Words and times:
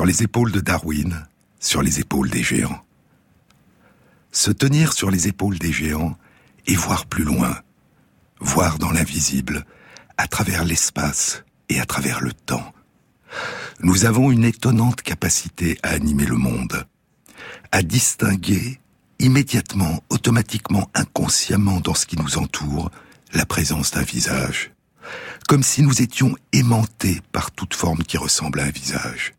Sur 0.00 0.06
les 0.06 0.22
épaules 0.22 0.50
de 0.50 0.60
Darwin, 0.60 1.26
sur 1.58 1.82
les 1.82 2.00
épaules 2.00 2.30
des 2.30 2.42
géants. 2.42 2.80
Se 4.32 4.50
tenir 4.50 4.94
sur 4.94 5.10
les 5.10 5.28
épaules 5.28 5.58
des 5.58 5.72
géants 5.72 6.16
et 6.66 6.74
voir 6.74 7.04
plus 7.04 7.22
loin, 7.22 7.54
voir 8.40 8.78
dans 8.78 8.92
l'invisible, 8.92 9.66
à 10.16 10.26
travers 10.26 10.64
l'espace 10.64 11.44
et 11.68 11.80
à 11.80 11.84
travers 11.84 12.22
le 12.22 12.32
temps. 12.32 12.72
Nous 13.80 14.06
avons 14.06 14.30
une 14.30 14.44
étonnante 14.44 15.02
capacité 15.02 15.78
à 15.82 15.90
animer 15.90 16.24
le 16.24 16.38
monde, 16.38 16.86
à 17.70 17.82
distinguer 17.82 18.80
immédiatement, 19.18 20.02
automatiquement, 20.08 20.90
inconsciemment 20.94 21.80
dans 21.80 21.92
ce 21.92 22.06
qui 22.06 22.16
nous 22.16 22.38
entoure, 22.38 22.90
la 23.34 23.44
présence 23.44 23.90
d'un 23.90 24.02
visage, 24.02 24.72
comme 25.46 25.62
si 25.62 25.82
nous 25.82 26.00
étions 26.00 26.34
aimantés 26.54 27.20
par 27.32 27.50
toute 27.50 27.74
forme 27.74 28.02
qui 28.02 28.16
ressemble 28.16 28.60
à 28.60 28.64
un 28.64 28.70
visage. 28.70 29.34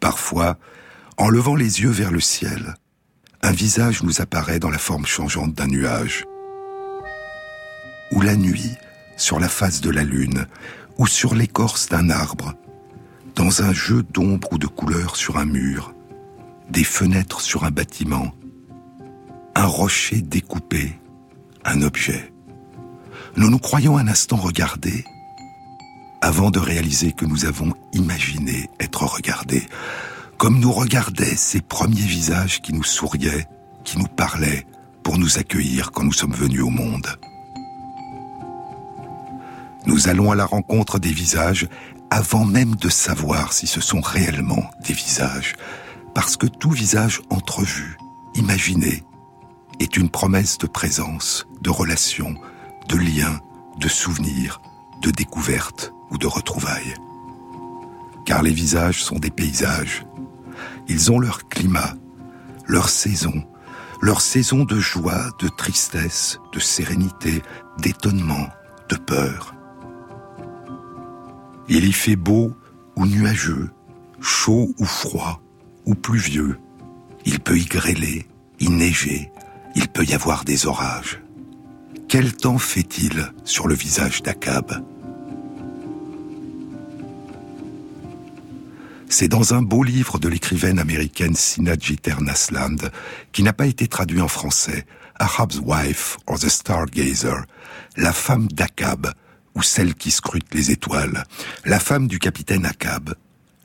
Parfois, 0.00 0.58
en 1.16 1.28
levant 1.28 1.56
les 1.56 1.80
yeux 1.80 1.90
vers 1.90 2.10
le 2.10 2.20
ciel, 2.20 2.74
un 3.42 3.52
visage 3.52 4.02
nous 4.02 4.20
apparaît 4.20 4.58
dans 4.58 4.70
la 4.70 4.78
forme 4.78 5.06
changeante 5.06 5.54
d'un 5.54 5.66
nuage. 5.66 6.24
Ou 8.12 8.20
la 8.20 8.36
nuit, 8.36 8.72
sur 9.16 9.40
la 9.40 9.48
face 9.48 9.80
de 9.80 9.90
la 9.90 10.04
lune, 10.04 10.46
ou 10.96 11.06
sur 11.06 11.34
l'écorce 11.34 11.88
d'un 11.88 12.10
arbre, 12.10 12.54
dans 13.34 13.62
un 13.62 13.72
jeu 13.72 14.02
d'ombre 14.02 14.52
ou 14.52 14.58
de 14.58 14.66
couleurs 14.66 15.16
sur 15.16 15.38
un 15.38 15.44
mur, 15.44 15.94
des 16.70 16.84
fenêtres 16.84 17.40
sur 17.40 17.64
un 17.64 17.70
bâtiment, 17.70 18.34
un 19.54 19.66
rocher 19.66 20.20
découpé, 20.20 20.98
un 21.64 21.82
objet. 21.82 22.32
Nous 23.36 23.50
nous 23.50 23.58
croyons 23.58 23.96
un 23.96 24.08
instant 24.08 24.36
regarder 24.36 25.04
avant 26.20 26.50
de 26.50 26.58
réaliser 26.58 27.12
que 27.12 27.24
nous 27.24 27.44
avons 27.44 27.72
imaginé 27.92 28.68
être 28.80 29.04
regardés, 29.04 29.66
comme 30.36 30.60
nous 30.60 30.72
regardaient 30.72 31.36
ces 31.36 31.60
premiers 31.60 32.00
visages 32.00 32.60
qui 32.60 32.72
nous 32.72 32.84
souriaient, 32.84 33.46
qui 33.84 33.98
nous 33.98 34.06
parlaient, 34.06 34.66
pour 35.02 35.18
nous 35.18 35.38
accueillir 35.38 35.90
quand 35.90 36.04
nous 36.04 36.12
sommes 36.12 36.34
venus 36.34 36.62
au 36.62 36.70
monde. 36.70 37.06
Nous 39.86 40.08
allons 40.08 40.30
à 40.30 40.36
la 40.36 40.44
rencontre 40.44 40.98
des 40.98 41.12
visages 41.12 41.66
avant 42.10 42.44
même 42.44 42.74
de 42.76 42.88
savoir 42.88 43.52
si 43.52 43.66
ce 43.66 43.80
sont 43.80 44.00
réellement 44.00 44.70
des 44.86 44.92
visages, 44.92 45.54
parce 46.14 46.36
que 46.36 46.46
tout 46.46 46.70
visage 46.70 47.22
entrevu, 47.30 47.96
imaginé, 48.34 49.02
est 49.80 49.96
une 49.96 50.10
promesse 50.10 50.58
de 50.58 50.66
présence, 50.66 51.46
de 51.62 51.70
relation, 51.70 52.34
de 52.88 52.96
lien, 52.96 53.40
de 53.78 53.88
souvenir, 53.88 54.60
de 55.02 55.10
découverte 55.10 55.92
ou 56.10 56.18
de 56.18 56.26
retrouvailles. 56.26 56.94
Car 58.24 58.42
les 58.42 58.52
visages 58.52 59.02
sont 59.02 59.18
des 59.18 59.30
paysages, 59.30 60.04
ils 60.88 61.12
ont 61.12 61.18
leur 61.18 61.48
climat, 61.48 61.94
leur 62.66 62.88
saison, 62.88 63.44
leur 64.00 64.20
saison 64.20 64.64
de 64.64 64.78
joie, 64.78 65.30
de 65.38 65.48
tristesse, 65.48 66.38
de 66.52 66.60
sérénité, 66.60 67.42
d'étonnement, 67.78 68.48
de 68.88 68.96
peur. 68.96 69.54
Il 71.68 71.84
y 71.84 71.92
fait 71.92 72.16
beau 72.16 72.52
ou 72.96 73.06
nuageux, 73.06 73.70
chaud 74.20 74.72
ou 74.78 74.84
froid, 74.84 75.40
ou 75.84 75.94
pluvieux. 75.94 76.58
Il 77.24 77.40
peut 77.40 77.58
y 77.58 77.64
grêler, 77.64 78.26
y 78.60 78.68
neiger, 78.68 79.30
il 79.74 79.88
peut 79.88 80.04
y 80.04 80.14
avoir 80.14 80.44
des 80.44 80.66
orages. 80.66 81.22
Quel 82.08 82.34
temps 82.34 82.58
fait-il 82.58 83.32
sur 83.44 83.68
le 83.68 83.74
visage 83.74 84.22
d'Akab? 84.22 84.82
C'est 89.10 89.28
dans 89.28 89.54
un 89.54 89.62
beau 89.62 89.82
livre 89.82 90.18
de 90.18 90.28
l'écrivaine 90.28 90.78
américaine 90.78 91.34
Sina 91.34 91.72
Jeter 91.78 92.16
Nasland, 92.20 92.90
qui 93.32 93.42
n'a 93.42 93.54
pas 93.54 93.66
été 93.66 93.88
traduit 93.88 94.20
en 94.20 94.28
français, 94.28 94.86
Ahab's 95.18 95.60
Wife 95.64 96.18
or 96.26 96.38
the 96.38 96.48
Stargazer, 96.48 97.44
la 97.96 98.12
femme 98.12 98.48
d'Akab, 98.48 99.12
ou 99.54 99.62
celle 99.62 99.94
qui 99.94 100.10
scrute 100.10 100.54
les 100.54 100.70
étoiles, 100.70 101.24
la 101.64 101.80
femme 101.80 102.06
du 102.06 102.18
capitaine 102.18 102.66
Akab, 102.66 103.14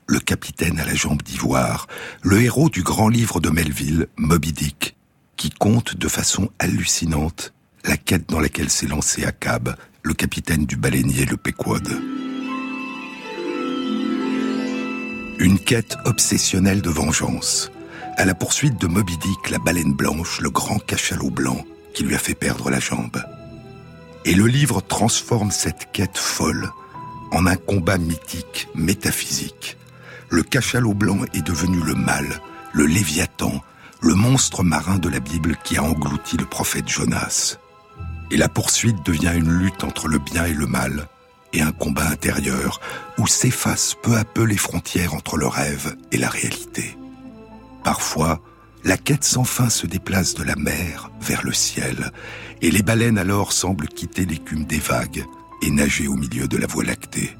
le 0.06 0.18
capitaine 0.18 0.80
à 0.80 0.86
la 0.86 0.94
jambe 0.94 1.22
d'ivoire, 1.22 1.86
le 2.22 2.40
héros 2.40 2.70
du 2.70 2.82
grand 2.82 3.08
livre 3.08 3.38
de 3.38 3.50
Melville, 3.50 4.08
Moby 4.16 4.52
Dick, 4.52 4.96
qui 5.36 5.50
compte 5.50 5.96
de 5.96 6.08
façon 6.08 6.50
hallucinante 6.58 7.52
la 7.84 7.98
quête 7.98 8.28
dans 8.30 8.40
laquelle 8.40 8.70
s'est 8.70 8.86
lancé 8.86 9.24
Akab, 9.24 9.76
le 10.02 10.14
capitaine 10.14 10.64
du 10.64 10.76
baleinier 10.76 11.26
le 11.26 11.36
Pequod. 11.36 12.23
Une 15.38 15.58
quête 15.58 15.96
obsessionnelle 16.04 16.80
de 16.80 16.90
vengeance, 16.90 17.72
à 18.16 18.24
la 18.24 18.34
poursuite 18.34 18.80
de 18.80 18.86
Moby 18.86 19.16
Dick, 19.18 19.50
la 19.50 19.58
baleine 19.58 19.92
blanche, 19.92 20.40
le 20.40 20.48
grand 20.48 20.78
cachalot 20.78 21.30
blanc 21.30 21.64
qui 21.92 22.04
lui 22.04 22.14
a 22.14 22.18
fait 22.18 22.34
perdre 22.34 22.70
la 22.70 22.78
jambe. 22.78 23.22
Et 24.24 24.34
le 24.34 24.46
livre 24.46 24.80
transforme 24.80 25.50
cette 25.50 25.90
quête 25.92 26.18
folle 26.18 26.70
en 27.32 27.46
un 27.46 27.56
combat 27.56 27.98
mythique, 27.98 28.68
métaphysique. 28.76 29.76
Le 30.30 30.44
cachalot 30.44 30.94
blanc 30.94 31.18
est 31.34 31.44
devenu 31.44 31.80
le 31.80 31.94
mal, 31.94 32.40
le 32.72 32.86
léviathan, 32.86 33.60
le 34.00 34.14
monstre 34.14 34.62
marin 34.62 34.98
de 34.98 35.08
la 35.08 35.20
Bible 35.20 35.56
qui 35.64 35.76
a 35.76 35.82
englouti 35.82 36.36
le 36.36 36.46
prophète 36.46 36.88
Jonas. 36.88 37.58
Et 38.30 38.36
la 38.36 38.48
poursuite 38.48 39.04
devient 39.04 39.32
une 39.34 39.50
lutte 39.50 39.82
entre 39.82 40.06
le 40.06 40.18
bien 40.18 40.44
et 40.44 40.54
le 40.54 40.66
mal, 40.66 41.08
et 41.54 41.62
un 41.62 41.72
combat 41.72 42.08
intérieur 42.08 42.80
où 43.16 43.26
s'effacent 43.26 43.96
peu 44.02 44.16
à 44.16 44.24
peu 44.24 44.42
les 44.42 44.56
frontières 44.56 45.14
entre 45.14 45.36
le 45.36 45.46
rêve 45.46 45.96
et 46.12 46.18
la 46.18 46.28
réalité. 46.28 46.98
Parfois, 47.84 48.40
la 48.84 48.98
quête 48.98 49.24
sans 49.24 49.44
fin 49.44 49.70
se 49.70 49.86
déplace 49.86 50.34
de 50.34 50.42
la 50.42 50.56
mer 50.56 51.10
vers 51.20 51.42
le 51.42 51.52
ciel, 51.52 52.10
et 52.60 52.70
les 52.70 52.82
baleines 52.82 53.18
alors 53.18 53.52
semblent 53.52 53.88
quitter 53.88 54.26
l'écume 54.26 54.64
des 54.64 54.78
vagues 54.78 55.24
et 55.62 55.70
nager 55.70 56.08
au 56.08 56.16
milieu 56.16 56.48
de 56.48 56.58
la 56.58 56.66
voie 56.66 56.84
lactée. 56.84 57.36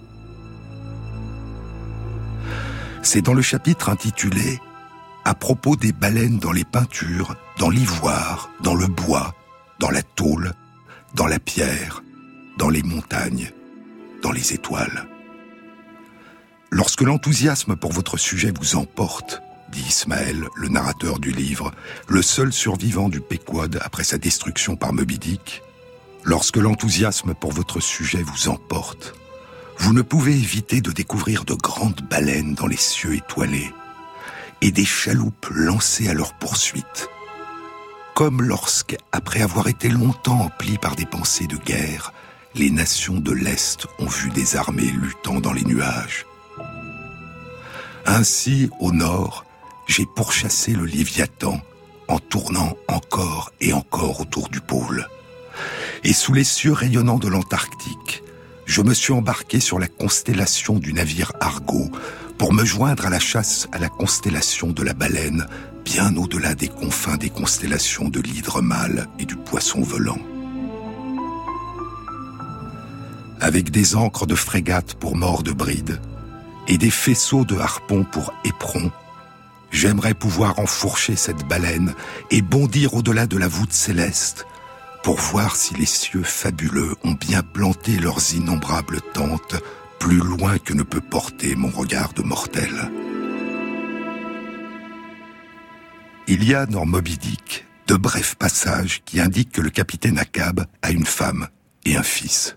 C'est 3.02 3.22
dans 3.22 3.34
le 3.34 3.42
chapitre 3.42 3.90
intitulé 3.90 4.60
À 5.24 5.34
propos 5.34 5.76
des 5.76 5.92
baleines 5.92 6.38
dans 6.38 6.52
les 6.52 6.64
peintures, 6.64 7.34
dans 7.58 7.68
l'ivoire, 7.68 8.50
dans 8.62 8.74
le 8.74 8.86
bois, 8.86 9.34
dans 9.78 9.90
la 9.90 10.02
tôle, 10.02 10.52
dans 11.14 11.26
la 11.26 11.38
pierre, 11.38 12.02
dans 12.56 12.70
les 12.70 12.82
montagnes, 12.82 13.52
les 14.32 14.52
étoiles. 14.52 15.06
Lorsque 16.70 17.02
l'enthousiasme 17.02 17.76
pour 17.76 17.92
votre 17.92 18.16
sujet 18.16 18.52
vous 18.58 18.76
emporte, 18.76 19.42
dit 19.70 19.84
Ismaël, 19.88 20.44
le 20.56 20.68
narrateur 20.68 21.18
du 21.18 21.30
livre, 21.30 21.72
le 22.08 22.22
seul 22.22 22.52
survivant 22.52 23.08
du 23.08 23.20
Pequod 23.20 23.78
après 23.82 24.04
sa 24.04 24.18
destruction 24.18 24.76
par 24.76 24.92
Moby 24.92 25.18
lorsque 26.24 26.56
l'enthousiasme 26.56 27.34
pour 27.34 27.52
votre 27.52 27.80
sujet 27.80 28.22
vous 28.22 28.48
emporte, 28.48 29.14
vous 29.78 29.92
ne 29.92 30.02
pouvez 30.02 30.32
éviter 30.32 30.80
de 30.80 30.90
découvrir 30.90 31.44
de 31.44 31.54
grandes 31.54 32.00
baleines 32.08 32.54
dans 32.54 32.66
les 32.66 32.76
cieux 32.76 33.14
étoilés 33.14 33.72
et 34.60 34.70
des 34.70 34.84
chaloupes 34.84 35.48
lancées 35.50 36.08
à 36.08 36.14
leur 36.14 36.34
poursuite. 36.34 37.08
Comme 38.14 38.42
lorsque, 38.42 38.96
après 39.12 39.42
avoir 39.42 39.66
été 39.68 39.88
longtemps 39.88 40.40
emplis 40.40 40.78
par 40.78 40.94
des 40.96 41.06
pensées 41.06 41.46
de 41.46 41.56
guerre, 41.56 42.12
les 42.54 42.70
nations 42.70 43.18
de 43.18 43.32
l'Est 43.32 43.86
ont 43.98 44.06
vu 44.06 44.30
des 44.30 44.56
armées 44.56 44.92
luttant 45.00 45.40
dans 45.40 45.52
les 45.52 45.64
nuages. 45.64 46.24
Ainsi, 48.06 48.70
au 48.80 48.92
nord, 48.92 49.44
j'ai 49.88 50.06
pourchassé 50.06 50.72
le 50.72 50.84
Léviathan 50.84 51.60
en 52.06 52.18
tournant 52.18 52.76
encore 52.86 53.50
et 53.60 53.72
encore 53.72 54.20
autour 54.20 54.48
du 54.48 54.60
pôle. 54.60 55.08
Et 56.04 56.12
sous 56.12 56.32
les 56.32 56.44
cieux 56.44 56.72
rayonnants 56.72 57.18
de 57.18 57.28
l'Antarctique, 57.28 58.22
je 58.66 58.82
me 58.82 58.94
suis 58.94 59.12
embarqué 59.12 59.58
sur 59.58 59.78
la 59.78 59.88
constellation 59.88 60.78
du 60.78 60.92
navire 60.92 61.32
Argo 61.40 61.90
pour 62.38 62.52
me 62.52 62.64
joindre 62.64 63.06
à 63.06 63.10
la 63.10 63.20
chasse 63.20 63.68
à 63.72 63.78
la 63.78 63.88
constellation 63.88 64.68
de 64.68 64.82
la 64.82 64.94
baleine, 64.94 65.46
bien 65.84 66.14
au-delà 66.16 66.54
des 66.54 66.68
confins 66.68 67.16
des 67.16 67.30
constellations 67.30 68.08
de 68.08 68.20
l'hydre 68.20 68.62
mâle 68.62 69.08
et 69.18 69.24
du 69.24 69.36
poisson 69.36 69.80
volant 69.80 70.18
avec 73.40 73.70
des 73.70 73.96
ancres 73.96 74.26
de 74.26 74.34
frégate 74.34 74.94
pour 74.94 75.16
mort 75.16 75.42
de 75.42 75.52
bride 75.52 76.00
et 76.68 76.78
des 76.78 76.90
faisceaux 76.90 77.44
de 77.44 77.56
harpons 77.56 78.04
pour 78.04 78.32
éperons, 78.44 78.90
j'aimerais 79.70 80.14
pouvoir 80.14 80.58
enfourcher 80.58 81.16
cette 81.16 81.46
baleine 81.46 81.94
et 82.30 82.42
bondir 82.42 82.94
au-delà 82.94 83.26
de 83.26 83.36
la 83.36 83.48
voûte 83.48 83.72
céleste 83.72 84.46
pour 85.02 85.16
voir 85.16 85.54
si 85.56 85.74
les 85.74 85.86
cieux 85.86 86.22
fabuleux 86.22 86.94
ont 87.04 87.12
bien 87.12 87.42
planté 87.42 87.98
leurs 87.98 88.34
innombrables 88.34 89.00
tentes 89.12 89.56
plus 89.98 90.18
loin 90.18 90.58
que 90.58 90.72
ne 90.72 90.82
peut 90.82 91.00
porter 91.00 91.56
mon 91.56 91.68
regard 91.68 92.14
de 92.14 92.22
mortel. 92.22 92.90
Il 96.26 96.42
y 96.42 96.54
a 96.54 96.64
dans 96.64 96.86
Moby 96.86 97.18
Dick 97.18 97.66
de 97.86 97.96
brefs 97.96 98.34
passages 98.36 99.02
qui 99.04 99.20
indiquent 99.20 99.52
que 99.52 99.60
le 99.60 99.68
capitaine 99.68 100.18
Akab 100.18 100.64
a 100.80 100.90
une 100.90 101.04
femme 101.04 101.48
et 101.84 101.96
un 101.96 102.02
fils. 102.02 102.56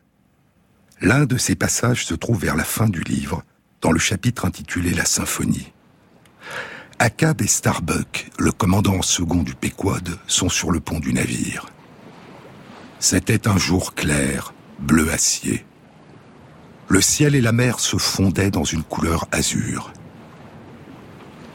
L'un 1.01 1.25
de 1.25 1.37
ces 1.37 1.55
passages 1.55 2.05
se 2.05 2.15
trouve 2.15 2.39
vers 2.39 2.55
la 2.55 2.63
fin 2.63 2.87
du 2.87 3.01
livre, 3.01 3.43
dans 3.81 3.91
le 3.91 3.99
chapitre 3.99 4.45
intitulé 4.45 4.91
La 4.91 5.05
Symphonie. 5.05 5.71
Akab 6.97 7.41
et 7.43 7.47
Starbuck, 7.47 8.31
le 8.39 8.51
commandant 8.51 9.03
second 9.03 9.43
du 9.43 9.53
Pequod, 9.53 10.17
sont 10.25 10.49
sur 10.49 10.71
le 10.71 10.79
pont 10.79 10.99
du 10.99 11.13
navire. 11.13 11.67
C'était 12.99 13.47
un 13.47 13.57
jour 13.57 13.93
clair, 13.93 14.55
bleu 14.79 15.11
acier. 15.11 15.63
Le 16.87 17.01
ciel 17.01 17.35
et 17.35 17.41
la 17.41 17.51
mer 17.51 17.79
se 17.79 17.97
fondaient 17.97 18.49
dans 18.49 18.63
une 18.63 18.83
couleur 18.83 19.27
azur. 19.31 19.93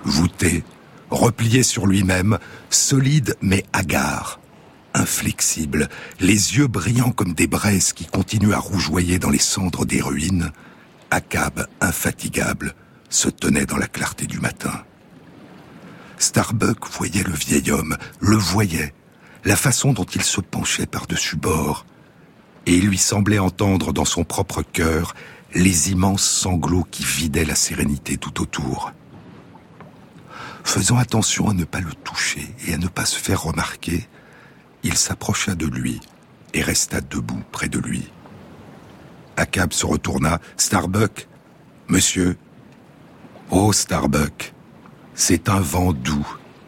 Voûté, 0.04 0.62
replié 1.10 1.64
sur 1.64 1.88
lui-même, 1.88 2.38
solide 2.70 3.36
mais 3.40 3.64
hagard, 3.72 4.38
inflexible, 4.94 5.88
les 6.20 6.56
yeux 6.56 6.66
brillants 6.66 7.12
comme 7.12 7.34
des 7.34 7.46
braises 7.46 7.92
qui 7.92 8.06
continuent 8.06 8.52
à 8.52 8.58
rougeoyer 8.58 9.18
dans 9.18 9.30
les 9.30 9.38
cendres 9.38 9.86
des 9.86 10.00
ruines, 10.00 10.52
Akab, 11.10 11.66
infatigable, 11.80 12.74
se 13.08 13.28
tenait 13.28 13.66
dans 13.66 13.76
la 13.76 13.86
clarté 13.86 14.26
du 14.26 14.40
matin. 14.40 14.84
Starbuck 16.18 16.88
voyait 16.90 17.24
le 17.24 17.32
vieil 17.32 17.70
homme, 17.70 17.96
le 18.20 18.36
voyait, 18.36 18.94
la 19.44 19.56
façon 19.56 19.92
dont 19.92 20.04
il 20.04 20.22
se 20.22 20.40
penchait 20.40 20.86
par-dessus 20.86 21.36
bord, 21.36 21.84
et 22.66 22.76
il 22.76 22.86
lui 22.86 22.98
semblait 22.98 23.38
entendre 23.38 23.92
dans 23.92 24.04
son 24.04 24.24
propre 24.24 24.62
cœur 24.62 25.14
les 25.54 25.90
immenses 25.90 26.24
sanglots 26.24 26.86
qui 26.90 27.04
vidaient 27.04 27.44
la 27.44 27.54
sérénité 27.54 28.16
tout 28.16 28.40
autour. 28.40 28.92
Faisant 30.64 30.96
attention 30.96 31.48
à 31.48 31.54
ne 31.54 31.64
pas 31.64 31.80
le 31.80 31.92
toucher 31.92 32.54
et 32.66 32.74
à 32.74 32.78
ne 32.78 32.86
pas 32.86 33.04
se 33.04 33.18
faire 33.18 33.42
remarquer, 33.42 34.08
il 34.82 34.96
s'approcha 34.96 35.54
de 35.54 35.66
lui 35.66 36.00
et 36.54 36.62
resta 36.62 37.00
debout 37.00 37.42
près 37.50 37.68
de 37.68 37.78
lui. 37.78 38.10
Akab 39.36 39.72
se 39.72 39.86
retourna. 39.86 40.40
Starbuck 40.56 41.28
Monsieur 41.88 42.36
Oh, 43.50 43.72
Starbuck 43.72 44.54
C'est 45.14 45.48
un 45.48 45.60
vent 45.60 45.92
doux, 45.92 46.26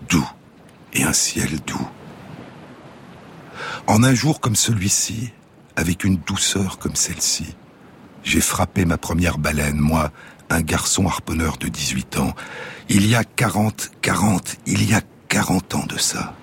doux, 0.09 0.29
et 0.93 1.03
un 1.03 1.13
ciel 1.13 1.61
doux. 1.67 1.89
En 3.87 4.03
un 4.03 4.15
jour 4.15 4.41
comme 4.41 4.57
celui-ci, 4.57 5.33
avec 5.77 6.05
une 6.05 6.17
douceur 6.17 6.79
comme 6.79 6.97
celle-ci, 6.97 7.55
j'ai 8.23 8.41
frappé 8.41 8.85
ma 8.85 8.97
première 8.97 9.39
baleine, 9.39 9.79
moi, 9.79 10.11
un 10.51 10.61
garçon 10.61 11.07
harponneur 11.07 11.57
de 11.59 11.69
18 11.69 12.19
ans. 12.19 12.35
Il 12.89 13.07
y 13.07 13.15
a 13.15 13.25
40, 13.25 13.91
40, 14.01 14.57
il 14.67 14.89
y 14.89 14.95
a 14.95 15.03
40 15.29 15.75
ans 15.75 15.87
de 15.87 15.99
ça. 15.99 16.35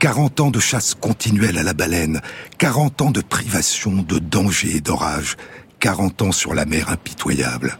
40 0.00 0.40
ans 0.40 0.50
de 0.50 0.60
chasse 0.60 0.94
continuelle 0.94 1.58
à 1.58 1.62
la 1.62 1.74
baleine, 1.74 2.22
40 2.56 3.02
ans 3.02 3.10
de 3.10 3.20
privation, 3.20 3.96
de 3.96 4.18
danger 4.18 4.76
et 4.76 4.80
d'orage, 4.80 5.36
40 5.78 6.22
ans 6.22 6.32
sur 6.32 6.54
la 6.54 6.64
mer 6.64 6.88
impitoyable. 6.88 7.76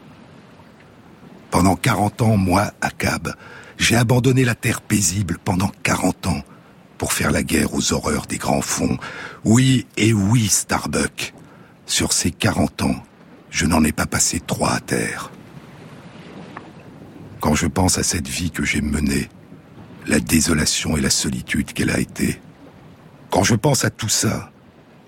Pendant 1.51 1.77
40 1.77 2.21
ans, 2.21 2.37
moi, 2.37 2.73
Akab, 2.83 3.35
j'ai 3.79 3.97
abandonné 3.97 4.45
la 4.45 4.55
terre 4.55 4.83
paisible 4.83 5.39
pendant 5.43 5.71
40 5.83 6.27
ans 6.27 6.43
pour 6.99 7.15
faire 7.15 7.31
la 7.31 7.43
guerre 7.43 7.73
aux 7.73 7.95
horreurs 7.95 8.27
des 8.27 8.37
grands 8.37 8.61
fonds. 8.61 8.99
Oui 9.47 9.87
et 9.97 10.13
oui, 10.13 10.47
Starbuck. 10.47 11.33
Sur 11.87 12.13
ces 12.13 12.33
40 12.33 12.83
ans, 12.83 13.03
je 13.49 13.65
n'en 13.65 13.83
ai 13.83 13.93
pas 13.93 14.05
passé 14.05 14.41
trois 14.41 14.75
à 14.75 14.81
terre. 14.81 15.31
Quand 17.41 17.55
je 17.55 17.67
pense 17.67 17.97
à 17.97 18.03
cette 18.03 18.29
vie 18.29 18.51
que 18.51 18.67
j'ai 18.67 18.83
menée, 18.83 19.31
la 20.11 20.19
désolation 20.19 20.97
et 20.97 21.01
la 21.01 21.09
solitude 21.09 21.73
qu'elle 21.73 21.91
a 21.91 22.01
été. 22.01 22.41
Quand 23.31 23.45
je 23.45 23.55
pense 23.55 23.85
à 23.85 23.91
tout 23.91 24.09
ça, 24.09 24.51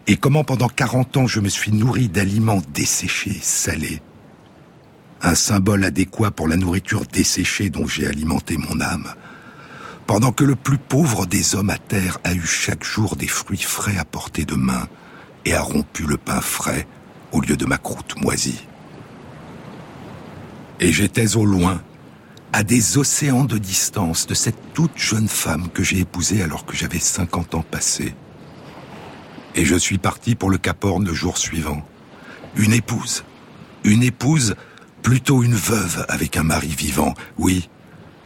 et 0.07 0.17
comment 0.17 0.45
pendant 0.45 0.69
40 0.69 1.17
ans 1.17 1.27
je 1.27 1.41
me 1.41 1.49
suis 1.49 1.73
nourri 1.73 2.09
d'aliments 2.09 2.63
desséchés, 2.73 3.37
salés, 3.43 4.01
un 5.21 5.35
symbole 5.35 5.85
adéquat 5.85 6.31
pour 6.31 6.47
la 6.47 6.57
nourriture 6.57 7.05
desséchée 7.05 7.69
dont 7.69 7.87
j'ai 7.87 8.07
alimenté 8.07 8.57
mon 8.57 8.81
âme, 8.81 9.13
pendant 10.07 10.31
que 10.31 10.45
le 10.45 10.55
plus 10.55 10.79
pauvre 10.79 11.27
des 11.27 11.57
hommes 11.57 11.71
à 11.71 11.79
terre 11.79 12.19
a 12.23 12.33
eu 12.33 12.47
chaque 12.47 12.85
jour 12.85 13.17
des 13.17 13.29
fruits 13.29 13.59
frais 13.59 13.99
à 13.99 14.05
portée 14.05 14.45
de 14.45 14.55
main 14.55 14.87
et 15.45 15.55
a 15.55 15.63
rompu 15.63 16.05
le 16.05 16.17
pain 16.17 16.41
frais 16.41 16.87
au 17.33 17.41
lieu 17.41 17.57
de 17.57 17.67
ma 17.67 17.79
croûte 17.79 18.21
moisie. 18.23 18.69
Et 20.79 20.93
j'étais 20.93 21.37
au 21.37 21.45
loin, 21.45 21.83
à 22.53 22.63
des 22.63 22.99
océans 22.99 23.45
de 23.45 23.57
distance 23.57 24.27
de 24.27 24.35
cette 24.35 24.75
toute 24.75 24.97
jeune 24.97 25.29
femme 25.29 25.69
que 25.69 25.83
j'ai 25.83 26.01
épousée 26.01 26.43
alors 26.43 26.67
que 26.67 26.77
j'avais 26.77 26.99
50 26.99 27.55
ans 27.55 27.65
passés. 27.69 28.15
Et 29.55 29.65
je 29.65 29.75
suis 29.75 29.99
parti 29.99 30.35
pour 30.35 30.51
le 30.51 30.59
Cap 30.59 30.85
Horn 30.85 31.05
le 31.05 31.15
jour 31.15 31.39
suivant. 31.39 31.83
Une 32.57 32.73
épouse. 32.73 33.25
Une 33.85 34.03
épouse, 34.03 34.55
plutôt 35.03 35.43
une 35.43 35.55
veuve 35.55 36.05
avec 36.09 36.37
un 36.37 36.43
mari 36.43 36.69
vivant. 36.69 37.15
Oui, 37.39 37.69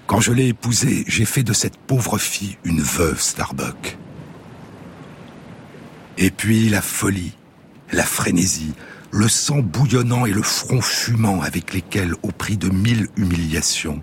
quand 0.06 0.20
je 0.20 0.32
l'ai 0.32 0.48
épousée, 0.48 1.04
j'ai 1.06 1.24
fait 1.24 1.42
de 1.42 1.52
cette 1.52 1.76
pauvre 1.76 2.18
fille 2.18 2.58
une 2.64 2.82
veuve 2.82 3.20
Starbuck. 3.20 3.96
Et 6.18 6.30
puis 6.30 6.68
la 6.68 6.82
folie, 6.82 7.32
la 7.92 8.04
frénésie, 8.04 8.74
le 9.10 9.28
sang 9.28 9.58
bouillonnant 9.58 10.26
et 10.26 10.32
le 10.32 10.42
front 10.42 10.80
fumant 10.80 11.42
avec 11.42 11.72
lesquels, 11.72 12.14
au 12.22 12.32
prix 12.32 12.56
de 12.56 12.68
mille 12.68 13.08
humiliations, 13.16 14.02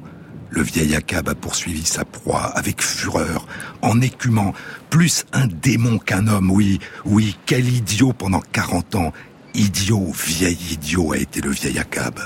le 0.54 0.62
vieil 0.62 0.96
Akab 0.96 1.30
a 1.30 1.36
poursuivi 1.36 1.84
sa 1.84 2.06
proie 2.06 2.44
avec 2.56 2.82
fureur, 2.84 3.48
en 3.82 4.00
écumant, 4.02 4.54
plus 4.92 5.26
un 5.34 5.48
démon 5.48 5.98
qu'un 5.98 6.28
homme, 6.28 6.52
oui, 6.52 6.80
oui, 7.06 7.36
quel 7.48 7.68
idiot 7.68 8.14
pendant 8.14 8.40
quarante 8.40 8.94
ans, 8.94 9.12
idiot, 9.56 10.12
vieil 10.12 10.58
idiot 10.72 11.14
a 11.14 11.18
été 11.18 11.42
le 11.42 11.50
vieil 11.50 11.80
Akab. 11.80 12.20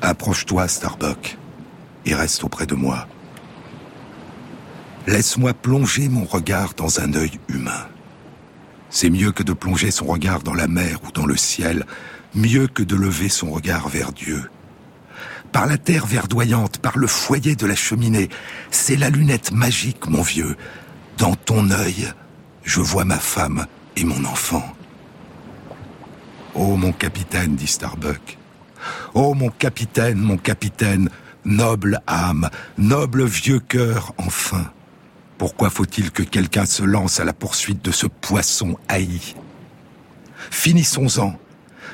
Approche-toi, 0.00 0.68
Starbuck, 0.68 1.36
et 2.06 2.14
reste 2.14 2.44
auprès 2.44 2.66
de 2.66 2.74
moi. 2.74 3.06
Laisse-moi 5.06 5.52
plonger 5.52 6.08
mon 6.08 6.24
regard 6.24 6.72
dans 6.74 7.00
un 7.00 7.12
œil 7.12 7.38
humain. 7.48 7.86
C'est 8.88 9.10
mieux 9.10 9.32
que 9.32 9.42
de 9.42 9.52
plonger 9.52 9.90
son 9.90 10.06
regard 10.06 10.42
dans 10.42 10.54
la 10.54 10.66
mer 10.66 11.00
ou 11.06 11.12
dans 11.12 11.26
le 11.26 11.36
ciel, 11.36 11.84
mieux 12.34 12.68
que 12.68 12.82
de 12.82 12.96
lever 12.96 13.28
son 13.28 13.50
regard 13.50 13.88
vers 13.88 14.12
Dieu 14.12 14.48
par 15.54 15.66
la 15.66 15.78
terre 15.78 16.04
verdoyante, 16.04 16.78
par 16.78 16.98
le 16.98 17.06
foyer 17.06 17.54
de 17.54 17.64
la 17.64 17.76
cheminée. 17.76 18.28
C'est 18.72 18.96
la 18.96 19.08
lunette 19.08 19.52
magique, 19.52 20.08
mon 20.08 20.20
vieux. 20.20 20.56
Dans 21.16 21.36
ton 21.36 21.70
œil, 21.70 22.08
je 22.64 22.80
vois 22.80 23.04
ma 23.04 23.20
femme 23.20 23.66
et 23.94 24.02
mon 24.02 24.24
enfant. 24.24 24.64
Oh 26.54 26.76
mon 26.76 26.90
capitaine, 26.90 27.54
dit 27.54 27.68
Starbuck. 27.68 28.36
Oh 29.14 29.34
mon 29.34 29.48
capitaine, 29.48 30.18
mon 30.18 30.38
capitaine, 30.38 31.08
noble 31.44 32.00
âme, 32.08 32.50
noble 32.76 33.24
vieux 33.24 33.60
cœur, 33.60 34.12
enfin. 34.18 34.72
Pourquoi 35.38 35.70
faut-il 35.70 36.10
que 36.10 36.24
quelqu'un 36.24 36.66
se 36.66 36.82
lance 36.82 37.20
à 37.20 37.24
la 37.24 37.32
poursuite 37.32 37.84
de 37.84 37.92
ce 37.92 38.08
poisson 38.08 38.76
haï? 38.88 39.36
Finissons-en. 40.50 41.38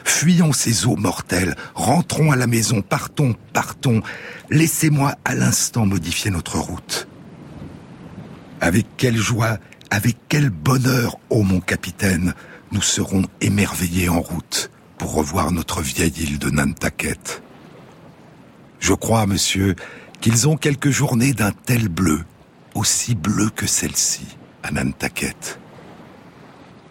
Fuyons 0.05 0.53
ces 0.53 0.87
eaux 0.87 0.97
mortelles, 0.97 1.57
rentrons 1.75 2.33
à 2.33 2.37
la 2.37 2.47
maison, 2.47 2.83
partons, 2.83 3.35
partons. 3.53 4.03
Laissez-moi 4.51 5.15
à 5.25 5.35
l'instant 5.35 5.87
modifier 5.87 6.31
notre 6.31 6.59
route. 6.59 7.09
Avec 8.61 8.87
quelle 8.97 9.17
joie, 9.17 9.59
avec 9.91 10.17
quel 10.29 10.51
bonheur, 10.51 11.19
ô 11.31 11.43
mon 11.43 11.61
capitaine, 11.61 12.35
nous 12.73 12.83
serons 12.83 13.25
émerveillés 13.41 14.09
en 14.09 14.21
route 14.21 14.71
pour 14.99 15.15
revoir 15.15 15.51
notre 15.51 15.83
vieille 15.83 16.13
île 16.19 16.39
de 16.39 16.51
Nantucket. 16.51 17.43
Je 18.79 18.93
crois, 18.93 19.27
monsieur, 19.27 19.75
qu'ils 20.21 20.49
ont 20.49 20.57
quelques 20.57 20.91
journées 20.91 21.33
d'un 21.33 21.53
tel 21.53 21.89
bleu, 21.89 22.25
aussi 22.75 23.15
bleu 23.15 23.51
que 23.51 23.67
celle-ci, 23.67 24.27
à 24.63 24.71
Nantucket. 24.71 25.59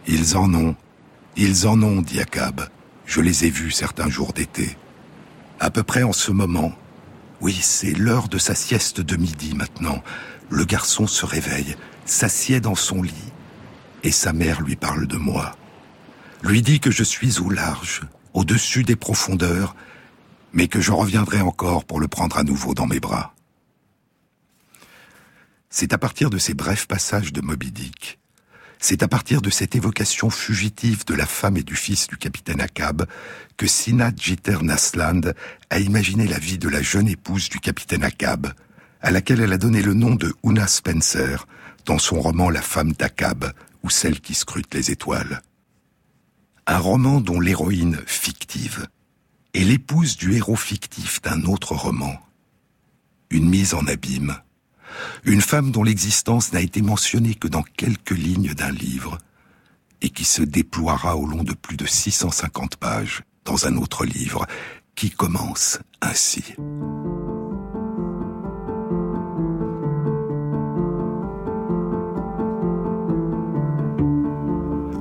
Ils 0.07 0.35
en 0.35 0.53
ont, 0.53 0.75
ils 1.37 1.67
en 1.67 1.81
ont, 1.83 2.01
dit 2.01 2.19
Akab. 2.19 2.67
Je 3.09 3.21
les 3.21 3.45
ai 3.45 3.49
vus 3.49 3.71
certains 3.71 4.07
jours 4.07 4.33
d'été. 4.33 4.77
À 5.59 5.71
peu 5.71 5.81
près 5.81 6.03
en 6.03 6.13
ce 6.13 6.29
moment. 6.29 6.71
Oui, 7.41 7.57
c'est 7.59 7.93
l'heure 7.93 8.29
de 8.29 8.37
sa 8.37 8.53
sieste 8.53 9.01
de 9.01 9.15
midi 9.15 9.55
maintenant. 9.55 10.03
Le 10.51 10.63
garçon 10.63 11.07
se 11.07 11.25
réveille, 11.25 11.75
s'assied 12.05 12.59
dans 12.59 12.75
son 12.75 13.01
lit, 13.01 13.33
et 14.03 14.11
sa 14.11 14.31
mère 14.31 14.61
lui 14.61 14.75
parle 14.75 15.07
de 15.07 15.17
moi. 15.17 15.55
Lui 16.43 16.61
dit 16.61 16.79
que 16.79 16.91
je 16.91 17.03
suis 17.03 17.39
au 17.39 17.49
large, 17.49 18.01
au-dessus 18.35 18.83
des 18.83 18.95
profondeurs, 18.95 19.75
mais 20.53 20.67
que 20.67 20.79
je 20.79 20.91
reviendrai 20.91 21.41
encore 21.41 21.85
pour 21.85 21.99
le 21.99 22.07
prendre 22.07 22.37
à 22.37 22.43
nouveau 22.43 22.75
dans 22.75 22.85
mes 22.85 22.99
bras. 22.99 23.33
C'est 25.71 25.93
à 25.93 25.97
partir 25.97 26.29
de 26.29 26.37
ces 26.37 26.53
brefs 26.53 26.85
passages 26.85 27.33
de 27.33 27.41
Moby 27.41 27.71
Dick 27.71 28.18
c'est 28.79 29.03
à 29.03 29.09
partir 29.09 29.41
de 29.41 29.49
cette 29.49 29.75
évocation 29.75 30.29
fugitive 30.29 31.05
de 31.05 31.13
la 31.13 31.25
femme 31.25 31.57
et 31.57 31.63
du 31.63 31.75
fils 31.75 32.07
du 32.07 32.15
capitaine 32.15 32.61
Akab 32.61 33.05
que 33.57 33.67
Sina 33.67 34.11
Jeter 34.15 34.59
Nasland 34.61 35.33
a 35.69 35.79
imaginé 35.79 36.25
la 36.27 36.39
vie 36.39 36.57
de 36.57 36.69
la 36.69 36.81
jeune 36.81 37.09
épouse 37.09 37.49
du 37.49 37.59
capitaine 37.59 38.05
Akab, 38.05 38.53
à 39.01 39.11
laquelle 39.11 39.41
elle 39.41 39.51
a 39.51 39.57
donné 39.57 39.81
le 39.81 39.93
nom 39.93 40.15
de 40.15 40.33
Una 40.43 40.65
Spencer 40.65 41.45
dans 41.85 41.99
son 41.99 42.21
roman 42.21 42.49
La 42.49 42.61
femme 42.61 42.93
d'Akab 42.93 43.51
ou 43.83 43.89
celle 43.89 44.21
qui 44.21 44.33
scrute 44.33 44.73
les 44.73 44.91
étoiles. 44.91 45.41
Un 46.65 46.77
roman 46.77 47.19
dont 47.19 47.41
l'héroïne 47.41 47.99
fictive 48.05 48.87
est 49.53 49.63
l'épouse 49.63 50.15
du 50.15 50.35
héros 50.35 50.55
fictif 50.55 51.21
d'un 51.21 51.43
autre 51.43 51.75
roman. 51.75 52.17
Une 53.29 53.49
mise 53.49 53.73
en 53.73 53.85
abîme. 53.87 54.37
Une 55.23 55.41
femme 55.41 55.71
dont 55.71 55.83
l'existence 55.83 56.53
n'a 56.53 56.61
été 56.61 56.81
mentionnée 56.81 57.35
que 57.35 57.47
dans 57.47 57.63
quelques 57.63 58.11
lignes 58.11 58.53
d'un 58.53 58.71
livre 58.71 59.17
et 60.01 60.09
qui 60.09 60.25
se 60.25 60.41
déploiera 60.41 61.17
au 61.17 61.25
long 61.25 61.43
de 61.43 61.53
plus 61.53 61.77
de 61.77 61.85
650 61.85 62.77
pages 62.77 63.23
dans 63.45 63.65
un 63.65 63.75
autre 63.77 64.05
livre 64.05 64.45
qui 64.95 65.09
commence 65.09 65.79
ainsi. 66.01 66.43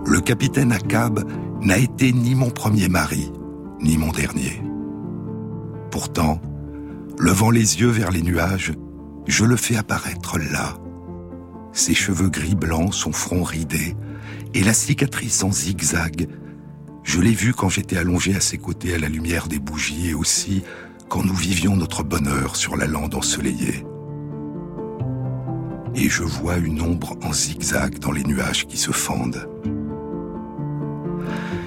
Le 0.06 0.20
capitaine 0.20 0.72
Akab 0.72 1.22
n'a 1.60 1.78
été 1.78 2.12
ni 2.12 2.34
mon 2.34 2.50
premier 2.50 2.88
mari, 2.88 3.30
ni 3.80 3.98
mon 3.98 4.10
dernier. 4.10 4.62
Pourtant, 5.90 6.40
levant 7.18 7.50
les 7.50 7.80
yeux 7.80 7.90
vers 7.90 8.10
les 8.10 8.22
nuages, 8.22 8.72
je 9.28 9.44
le 9.44 9.56
fais 9.56 9.76
apparaître 9.76 10.38
là. 10.38 10.76
Ses 11.72 11.94
cheveux 11.94 12.30
gris 12.30 12.56
blancs, 12.56 12.94
son 12.94 13.12
front 13.12 13.44
ridé, 13.44 13.94
et 14.54 14.64
la 14.64 14.72
cicatrice 14.72 15.44
en 15.44 15.52
zigzag. 15.52 16.26
Je 17.04 17.20
l'ai 17.20 17.32
vu 17.32 17.52
quand 17.52 17.68
j'étais 17.68 17.98
allongé 17.98 18.34
à 18.34 18.40
ses 18.40 18.58
côtés 18.58 18.94
à 18.94 18.98
la 18.98 19.08
lumière 19.08 19.46
des 19.46 19.58
bougies 19.58 20.08
et 20.08 20.14
aussi 20.14 20.64
quand 21.08 21.22
nous 21.22 21.34
vivions 21.34 21.76
notre 21.76 22.02
bonheur 22.02 22.56
sur 22.56 22.76
la 22.76 22.86
lande 22.86 23.14
ensoleillée. 23.14 23.84
Et 25.94 26.08
je 26.08 26.22
vois 26.22 26.56
une 26.56 26.80
ombre 26.80 27.16
en 27.22 27.32
zigzag 27.32 27.98
dans 27.98 28.12
les 28.12 28.24
nuages 28.24 28.66
qui 28.66 28.76
se 28.76 28.92
fendent. 28.92 29.48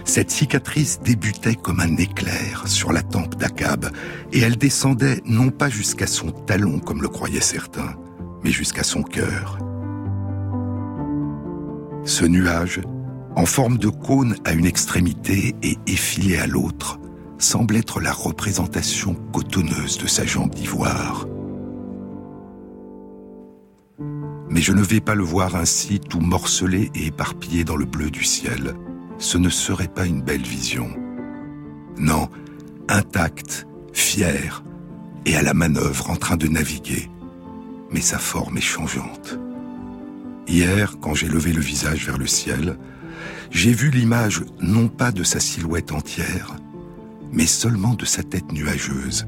Cette 0.06 0.32
cicatrice 0.32 1.00
débutait 1.02 1.56
comme 1.56 1.80
un 1.80 1.98
éclair 1.98 2.64
sur 2.68 2.92
la 2.92 3.04
tempe 3.04 3.36
d'Akab, 3.36 3.92
et 4.32 4.40
elle 4.40 4.58
descendait 4.58 5.22
non 5.26 5.50
pas 5.50 5.70
jusqu'à 5.70 6.08
son 6.08 6.32
talon 6.32 6.80
comme 6.80 7.02
le 7.02 7.08
croyaient 7.08 7.40
certains, 7.40 7.96
mais 8.44 8.52
jusqu'à 8.52 8.84
son 8.84 9.04
cœur. 9.04 9.58
Ce 12.04 12.26
nuage, 12.26 12.82
en 13.36 13.46
forme 13.46 13.78
de 13.78 13.90
cône 13.90 14.36
à 14.44 14.54
une 14.54 14.66
extrémité 14.66 15.56
et 15.62 15.78
effilé 15.88 16.38
à 16.38 16.48
l'autre, 16.48 17.00
semble 17.38 17.76
être 17.76 18.00
la 18.00 18.12
représentation 18.12 19.16
cotonneuse 19.32 19.98
de 19.98 20.08
sa 20.08 20.26
jambe 20.26 20.54
d'ivoire. 20.54 21.28
Mais 24.50 24.62
je 24.62 24.74
ne 24.74 24.82
vais 24.82 25.00
pas 25.00 25.16
le 25.16 25.24
voir 25.24 25.56
ainsi 25.56 26.00
tout 26.00 26.20
morcelé 26.20 26.92
et 26.94 27.08
éparpillé 27.08 27.64
dans 27.64 27.78
le 27.78 27.86
bleu 27.86 28.10
du 28.10 28.24
ciel 28.24 28.76
ce 29.22 29.38
ne 29.38 29.50
serait 29.50 29.88
pas 29.88 30.06
une 30.06 30.22
belle 30.22 30.42
vision. 30.42 30.90
Non, 31.98 32.28
intact, 32.90 33.68
fier, 33.94 34.64
et 35.26 35.38
à 35.38 35.44
la 35.44 35.54
manœuvre 35.54 36.10
en 36.10 36.16
train 36.16 36.38
de 36.38 36.48
naviguer. 36.48 37.10
Mais 37.92 38.02
sa 38.02 38.18
forme 38.18 38.58
est 38.58 38.62
changeante. 38.62 39.38
Hier, 40.48 40.96
quand 41.00 41.14
j'ai 41.14 41.28
levé 41.28 41.54
le 41.54 41.62
visage 41.62 42.06
vers 42.08 42.18
le 42.18 42.26
ciel, 42.26 42.78
j'ai 43.52 43.72
vu 43.72 43.92
l'image 43.92 44.44
non 44.60 44.88
pas 44.88 45.12
de 45.12 45.24
sa 45.24 45.40
silhouette 45.40 45.92
entière, 45.92 46.56
mais 47.32 47.46
seulement 47.46 47.94
de 47.94 48.06
sa 48.06 48.24
tête 48.24 48.52
nuageuse. 48.52 49.28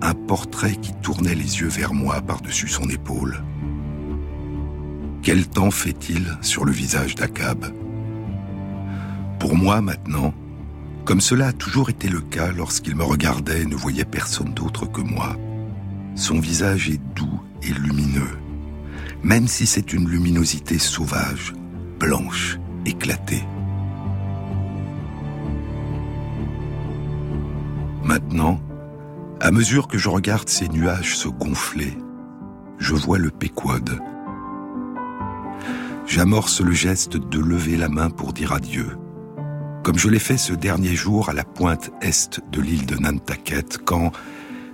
Un 0.00 0.14
portrait 0.14 0.76
qui 0.76 0.94
tournait 1.02 1.34
les 1.34 1.60
yeux 1.60 1.68
vers 1.68 1.92
moi 1.92 2.22
par-dessus 2.22 2.68
son 2.68 2.88
épaule. 2.88 3.44
Quel 5.22 5.46
temps 5.46 5.70
fait-il 5.70 6.38
sur 6.40 6.64
le 6.64 6.72
visage 6.72 7.14
d'Akab? 7.14 7.66
Pour 9.42 9.56
moi 9.56 9.80
maintenant, 9.80 10.32
comme 11.04 11.20
cela 11.20 11.48
a 11.48 11.52
toujours 11.52 11.90
été 11.90 12.08
le 12.08 12.20
cas 12.20 12.52
lorsqu'il 12.52 12.94
me 12.94 13.02
regardait 13.02 13.62
et 13.62 13.66
ne 13.66 13.74
voyait 13.74 14.04
personne 14.04 14.54
d'autre 14.54 14.86
que 14.86 15.00
moi. 15.00 15.36
Son 16.14 16.38
visage 16.38 16.88
est 16.88 17.00
doux 17.16 17.40
et 17.60 17.72
lumineux, 17.72 18.38
même 19.24 19.48
si 19.48 19.66
c'est 19.66 19.92
une 19.92 20.08
luminosité 20.08 20.78
sauvage, 20.78 21.54
blanche, 21.98 22.60
éclatée. 22.86 23.42
Maintenant, 28.04 28.60
à 29.40 29.50
mesure 29.50 29.88
que 29.88 29.98
je 29.98 30.08
regarde 30.08 30.48
ces 30.48 30.68
nuages 30.68 31.16
se 31.16 31.26
gonfler, 31.26 31.98
je 32.78 32.94
vois 32.94 33.18
le 33.18 33.30
Péquod. 33.30 33.98
J'amorce 36.06 36.60
le 36.60 36.72
geste 36.72 37.16
de 37.16 37.40
lever 37.40 37.76
la 37.76 37.88
main 37.88 38.08
pour 38.08 38.32
dire 38.32 38.52
adieu 38.52 38.96
comme 39.82 39.98
je 39.98 40.08
l'ai 40.08 40.18
fait 40.18 40.36
ce 40.36 40.52
dernier 40.52 40.94
jour 40.94 41.28
à 41.28 41.32
la 41.32 41.44
pointe 41.44 41.90
est 42.00 42.40
de 42.52 42.60
l'île 42.60 42.86
de 42.86 42.96
Nantucket, 42.96 43.78
quand, 43.84 44.12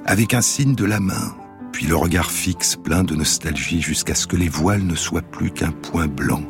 avec 0.04 0.34
un 0.34 0.42
signe 0.42 0.74
de 0.74 0.84
la 0.84 1.00
main, 1.00 1.34
puis 1.72 1.86
le 1.86 1.96
regard 1.96 2.30
fixe 2.30 2.76
plein 2.76 3.04
de 3.04 3.14
nostalgie 3.14 3.80
jusqu'à 3.80 4.14
ce 4.14 4.26
que 4.26 4.36
les 4.36 4.48
voiles 4.48 4.84
ne 4.84 4.94
soient 4.94 5.22
plus 5.22 5.50
qu'un 5.50 5.72
point 5.72 6.08
blanc, 6.08 6.42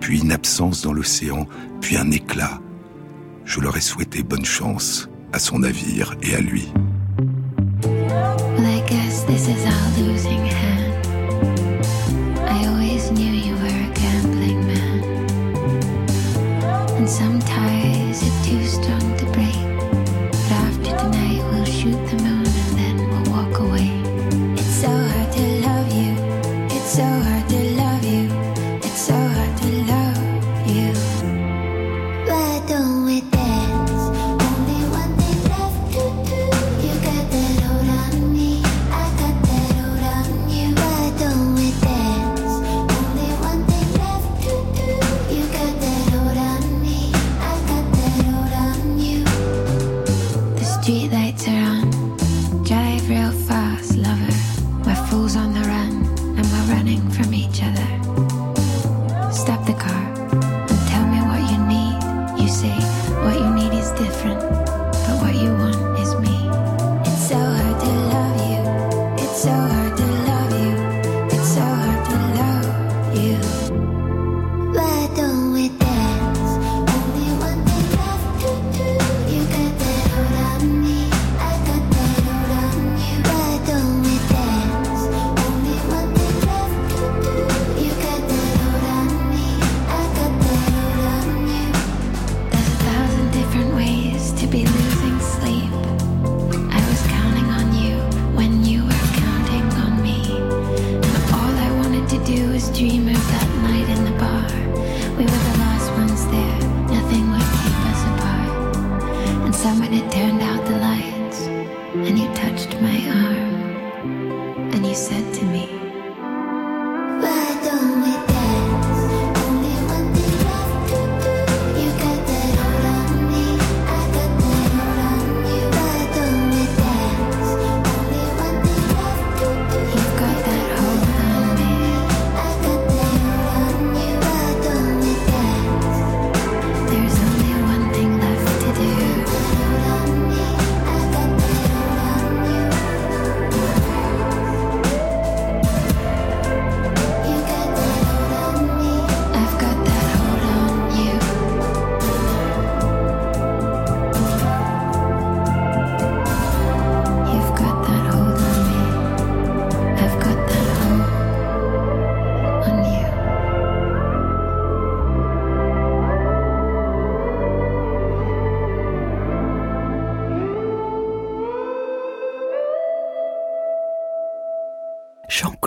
puis 0.00 0.20
une 0.20 0.32
absence 0.32 0.82
dans 0.82 0.92
l'océan, 0.92 1.46
puis 1.80 1.96
un 1.96 2.10
éclat, 2.10 2.60
je 3.44 3.60
leur 3.60 3.76
ai 3.76 3.80
souhaité 3.80 4.22
bonne 4.22 4.44
chance 4.44 5.08
à 5.32 5.38
son 5.38 5.60
navire 5.60 6.16
et 6.22 6.34
à 6.34 6.40
lui. 6.40 6.68
I 12.44 12.66
always 12.66 13.10
knew 13.10 13.32
you 13.32 13.61
and 17.02 17.10
sometimes 17.10 18.22
it's 18.22 18.46
too 18.46 18.64
strong 18.64 19.16
to 19.16 19.31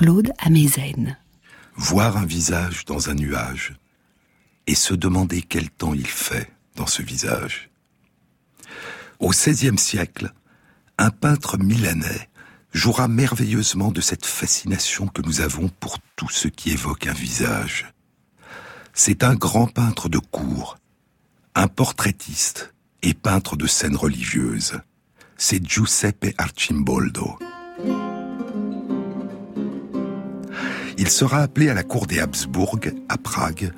Claude 0.05 0.33
Amezen. 0.37 1.17
Voir 1.77 2.17
un 2.17 2.27
visage 2.27 2.85
dans 2.85 3.09
un 3.09 3.15
nuage 3.15 3.73
et 4.67 4.75
se 4.75 4.93
demander 4.93 5.41
quel 5.41 5.71
temps 5.71 5.95
il 5.95 6.05
fait 6.05 6.53
dans 6.75 6.85
ce 6.85 7.01
visage. 7.01 7.71
Au 9.17 9.29
XVIe 9.29 9.79
siècle, 9.79 10.31
un 10.99 11.09
peintre 11.09 11.57
milanais 11.57 12.29
jouera 12.71 13.07
merveilleusement 13.07 13.91
de 13.91 13.99
cette 13.99 14.27
fascination 14.27 15.07
que 15.07 15.23
nous 15.23 15.41
avons 15.41 15.69
pour 15.69 15.97
tout 16.15 16.29
ce 16.29 16.49
qui 16.49 16.69
évoque 16.69 17.07
un 17.07 17.13
visage. 17.13 17.91
C'est 18.93 19.23
un 19.23 19.33
grand 19.33 19.65
peintre 19.65 20.07
de 20.07 20.19
cour, 20.19 20.77
un 21.55 21.67
portraitiste 21.67 22.75
et 23.01 23.15
peintre 23.15 23.55
de 23.55 23.65
scènes 23.65 23.97
religieuses. 23.97 24.79
C'est 25.35 25.67
Giuseppe 25.67 26.35
Arcimboldo. 26.37 27.39
Il 30.97 31.09
sera 31.09 31.39
appelé 31.39 31.69
à 31.69 31.73
la 31.73 31.83
cour 31.83 32.07
des 32.07 32.19
Habsbourg, 32.19 32.79
à 33.09 33.17
Prague, 33.17 33.71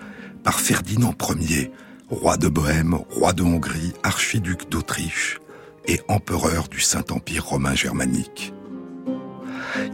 par 0.43 0.59
Ferdinand 0.59 1.15
Ier, 1.39 1.71
roi 2.09 2.37
de 2.37 2.47
Bohême, 2.47 2.93
roi 3.09 3.33
de 3.33 3.43
Hongrie, 3.43 3.93
archiduc 4.03 4.69
d'Autriche 4.69 5.39
et 5.87 5.99
empereur 6.07 6.67
du 6.67 6.79
Saint-Empire 6.79 7.45
romain 7.45 7.73
germanique. 7.73 8.53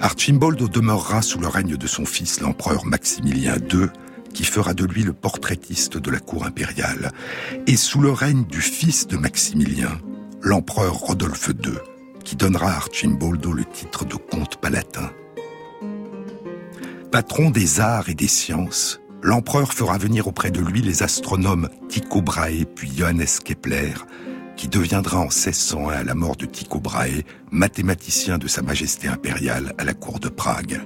Archimboldo 0.02 0.68
demeurera 0.68 1.22
sous 1.22 1.40
le 1.40 1.48
règne 1.48 1.78
de 1.78 1.88
son 1.88 2.06
fils 2.06 2.42
l'empereur 2.42 2.86
Maximilien 2.86 3.56
II, 3.56 3.88
qui 4.34 4.44
fera 4.44 4.74
de 4.74 4.84
lui 4.84 5.04
le 5.04 5.14
portraitiste 5.14 5.98
de 5.98 6.12
la 6.12 6.20
cour 6.20 6.46
impériale, 6.46 7.12
et 7.68 7.78
sous 7.78 8.02
le 8.02 8.12
règne 8.12 8.46
du 8.46 8.60
fils 8.60 9.08
de 9.08 9.16
Maximilien, 9.16 9.98
l'empereur 10.42 10.94
Rodolphe 10.96 11.52
II, 11.64 11.74
qui 12.26 12.36
donnera 12.36 12.72
à 12.72 12.76
Archimboldo 12.76 13.54
le 13.54 13.64
titre 13.64 14.04
de 14.06 14.16
comte 14.16 14.58
palatin. 14.58 15.10
Patron 17.14 17.52
des 17.52 17.80
arts 17.80 18.10
et 18.10 18.16
des 18.16 18.28
sciences, 18.28 19.00
l'empereur 19.22 19.72
fera 19.72 20.00
venir 20.00 20.26
auprès 20.26 20.50
de 20.50 20.60
lui 20.60 20.82
les 20.82 21.04
astronomes 21.04 21.70
Tycho 21.88 22.24
Brahe 22.24 22.66
puis 22.66 22.92
Johannes 22.98 23.28
Kepler, 23.46 23.94
qui 24.58 24.68
deviendra 24.68 25.20
en 25.20 25.26
1601 25.26 25.90
à 25.90 26.04
la 26.04 26.16
mort 26.16 26.36
de 26.36 26.48
Tycho 26.48 26.80
Brahe 26.80 27.22
mathématicien 27.52 28.40
de 28.40 28.48
Sa 28.48 28.64
Majesté 28.64 29.10
impériale 29.10 29.76
à 29.78 29.84
la 29.84 29.94
cour 29.94 30.20
de 30.20 30.28
Prague. 30.28 30.82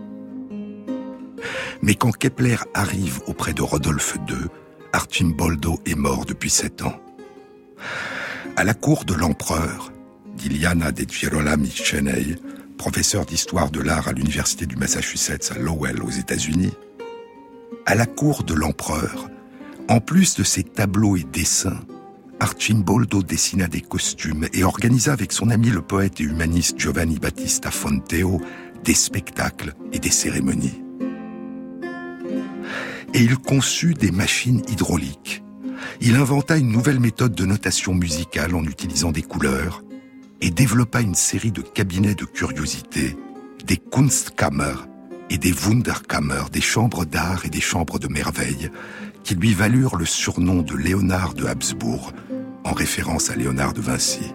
Mais 1.81 1.95
quand 1.95 2.11
Kepler 2.11 2.57
arrive 2.73 3.21
auprès 3.27 3.53
de 3.53 3.61
Rodolphe 3.61 4.17
II, 4.27 4.49
Archimboldo 4.91 5.79
est 5.85 5.95
mort 5.95 6.25
depuis 6.25 6.49
sept 6.49 6.81
ans. 6.81 6.99
À 8.57 8.65
la 8.65 8.73
cour 8.73 9.05
de 9.05 9.13
l'empereur, 9.13 9.93
Diliana 10.35 10.91
de 10.91 11.09
Girolami 11.09 11.71
Cheney, 11.71 12.35
professeur 12.77 13.25
d'histoire 13.25 13.71
de 13.71 13.81
l'art 13.81 14.07
à 14.07 14.13
l'université 14.13 14.65
du 14.65 14.75
Massachusetts 14.75 15.51
à 15.55 15.59
Lowell 15.59 16.01
aux 16.01 16.09
États-Unis, 16.09 16.73
à 17.85 17.95
la 17.95 18.05
cour 18.05 18.43
de 18.43 18.53
l'empereur, 18.53 19.29
en 19.89 19.99
plus 19.99 20.35
de 20.35 20.43
ses 20.43 20.63
tableaux 20.63 21.17
et 21.17 21.23
dessins, 21.23 21.79
Archimboldo 22.39 23.23
dessina 23.23 23.67
des 23.67 23.81
costumes 23.81 24.47
et 24.53 24.63
organisa 24.63 25.11
avec 25.11 25.31
son 25.31 25.49
ami 25.49 25.69
le 25.69 25.81
poète 25.81 26.21
et 26.21 26.23
humaniste 26.23 26.79
Giovanni 26.79 27.17
Battista 27.17 27.71
Fonteo 27.71 28.39
des 28.83 28.93
spectacles 28.93 29.73
et 29.91 29.99
des 29.99 30.11
cérémonies. 30.11 30.83
Et 33.13 33.21
il 33.21 33.37
conçut 33.37 33.95
des 33.95 34.11
machines 34.11 34.61
hydrauliques. 34.67 35.43
Il 35.99 36.15
inventa 36.15 36.57
une 36.57 36.71
nouvelle 36.71 36.99
méthode 36.99 37.33
de 37.33 37.45
notation 37.45 37.95
musicale 37.95 38.53
en 38.53 38.63
utilisant 38.63 39.11
des 39.11 39.23
couleurs 39.23 39.81
et 40.41 40.50
développa 40.50 41.02
une 41.02 41.15
série 41.15 41.52
de 41.52 41.62
cabinets 41.62 42.15
de 42.15 42.26
curiosités, 42.26 43.17
des 43.65 43.78
Kunstkammer 43.78 44.76
et 45.30 45.38
des 45.38 45.52
Wunderkammer, 45.52 46.43
des 46.52 46.62
chambres 46.62 47.06
d'art 47.06 47.45
et 47.45 47.50
des 47.50 47.62
chambres 47.62 48.00
de 48.00 48.08
merveille, 48.08 48.69
qui 49.23 49.36
lui 49.36 49.54
valurent 49.54 49.97
le 49.97 50.06
surnom 50.06 50.62
de 50.62 50.76
Léonard 50.76 51.34
de 51.34 51.45
Habsbourg, 51.45 52.13
en 52.63 52.73
référence 52.73 53.30
à 53.30 53.36
Léonard 53.36 53.73
de 53.73 53.82
Vinci. 53.82 54.32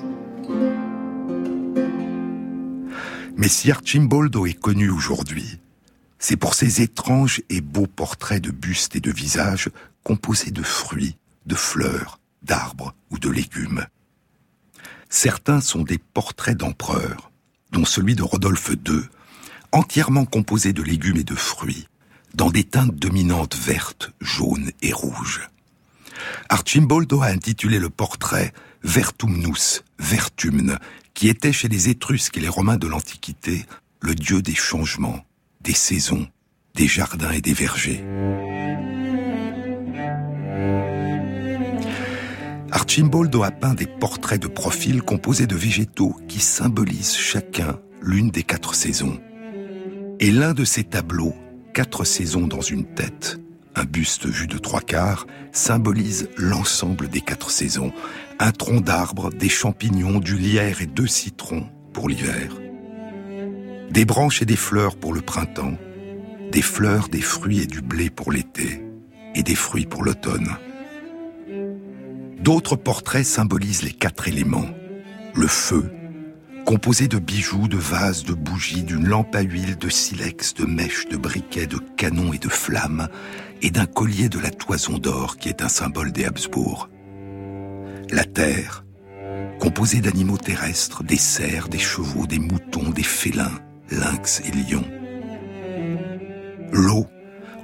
Mais 3.37 3.49
si 3.49 3.71
Archimboldo 3.71 4.47
est 4.47 4.59
connu 4.59 4.91
aujourd'hui, 4.91 5.59
c'est 6.19 6.37
pour 6.37 6.55
ses 6.55 6.83
étranges 6.83 7.43
et 7.49 7.61
beaux 7.61 7.87
portraits 7.87 8.43
de 8.43 8.51
bustes 8.51 8.95
et 8.95 9.01
de 9.01 9.11
visages 9.11 9.71
composés 10.05 10.51
de 10.51 10.63
fruits, 10.63 11.17
de 11.47 11.55
fleurs, 11.55 12.21
d'arbres 12.43 12.95
ou 13.11 13.19
de 13.19 13.29
légumes. 13.29 13.87
Certains 15.15 15.61
sont 15.61 15.83
des 15.83 15.99
portraits 15.99 16.57
d'empereurs, 16.57 17.31
dont 17.71 17.85
celui 17.85 18.15
de 18.15 18.23
Rodolphe 18.23 18.71
II, 18.71 19.03
entièrement 19.71 20.25
composé 20.25 20.73
de 20.73 20.83
légumes 20.83 21.19
et 21.19 21.23
de 21.23 21.35
fruits, 21.35 21.87
dans 22.35 22.51
des 22.51 22.65
teintes 22.65 22.97
dominantes 22.97 23.55
vertes, 23.55 24.11
jaunes 24.23 24.71
et 24.81 24.95
rouges. 24.95 25.51
Archimboldo 26.49 27.21
a 27.21 27.27
intitulé 27.27 27.79
le 27.79 27.91
portrait 27.91 28.55
Vertumnus, 28.85 29.85
Vertumne, 29.99 30.79
qui 31.13 31.29
était 31.29 31.53
chez 31.53 31.69
les 31.69 31.91
Étrusques 31.91 32.39
et 32.39 32.41
les 32.41 32.49
Romains 32.49 32.79
de 32.79 32.89
l'Antiquité 32.89 33.67
le 34.01 34.15
dieu 34.15 34.41
des 34.41 34.55
changements, 34.55 35.27
des 35.61 35.75
saisons, 35.75 36.27
des 36.75 36.89
jardins 36.89 37.33
et 37.33 37.43
des 37.43 37.53
vergers. 37.53 38.03
Archimboldo 42.75 43.43
a 43.43 43.51
peint 43.51 43.75
des 43.75 43.87
portraits 43.87 44.41
de 44.41 44.49
profil 44.49 45.03
composés 45.03 45.47
de 45.47 45.55
végétaux 45.55 46.17
qui 46.27 46.41
symbolisent 46.41 47.15
chacun 47.15 47.79
l'une 48.01 48.31
des 48.31 48.43
quatre 48.43 48.75
saisons. 48.75 49.21
Et 50.21 50.31
l'un 50.31 50.55
de 50.55 50.65
ces 50.65 50.83
tableaux, 50.83 51.35
quatre 51.75 52.05
saisons 52.05 52.47
dans 52.47 52.63
une 52.63 52.87
tête, 52.87 53.39
un 53.75 53.85
buste 53.85 54.25
vu 54.25 54.47
de 54.47 54.57
trois 54.57 54.81
quarts, 54.81 55.27
symbolise 55.53 56.31
l'ensemble 56.39 57.09
des 57.09 57.21
quatre 57.21 57.51
saisons. 57.51 57.93
Un 58.39 58.53
tronc 58.53 58.81
d'arbre, 58.81 59.31
des 59.31 59.51
champignons, 59.51 60.19
du 60.19 60.39
lierre 60.39 60.81
et 60.81 60.87
deux 60.87 61.07
citrons 61.07 61.67
pour 61.93 62.09
l'hiver. 62.09 62.57
Des 63.91 64.07
branches 64.07 64.41
et 64.41 64.47
des 64.47 64.57
fleurs 64.57 64.97
pour 64.97 65.13
le 65.13 65.21
printemps. 65.21 65.77
Des 66.51 66.63
fleurs, 66.63 67.09
des 67.09 67.21
fruits 67.21 67.61
et 67.61 67.67
du 67.67 67.83
blé 67.83 68.09
pour 68.09 68.33
l'été. 68.33 68.83
Et 69.35 69.43
des 69.43 69.55
fruits 69.55 69.87
pour 69.87 70.05
l'automne. 70.05 70.57
D'autres 72.43 72.75
portraits 72.75 73.25
symbolisent 73.25 73.85
les 73.85 73.93
quatre 73.93 74.27
éléments. 74.27 74.69
Le 75.33 75.47
feu, 75.47 75.93
composé 76.67 77.07
de 77.07 77.19
bijoux, 77.19 77.69
de 77.69 77.77
vases, 77.77 78.25
de 78.25 78.33
bougies, 78.33 78.83
d'une 78.83 79.07
lampe 79.07 79.37
à 79.37 79.43
huile, 79.43 79.77
de 79.77 79.89
silex, 79.89 80.53
de 80.55 80.65
mèches, 80.65 81.07
de 81.07 81.17
briquets, 81.17 81.69
de 81.69 81.79
canons 81.97 82.33
et 82.33 82.39
de 82.39 82.49
flammes, 82.49 83.09
et 83.63 83.71
d'un 83.71 83.87
collier 83.87 84.29
de 84.29 84.41
la 84.41 84.51
toison 84.51 84.99
d'or 84.99 85.37
qui 85.37 85.51
est 85.51 85.63
un 85.63 85.69
symbole 85.69 86.11
des 86.11 86.25
Habsbourg. 86.25 86.89
La 88.11 88.25
terre, 88.25 88.85
composée 89.61 90.01
d'animaux 90.01 90.39
terrestres, 90.39 91.05
des 91.05 91.19
cerfs, 91.19 91.69
des 91.69 91.79
chevaux, 91.79 92.27
des 92.27 92.41
moutons, 92.41 92.91
des 92.91 93.05
félins, 93.05 93.61
lynx 93.89 94.43
et 94.45 94.51
lions. 94.51 94.91
L'eau, 96.73 97.07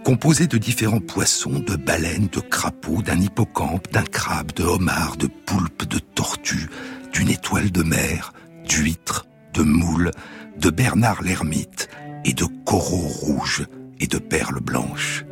composée 0.09 0.47
de 0.47 0.57
différents 0.57 1.03
poissons, 1.03 1.59
de 1.59 1.77
baleines, 1.77 2.29
de 2.33 2.41
crapauds, 2.41 3.03
d'un 3.03 3.21
hippocampe, 3.21 3.93
d'un 3.93 4.05
crabe, 4.05 4.53
de 4.53 4.63
homard, 4.63 5.19
de 5.19 5.27
poulpe, 5.27 5.85
de 5.85 5.99
tortue, 5.99 6.71
d'une 7.13 7.29
étoile 7.29 7.71
de 7.71 7.83
mer, 7.83 8.33
d'huîtres, 8.67 9.27
de 9.53 9.63
moules, 9.63 10.13
de 10.57 10.71
Bernard 10.71 11.21
l'ermite 11.21 11.91
et 12.25 12.33
de 12.33 12.47
coraux 12.65 13.07
rouges 13.07 13.67
et 14.01 14.07
de 14.07 14.17
perles 14.17 14.61
blanches. 14.61 15.27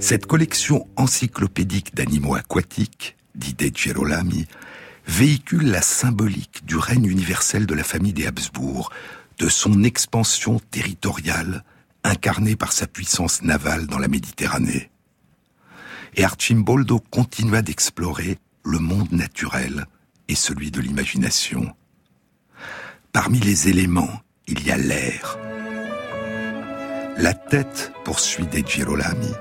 Cette 0.00 0.26
collection 0.26 0.88
encyclopédique 0.96 1.94
d'animaux 1.94 2.34
aquatiques, 2.34 3.16
dit 3.36 3.54
de 3.54 3.70
Girolami, 3.72 4.48
véhicule 5.06 5.70
la 5.70 5.82
symbolique 5.82 6.64
du 6.66 6.76
règne 6.76 7.06
universel 7.06 7.66
de 7.66 7.74
la 7.74 7.84
famille 7.84 8.12
des 8.12 8.26
Habsbourg, 8.26 8.90
de 9.40 9.48
son 9.48 9.84
expansion 9.84 10.60
territoriale, 10.70 11.64
incarnée 12.04 12.56
par 12.56 12.72
sa 12.72 12.86
puissance 12.86 13.42
navale 13.42 13.86
dans 13.86 13.98
la 13.98 14.06
Méditerranée. 14.06 14.90
Et 16.14 16.24
Archimboldo 16.24 17.00
continua 17.10 17.62
d'explorer 17.62 18.36
le 18.64 18.78
monde 18.78 19.12
naturel 19.12 19.86
et 20.28 20.34
celui 20.34 20.70
de 20.70 20.80
l'imagination. 20.80 21.74
Parmi 23.12 23.40
les 23.40 23.68
éléments, 23.68 24.20
il 24.46 24.62
y 24.66 24.70
a 24.70 24.76
l'air. 24.76 25.38
La 27.16 27.32
tête, 27.32 27.92
poursuit 28.04 28.46
De 28.46 28.58
Girolami, 28.58 29.32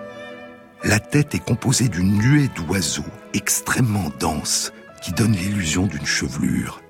la 0.86 1.00
tête 1.00 1.36
est 1.36 1.44
composée 1.44 1.90
d'une 1.90 2.18
nuée 2.18 2.48
d'oiseaux 2.56 3.04
extrêmement 3.34 4.12
dense 4.18 4.72
qui 5.02 5.12
donne 5.12 5.34
l'illusion 5.34 5.88
d'une 5.88 6.06
chevelure. 6.06 6.82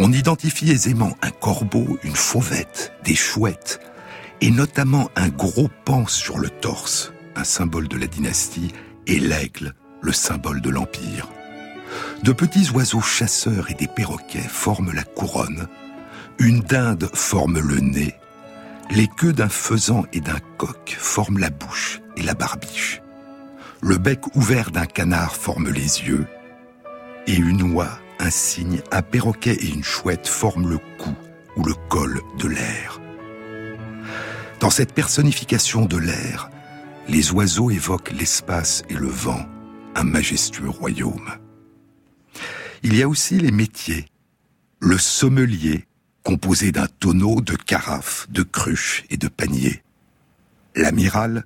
On 0.00 0.12
identifie 0.12 0.70
aisément 0.70 1.16
un 1.22 1.30
corbeau, 1.30 1.98
une 2.04 2.14
fauvette, 2.14 2.92
des 3.02 3.16
chouettes, 3.16 3.80
et 4.40 4.52
notamment 4.52 5.10
un 5.16 5.28
gros 5.28 5.68
pan 5.84 6.06
sur 6.06 6.38
le 6.38 6.50
torse, 6.50 7.12
un 7.34 7.42
symbole 7.42 7.88
de 7.88 7.96
la 7.96 8.06
dynastie, 8.06 8.72
et 9.08 9.18
l'aigle, 9.18 9.74
le 10.00 10.12
symbole 10.12 10.60
de 10.60 10.70
l'empire. 10.70 11.26
De 12.22 12.30
petits 12.30 12.70
oiseaux 12.70 13.00
chasseurs 13.00 13.72
et 13.72 13.74
des 13.74 13.88
perroquets 13.88 14.38
forment 14.38 14.92
la 14.92 15.02
couronne, 15.02 15.66
Une 16.38 16.60
dinde 16.60 17.10
forme 17.14 17.58
le 17.58 17.80
nez, 17.80 18.14
les 18.92 19.08
queues 19.08 19.32
d'un 19.32 19.48
faisan 19.48 20.04
et 20.12 20.20
d'un 20.20 20.38
coq 20.56 20.96
forment 20.96 21.38
la 21.38 21.50
bouche 21.50 22.00
et 22.16 22.22
la 22.22 22.34
barbiche. 22.34 23.02
Le 23.80 23.98
bec 23.98 24.36
ouvert 24.36 24.70
d'un 24.70 24.86
canard 24.86 25.34
forme 25.34 25.68
les 25.68 26.04
yeux, 26.04 26.28
et 27.26 27.34
une 27.34 27.74
oie, 27.74 27.98
un 28.18 28.30
cygne, 28.30 28.80
un 28.90 29.02
perroquet 29.02 29.54
et 29.54 29.68
une 29.68 29.84
chouette 29.84 30.26
forment 30.26 30.68
le 30.68 30.78
cou 30.98 31.14
ou 31.56 31.64
le 31.64 31.74
col 31.88 32.20
de 32.38 32.48
l'air. 32.48 33.00
Dans 34.60 34.70
cette 34.70 34.92
personnification 34.92 35.84
de 35.84 35.96
l'air, 35.96 36.50
les 37.08 37.32
oiseaux 37.32 37.70
évoquent 37.70 38.12
l'espace 38.12 38.82
et 38.88 38.94
le 38.94 39.08
vent, 39.08 39.46
un 39.94 40.04
majestueux 40.04 40.68
royaume. 40.68 41.30
Il 42.82 42.96
y 42.96 43.02
a 43.02 43.08
aussi 43.08 43.38
les 43.38 43.50
métiers. 43.50 44.06
Le 44.80 44.98
sommelier, 44.98 45.86
composé 46.22 46.70
d'un 46.70 46.86
tonneau, 46.86 47.40
de 47.40 47.54
carafes, 47.54 48.26
de 48.30 48.42
cruches 48.42 49.04
et 49.10 49.16
de 49.16 49.28
paniers. 49.28 49.82
L'amiral, 50.76 51.44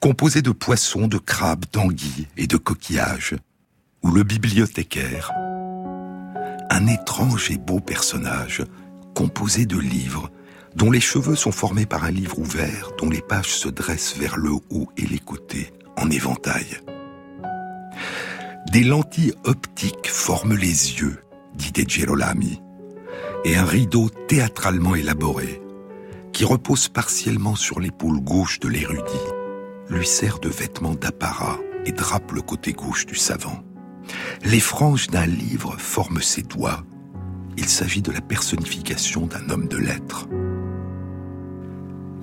composé 0.00 0.40
de 0.40 0.50
poissons, 0.50 1.08
de 1.08 1.18
crabes, 1.18 1.66
d'anguilles 1.72 2.28
et 2.36 2.46
de 2.46 2.56
coquillages. 2.56 3.36
Ou 4.02 4.10
le 4.10 4.22
bibliothécaire, 4.22 5.32
un 6.72 6.86
étrange 6.86 7.50
et 7.50 7.58
beau 7.58 7.80
personnage, 7.80 8.62
composé 9.14 9.66
de 9.66 9.78
livres, 9.78 10.30
dont 10.74 10.90
les 10.90 11.02
cheveux 11.02 11.36
sont 11.36 11.52
formés 11.52 11.84
par 11.84 12.04
un 12.04 12.10
livre 12.10 12.38
ouvert, 12.38 12.92
dont 12.98 13.10
les 13.10 13.20
pages 13.20 13.54
se 13.54 13.68
dressent 13.68 14.16
vers 14.16 14.38
le 14.38 14.52
haut 14.52 14.88
et 14.96 15.06
les 15.06 15.18
côtés, 15.18 15.70
en 15.98 16.08
éventail. 16.08 16.78
Des 18.72 18.84
lentilles 18.84 19.34
optiques 19.44 20.08
forment 20.08 20.56
les 20.56 20.94
yeux, 20.94 21.22
dit 21.54 21.72
De 21.72 21.82
Girolami, 21.82 22.62
et 23.44 23.54
un 23.56 23.66
rideau 23.66 24.08
théâtralement 24.26 24.94
élaboré, 24.94 25.60
qui 26.32 26.46
repose 26.46 26.88
partiellement 26.88 27.54
sur 27.54 27.80
l'épaule 27.80 28.20
gauche 28.20 28.60
de 28.60 28.68
l'érudit, 28.68 29.28
lui 29.90 30.06
sert 30.06 30.38
de 30.38 30.48
vêtement 30.48 30.94
d'apparat 30.94 31.58
et 31.84 31.92
drape 31.92 32.32
le 32.32 32.40
côté 32.40 32.72
gauche 32.72 33.04
du 33.04 33.16
savant. 33.16 33.62
Les 34.44 34.60
franges 34.60 35.08
d'un 35.08 35.26
livre 35.26 35.76
forment 35.78 36.22
ses 36.22 36.42
doigts. 36.42 36.84
Il 37.56 37.68
s'agit 37.68 38.02
de 38.02 38.12
la 38.12 38.20
personnification 38.20 39.26
d'un 39.26 39.48
homme 39.50 39.68
de 39.68 39.76
lettres. 39.76 40.28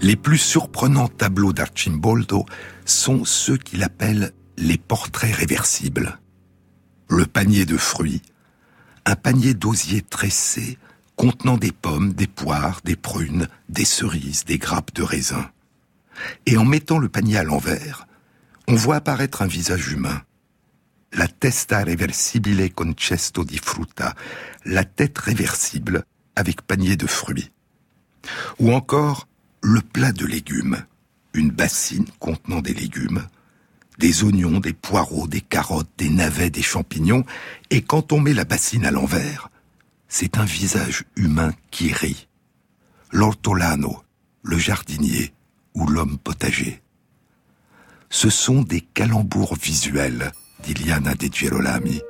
Les 0.01 0.15
plus 0.15 0.37
surprenants 0.37 1.09
tableaux 1.09 1.53
d'Archimboldo 1.53 2.45
sont 2.85 3.25
ceux 3.25 3.57
qu'il 3.57 3.83
appelle 3.83 4.31
les 4.57 4.77
portraits 4.77 5.35
réversibles. 5.35 6.19
Le 7.09 7.25
panier 7.25 7.65
de 7.65 7.77
fruits, 7.77 8.21
un 9.05 9.15
panier 9.15 9.53
d'osier 9.53 10.01
tressé 10.01 10.77
contenant 11.15 11.57
des 11.57 11.73
pommes, 11.73 12.13
des 12.13 12.27
poires, 12.27 12.79
des 12.85 12.95
prunes, 12.95 13.49
des 13.67 13.83
cerises, 13.83 14.45
des 14.45 14.57
grappes 14.57 14.93
de 14.93 15.03
raisin. 15.03 15.49
Et 16.45 16.57
en 16.57 16.63
mettant 16.63 16.97
le 16.97 17.09
panier 17.09 17.37
à 17.37 17.43
l'envers, 17.43 18.07
on 18.69 18.75
voit 18.75 18.95
apparaître 18.95 19.41
un 19.41 19.47
visage 19.47 19.91
humain. 19.91 20.21
La 21.13 21.27
testa 21.27 21.83
reversibile 21.83 22.73
con 22.73 22.93
cesto 22.95 23.43
di 23.43 23.57
frutta, 23.57 24.15
la 24.65 24.83
tête 24.83 25.19
réversible 25.19 26.05
avec 26.35 26.61
panier 26.61 26.95
de 26.95 27.07
fruits. 27.07 27.51
Ou 28.59 28.71
encore 28.73 29.27
le 29.61 29.81
plat 29.81 30.11
de 30.11 30.25
légumes, 30.25 30.85
une 31.33 31.51
bassine 31.51 32.05
contenant 32.19 32.61
des 32.61 32.73
légumes, 32.73 33.27
des 33.97 34.23
oignons, 34.23 34.59
des 34.59 34.73
poireaux, 34.73 35.27
des 35.27 35.41
carottes, 35.41 35.89
des 35.97 36.09
navets, 36.09 36.49
des 36.49 36.61
champignons, 36.61 37.25
et 37.69 37.81
quand 37.81 38.13
on 38.13 38.19
met 38.19 38.33
la 38.33 38.45
bassine 38.45 38.85
à 38.85 38.91
l'envers, 38.91 39.49
c'est 40.07 40.37
un 40.37 40.45
visage 40.45 41.05
humain 41.15 41.53
qui 41.71 41.91
rit. 41.91 42.27
L'ortolano, 43.11 44.03
le 44.43 44.57
jardinier 44.57 45.33
ou 45.73 45.87
l'homme 45.87 46.17
potager. 46.17 46.81
Ce 48.09 48.29
sont 48.29 48.61
des 48.61 48.81
calembours 48.81 49.55
visuels, 49.55 50.31
dit 50.63 50.73
Liana 50.73 51.15
de 51.15 51.27
Girolami. 51.31 52.01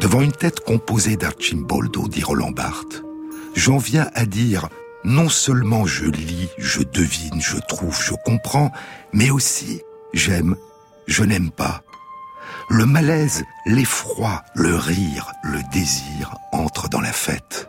Devant 0.00 0.22
une 0.22 0.32
tête 0.32 0.60
composée 0.60 1.16
d'Archimboldo, 1.16 2.08
dit 2.08 2.22
Roland 2.22 2.50
Barthes, 2.50 3.02
j'en 3.54 3.78
viens 3.78 4.10
à 4.14 4.26
dire 4.26 4.68
non 5.04 5.28
seulement 5.28 5.86
je 5.86 6.06
lis, 6.06 6.48
je 6.58 6.82
devine, 6.82 7.40
je 7.40 7.58
trouve, 7.68 8.00
je 8.02 8.14
comprends, 8.24 8.72
mais 9.12 9.30
aussi 9.30 9.82
j'aime, 10.12 10.56
je 11.06 11.22
n'aime 11.22 11.50
pas. 11.50 11.82
Le 12.70 12.86
malaise, 12.86 13.44
l'effroi, 13.66 14.42
le 14.54 14.74
rire, 14.74 15.32
le 15.42 15.60
désir 15.72 16.36
entrent 16.52 16.88
dans 16.88 17.00
la 17.00 17.12
fête. 17.12 17.68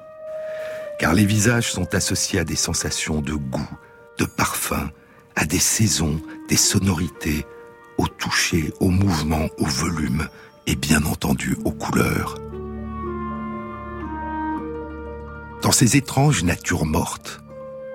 Car 1.00 1.14
les 1.14 1.26
visages 1.26 1.72
sont 1.72 1.94
associés 1.94 2.40
à 2.40 2.46
des 2.46 2.56
sensations 2.56 3.22
de 3.22 3.34
goût, 3.34 3.70
de 4.18 4.26
parfum, 4.26 4.90
à 5.36 5.46
des 5.46 5.60
saisons, 5.60 6.22
des 6.48 6.56
sonorités, 6.56 7.46
au 7.98 8.08
toucher, 8.08 8.74
au 8.80 8.90
mouvement, 8.90 9.48
au 9.58 9.66
volume 9.66 10.28
et 10.68 10.76
bien 10.76 11.04
entendu 11.06 11.58
aux 11.66 11.72
couleurs. 11.72 12.36
Dans 15.62 15.72
ces 15.72 15.98
étranges 15.98 16.44
natures 16.44 16.86
mortes, 16.86 17.42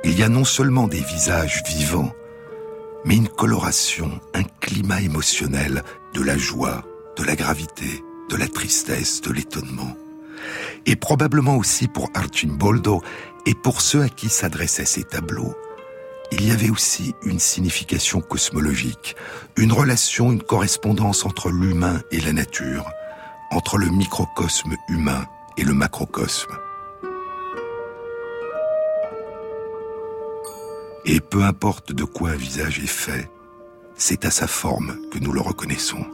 il 0.04 0.18
y 0.18 0.22
a 0.22 0.28
non 0.28 0.44
seulement 0.44 0.88
des 0.88 1.00
visages 1.00 1.62
vivants, 1.68 2.12
mais 3.04 3.16
une 3.16 3.28
coloration, 3.28 4.20
un 4.34 4.42
climat 4.60 5.00
émotionnel 5.00 5.84
de 6.14 6.22
la 6.22 6.36
joie, 6.36 6.84
de 7.16 7.24
la 7.24 7.36
gravité, 7.36 8.02
de 8.30 8.36
la 8.36 8.48
tristesse, 8.48 9.20
de 9.20 9.32
l'étonnement. 9.32 9.96
Et 10.86 10.96
probablement 10.96 11.56
aussi 11.56 11.86
pour 11.86 12.08
Archimboldo 12.14 13.02
et 13.46 13.54
pour 13.54 13.80
ceux 13.80 14.02
à 14.02 14.08
qui 14.08 14.28
s'adressaient 14.28 14.84
ces 14.84 15.04
tableaux, 15.04 15.54
il 16.32 16.46
y 16.46 16.50
avait 16.52 16.70
aussi 16.70 17.14
une 17.24 17.38
signification 17.38 18.20
cosmologique, 18.20 19.16
une 19.56 19.72
relation, 19.72 20.32
une 20.32 20.42
correspondance 20.42 21.24
entre 21.24 21.50
l'humain 21.50 22.00
et 22.10 22.20
la 22.20 22.32
nature, 22.32 22.90
entre 23.50 23.78
le 23.78 23.88
microcosme 23.88 24.76
humain 24.88 25.26
et 25.56 25.64
le 25.64 25.74
macrocosme. 25.74 26.56
Et 31.04 31.20
peu 31.20 31.42
importe 31.42 31.92
de 31.92 32.04
quoi 32.04 32.30
un 32.30 32.36
visage 32.36 32.78
est 32.78 32.86
fait, 32.86 33.30
c'est 33.96 34.24
à 34.24 34.30
sa 34.30 34.46
forme 34.46 34.96
que 35.10 35.18
nous 35.18 35.32
le 35.32 35.40
reconnaissons. 35.40 36.04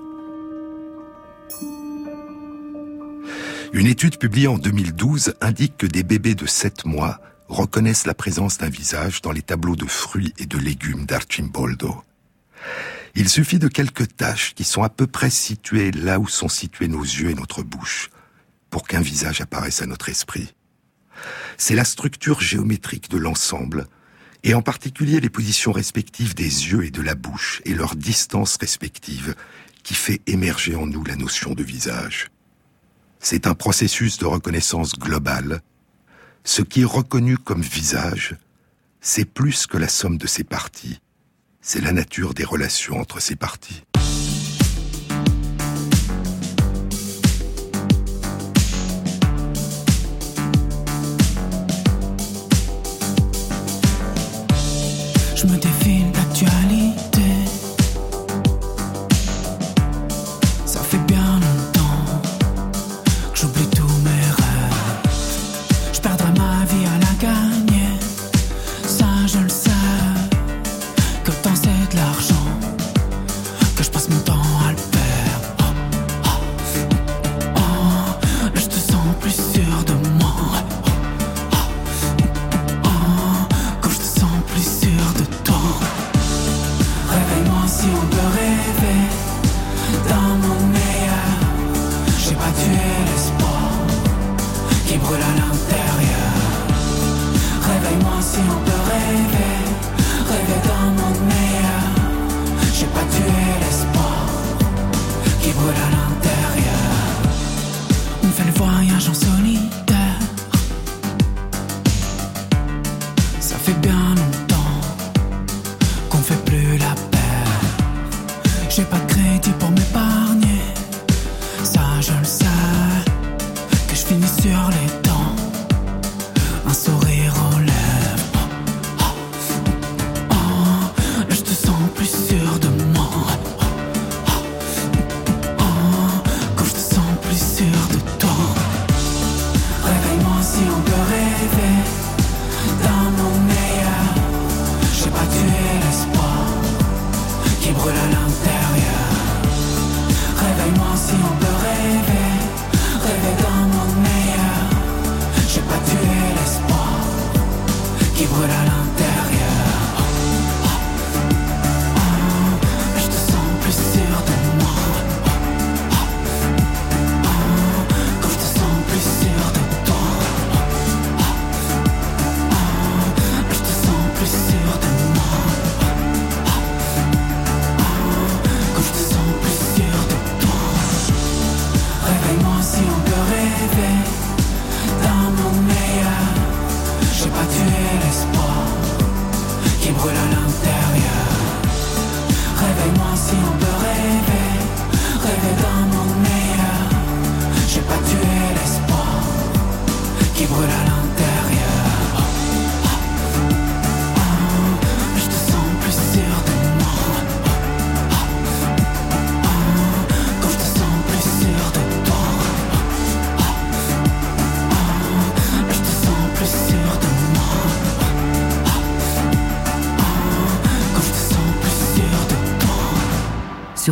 Une 3.72 3.87
étude 3.87 4.18
publiée 4.18 4.48
en 4.48 4.57
2012 4.57 5.35
indique 5.40 5.76
que 5.76 5.87
des 5.87 6.02
bébés 6.02 6.35
de 6.35 6.46
7 6.46 6.87
mois 6.87 7.18
reconnaissent 7.48 8.06
la 8.06 8.14
présence 8.14 8.59
d'un 8.59 8.68
visage 8.68 9.22
dans 9.22 9.32
les 9.32 9.42
tableaux 9.42 9.76
de 9.76 9.87
fruits 9.87 10.35
et 10.38 10.46
de 10.46 10.59
légumes 10.59 11.06
d'Archimboldo. 11.06 12.02
Il 13.14 13.28
suffit 13.28 13.59
de 13.59 13.68
quelques 13.68 14.16
taches 14.16 14.54
qui 14.54 14.64
sont 14.64 14.82
à 14.82 14.88
peu 14.88 15.06
près 15.06 15.30
situées 15.30 15.90
là 15.90 16.18
où 16.18 16.28
sont 16.28 16.48
situés 16.48 16.88
nos 16.88 17.02
yeux 17.02 17.30
et 17.30 17.35
notre 17.35 17.62
bouche 17.62 18.11
pour 18.70 18.87
qu'un 18.87 19.00
visage 19.00 19.40
apparaisse 19.40 19.80
à 19.80 19.87
notre 19.87 20.09
esprit. 20.09 20.54
C'est 21.56 21.74
la 21.74 21.85
structure 21.85 22.40
géométrique 22.40 23.09
de 23.09 23.16
l'ensemble 23.16 23.87
et 24.42 24.54
en 24.54 24.62
particulier 24.62 25.20
les 25.20 25.30
positions 25.30 25.72
respectives 25.72 26.35
des 26.35 26.44
yeux 26.44 26.85
et 26.85 26.90
de 26.90 27.02
la 27.02 27.14
bouche 27.14 27.62
et 27.64 27.74
leurs 27.74 27.96
distances 27.96 28.56
respectives, 28.61 29.35
qui 29.82 29.94
fait 29.94 30.20
émerger 30.26 30.74
en 30.74 30.87
nous 30.87 31.04
la 31.04 31.16
notion 31.16 31.54
de 31.54 31.62
visage. 31.62 32.28
C'est 33.18 33.46
un 33.46 33.54
processus 33.54 34.18
de 34.18 34.26
reconnaissance 34.26 34.98
globale. 34.98 35.62
Ce 36.46 36.62
qui 36.62 36.82
est 36.82 36.85
reconnu 36.85 37.37
comme 37.37 37.61
visage, 37.61 38.37
c'est 39.00 39.24
plus 39.24 39.66
que 39.66 39.76
la 39.76 39.88
somme 39.88 40.16
de 40.16 40.28
ses 40.28 40.44
parties, 40.44 41.00
c'est 41.61 41.80
la 41.80 41.90
nature 41.90 42.35
des 42.35 42.44
relations 42.44 43.00
entre 43.00 43.20
ces 43.20 43.35
parties. 43.35 43.82
je 55.35 55.46
me 55.46 55.59
défile 55.59 56.05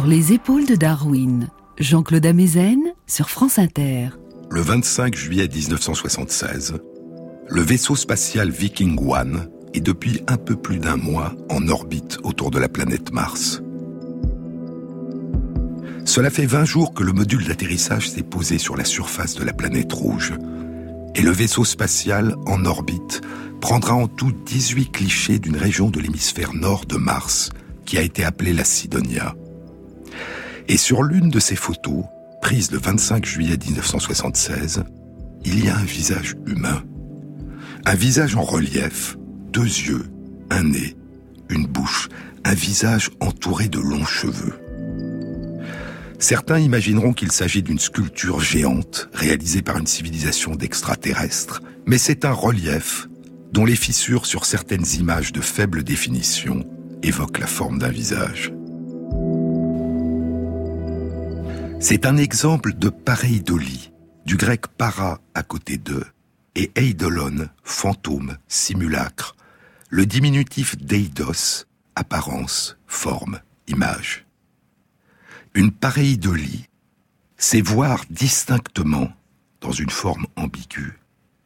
Sur 0.05 0.11
les 0.11 0.35
épaules 0.35 0.67
de 0.67 0.75
Darwin, 0.75 1.49
Jean-Claude 1.79 2.27
Amezen 2.27 2.93
sur 3.07 3.31
France 3.31 3.59
Inter. 3.59 4.11
Le 4.51 4.61
25 4.61 5.14
juillet 5.14 5.49
1976, 5.49 6.75
le 7.49 7.62
vaisseau 7.62 7.97
spatial 7.97 8.51
Viking 8.51 8.99
One 9.01 9.49
est 9.73 9.81
depuis 9.81 10.21
un 10.27 10.37
peu 10.37 10.57
plus 10.57 10.79
d'un 10.79 10.99
mois 10.99 11.33
en 11.49 11.69
orbite 11.69 12.19
autour 12.23 12.51
de 12.51 12.59
la 12.59 12.69
planète 12.69 13.14
Mars. 13.14 13.62
Cela 16.05 16.29
fait 16.29 16.45
20 16.45 16.67
jours 16.67 16.93
que 16.93 17.03
le 17.03 17.14
module 17.14 17.47
d'atterrissage 17.47 18.11
s'est 18.11 18.23
posé 18.23 18.59
sur 18.59 18.77
la 18.77 18.85
surface 18.85 19.37
de 19.37 19.45
la 19.45 19.55
planète 19.55 19.95
rouge. 19.95 20.35
Et 21.14 21.23
le 21.23 21.31
vaisseau 21.31 21.64
spatial, 21.64 22.35
en 22.45 22.67
orbite, 22.67 23.23
prendra 23.62 23.95
en 23.95 24.07
tout 24.07 24.33
18 24.33 24.93
clichés 24.93 25.38
d'une 25.38 25.57
région 25.57 25.88
de 25.88 25.99
l'hémisphère 25.99 26.53
nord 26.53 26.85
de 26.85 26.99
Mars, 26.99 27.49
qui 27.87 27.97
a 27.97 28.03
été 28.03 28.23
appelée 28.23 28.53
la 28.53 28.64
Sidonia. 28.64 29.35
Et 30.68 30.77
sur 30.79 31.03
l'une 31.03 31.29
de 31.29 31.38
ces 31.38 31.57
photos, 31.57 32.05
prise 32.40 32.70
le 32.70 32.79
25 32.79 33.27
juillet 33.27 33.59
1976, 33.62 34.85
il 35.44 35.64
y 35.64 35.68
a 35.68 35.77
un 35.77 35.85
visage 35.85 36.37
humain. 36.46 36.83
Un 37.85 37.94
visage 37.94 38.35
en 38.35 38.42
relief, 38.42 39.16
deux 39.53 39.62
yeux, 39.62 40.07
un 40.50 40.62
nez, 40.62 40.96
une 41.50 41.66
bouche, 41.66 42.09
un 42.44 42.55
visage 42.55 43.11
entouré 43.20 43.68
de 43.68 43.79
longs 43.79 44.07
cheveux. 44.07 44.55
Certains 46.18 46.61
imagineront 46.61 47.12
qu'il 47.12 47.31
s'agit 47.31 47.62
d'une 47.62 47.79
sculpture 47.79 48.40
géante 48.40 49.11
réalisée 49.12 49.61
par 49.61 49.77
une 49.77 49.87
civilisation 49.87 50.55
d'extraterrestres, 50.55 51.61
mais 51.85 51.98
c'est 51.98 52.24
un 52.24 52.33
relief 52.33 53.09
dont 53.53 53.66
les 53.66 53.77
fissures 53.77 54.24
sur 54.24 54.46
certaines 54.46 54.87
images 54.98 55.33
de 55.33 55.42
faible 55.42 55.85
définition 55.85 56.64
évoquent 57.03 57.40
la 57.40 57.46
forme 57.46 57.79
d'un 57.79 57.90
visage. 57.90 58.54
C'est 61.81 62.07
un 62.07 62.17
exemple 62.17 62.75
de 62.75 62.89
pareidolie, 62.89 63.93
du 64.25 64.37
grec 64.37 64.67
para 64.69 65.21
à 65.35 65.43
côté 65.43 65.77
d'eux, 65.77 66.07
et 66.55 66.71
eidolon, 66.77 67.49
fantôme, 67.63 68.39
simulacre, 68.49 69.37
le 69.91 70.07
diminutif 70.07 70.77
d'eidos, 70.79 71.67
apparence, 71.95 72.79
forme, 72.87 73.41
image. 73.69 74.25
Une 75.55 75.71
pareidolie, 75.71 76.67
c'est 77.37 77.61
voir 77.61 78.05
distinctement, 78.11 79.13
dans 79.61 79.73
une 79.73 79.91
forme 79.91 80.27
ambiguë, 80.37 80.99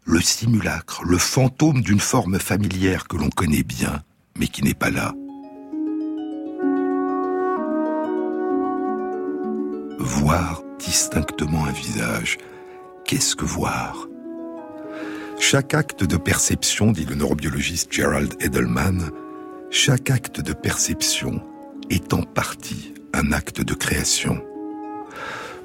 le 0.05 0.21
simulacre, 0.21 1.03
le 1.05 1.19
fantôme 1.19 1.83
d'une 1.83 2.01
forme 2.01 2.39
familière 2.39 3.09
que 3.09 3.17
l'on 3.17 3.31
connaît 3.31 3.63
bien, 3.63 4.03
mais 4.39 4.49
qui 4.49 4.63
n'est 4.63 4.75
pas 4.75 4.91
là. 4.91 5.15
Voir 9.99 10.63
distinctement 10.79 11.65
un 11.65 11.73
visage, 11.73 12.39
qu'est-ce 13.05 13.35
que 13.35 13.45
voir? 13.45 14.07
Chaque 15.41 15.75
acte 15.75 16.05
de 16.05 16.17
perception, 16.17 16.93
dit 16.93 17.05
le 17.05 17.17
neurobiologiste 17.17 17.93
Gerald 17.93 18.35
Edelman, 18.41 19.11
chaque 19.71 20.11
acte 20.11 20.41
de 20.41 20.53
perception 20.53 21.43
est 21.91 22.15
en 22.15 22.23
partie 22.23 22.95
un 23.13 23.33
acte 23.33 23.61
de 23.61 23.75
création. 23.75 24.41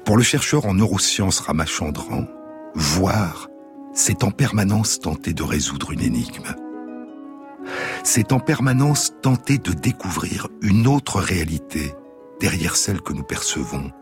Pour 0.04 0.16
le 0.16 0.24
chercheur 0.24 0.66
en 0.66 0.74
neurosciences 0.74 1.38
Ramachandran, 1.38 2.26
voir, 2.74 3.46
c'est 3.94 4.24
en 4.24 4.32
permanence 4.32 4.98
tenter 4.98 5.32
de 5.32 5.44
résoudre 5.44 5.92
une 5.92 6.02
énigme. 6.02 6.56
C'est 8.02 8.32
en 8.32 8.40
permanence 8.40 9.12
tenter 9.22 9.58
de 9.58 9.72
découvrir 9.72 10.48
une 10.60 10.88
autre 10.88 11.20
réalité 11.20 11.94
derrière 12.40 12.74
celle 12.74 13.00
que 13.00 13.12
nous 13.12 13.22
percevons, 13.22 13.92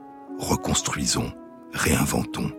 reconstruisons, 0.43 1.33
réinventons. 1.73 2.51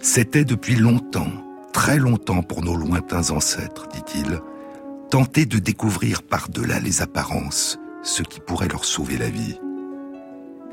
C'était 0.00 0.44
depuis 0.44 0.76
longtemps, 0.76 1.32
très 1.72 1.98
longtemps 1.98 2.42
pour 2.42 2.62
nos 2.62 2.76
lointains 2.76 3.30
ancêtres, 3.30 3.88
dit-il, 3.88 4.40
tenter 5.10 5.46
de 5.46 5.58
découvrir 5.58 6.22
par-delà 6.22 6.80
les 6.80 7.02
apparences 7.02 7.78
ce 8.02 8.22
qui 8.22 8.40
pourrait 8.40 8.68
leur 8.68 8.84
sauver 8.84 9.16
la 9.16 9.28
vie. 9.28 9.58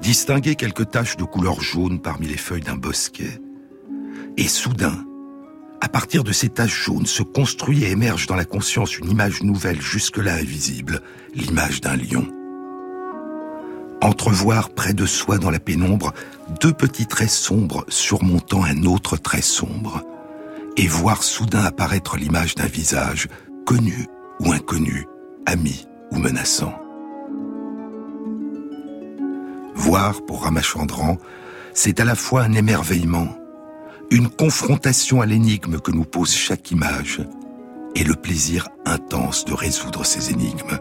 Distinguer 0.02 0.56
quelques 0.56 0.90
taches 0.90 1.18
de 1.18 1.26
couleur 1.26 1.62
jaune 1.62 2.00
parmi 2.00 2.28
les 2.28 2.38
feuilles 2.38 2.62
d'un 2.62 2.78
bosquet. 2.78 3.42
Et 4.38 4.48
soudain, 4.48 5.06
à 5.82 5.90
partir 5.90 6.24
de 6.24 6.32
ces 6.32 6.50
taches 6.50 6.86
jaunes 6.86 7.06
se 7.06 7.24
construit 7.24 7.84
et 7.84 7.92
émerge 7.92 8.28
dans 8.28 8.36
la 8.36 8.46
conscience 8.46 8.98
une 8.98 9.10
image 9.10 9.44
nouvelle 9.44 9.82
jusque-là 9.82 10.36
invisible, 10.36 11.02
l'image 11.36 11.82
d'un 11.82 11.98
lion. 11.98 12.28
Entrevoir 14.02 14.70
près 14.70 14.94
de 14.94 15.06
soi 15.06 15.38
dans 15.38 15.52
la 15.52 15.60
pénombre 15.60 16.14
deux 16.62 16.72
petits 16.72 17.06
traits 17.06 17.30
sombres 17.30 17.86
surmontant 17.90 18.64
un 18.64 18.84
autre 18.84 19.18
trait 19.18 19.42
sombre, 19.42 20.04
et 20.78 20.88
voir 20.88 21.22
soudain 21.24 21.64
apparaître 21.64 22.16
l'image 22.16 22.56
d'un 22.56 22.68
visage, 22.68 23.28
connu 23.66 24.08
ou 24.40 24.54
inconnu, 24.54 25.06
ami 25.46 25.86
ou 26.12 26.18
menaçant. 26.18 26.74
Voir, 29.76 30.26
pour 30.26 30.44
Ramachandran, 30.44 31.18
c'est 31.74 32.00
à 32.00 32.06
la 32.06 32.16
fois 32.16 32.44
un 32.44 32.54
émerveillement, 32.54 33.28
une 34.12 34.30
confrontation 34.30 35.22
à 35.22 35.26
l'énigme 35.26 35.80
que 35.80 35.92
nous 35.92 36.06
pose 36.06 36.34
chaque 36.34 36.72
image, 36.72 37.22
et 37.96 38.04
le 38.04 38.16
plaisir 38.16 38.70
intense 38.86 39.46
de 39.46 39.54
résoudre 39.54 40.06
ces 40.06 40.32
énigmes. 40.32 40.80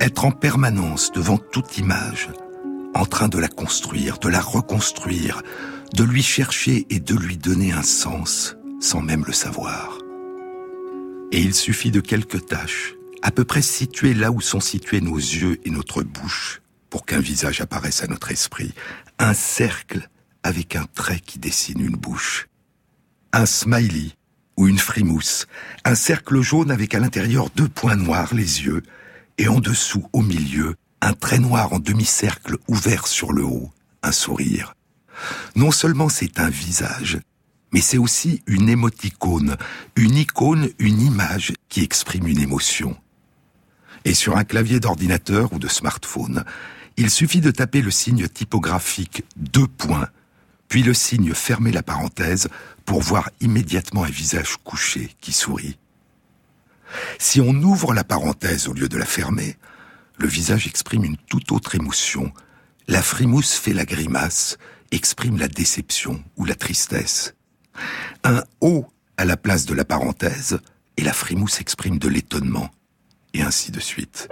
Être 0.00 0.24
en 0.24 0.32
permanence 0.32 1.12
devant 1.12 1.38
toute 1.38 1.78
image, 1.78 2.28
en 2.94 3.06
train 3.06 3.28
de 3.28 3.38
la 3.38 3.48
construire, 3.48 4.18
de 4.18 4.28
la 4.28 4.40
reconstruire, 4.40 5.42
de 5.94 6.04
lui 6.04 6.22
chercher 6.22 6.86
et 6.90 7.00
de 7.00 7.14
lui 7.14 7.36
donner 7.36 7.72
un 7.72 7.82
sens 7.82 8.56
sans 8.80 9.00
même 9.00 9.24
le 9.24 9.32
savoir. 9.32 9.98
Et 11.32 11.40
il 11.40 11.54
suffit 11.54 11.90
de 11.90 12.00
quelques 12.00 12.46
taches, 12.46 12.94
à 13.22 13.30
peu 13.30 13.44
près 13.44 13.62
situées 13.62 14.14
là 14.14 14.30
où 14.30 14.40
sont 14.40 14.60
situés 14.60 15.00
nos 15.00 15.16
yeux 15.16 15.58
et 15.64 15.70
notre 15.70 16.02
bouche, 16.02 16.60
pour 16.90 17.06
qu'un 17.06 17.20
visage 17.20 17.60
apparaisse 17.60 18.02
à 18.02 18.06
notre 18.08 18.30
esprit. 18.30 18.74
Un 19.18 19.32
cercle 19.32 20.08
avec 20.42 20.76
un 20.76 20.86
trait 20.94 21.20
qui 21.20 21.38
dessine 21.38 21.80
une 21.80 21.96
bouche. 21.96 22.48
Un 23.32 23.46
smiley 23.46 24.10
ou 24.56 24.68
une 24.68 24.78
frimousse. 24.78 25.46
Un 25.84 25.94
cercle 25.94 26.40
jaune 26.40 26.70
avec 26.70 26.94
à 26.94 27.00
l'intérieur 27.00 27.48
deux 27.56 27.68
points 27.68 27.96
noirs, 27.96 28.34
les 28.34 28.64
yeux, 28.64 28.82
et 29.38 29.48
en 29.48 29.60
dessous, 29.60 30.06
au 30.12 30.22
milieu, 30.22 30.76
un 31.00 31.12
trait 31.12 31.38
noir 31.38 31.72
en 31.72 31.78
demi-cercle 31.78 32.56
ouvert 32.68 33.06
sur 33.06 33.32
le 33.32 33.44
haut, 33.44 33.70
un 34.02 34.12
sourire. 34.12 34.74
Non 35.56 35.70
seulement 35.70 36.08
c'est 36.08 36.40
un 36.40 36.50
visage, 36.50 37.18
mais 37.72 37.80
c'est 37.80 37.98
aussi 37.98 38.42
une 38.46 38.68
émoticône, 38.68 39.56
une 39.96 40.16
icône, 40.16 40.70
une 40.78 41.00
image 41.00 41.52
qui 41.68 41.82
exprime 41.82 42.28
une 42.28 42.40
émotion. 42.40 42.96
Et 44.04 44.14
sur 44.14 44.36
un 44.36 44.44
clavier 44.44 44.80
d'ordinateur 44.80 45.52
ou 45.52 45.58
de 45.58 45.68
smartphone, 45.68 46.44
il 46.96 47.10
suffit 47.10 47.40
de 47.40 47.50
taper 47.50 47.82
le 47.82 47.90
signe 47.90 48.28
typographique 48.28 49.24
deux 49.36 49.66
points, 49.66 50.08
puis 50.68 50.82
le 50.82 50.94
signe 50.94 51.34
fermer 51.34 51.72
la 51.72 51.82
parenthèse 51.82 52.48
pour 52.84 53.00
voir 53.00 53.30
immédiatement 53.40 54.04
un 54.04 54.10
visage 54.10 54.56
couché 54.62 55.10
qui 55.20 55.32
sourit. 55.32 55.76
Si 57.18 57.40
on 57.40 57.54
ouvre 57.54 57.94
la 57.94 58.04
parenthèse 58.04 58.68
au 58.68 58.72
lieu 58.72 58.88
de 58.88 58.98
la 58.98 59.06
fermer, 59.06 59.56
le 60.18 60.28
visage 60.28 60.66
exprime 60.66 61.04
une 61.04 61.16
toute 61.16 61.52
autre 61.52 61.74
émotion. 61.74 62.32
La 62.86 63.02
frimousse 63.02 63.54
fait 63.54 63.72
la 63.72 63.84
grimace, 63.84 64.58
exprime 64.90 65.38
la 65.38 65.48
déception 65.48 66.22
ou 66.36 66.44
la 66.44 66.54
tristesse. 66.54 67.34
Un 68.22 68.42
O 68.60 68.86
à 69.16 69.24
la 69.24 69.36
place 69.36 69.66
de 69.66 69.74
la 69.74 69.84
parenthèse, 69.84 70.58
et 70.96 71.02
la 71.02 71.12
frimousse 71.12 71.60
exprime 71.60 71.98
de 71.98 72.08
l'étonnement, 72.08 72.70
et 73.32 73.42
ainsi 73.42 73.70
de 73.70 73.80
suite. 73.80 74.28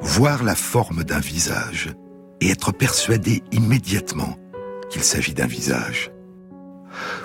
Voir 0.00 0.42
la 0.44 0.54
forme 0.54 1.04
d'un 1.04 1.20
visage 1.20 1.90
et 2.40 2.50
être 2.50 2.72
persuadé 2.72 3.42
immédiatement 3.52 4.36
qu'il 4.90 5.02
s'agit 5.02 5.34
d'un 5.34 5.46
visage 5.46 6.10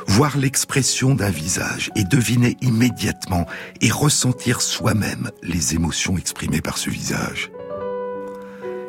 voir 0.08 0.38
l'expression 0.38 1.16
d'un 1.16 1.30
visage 1.30 1.92
et 1.96 2.04
deviner 2.04 2.58
immédiatement 2.62 3.46
et 3.82 3.92
ressentir 3.92 4.62
soi-même 4.62 5.32
les 5.44 5.76
émotions 5.76 6.18
exprimées 6.18 6.62
par 6.62 6.78
ce 6.78 6.90
visage. 6.90 7.52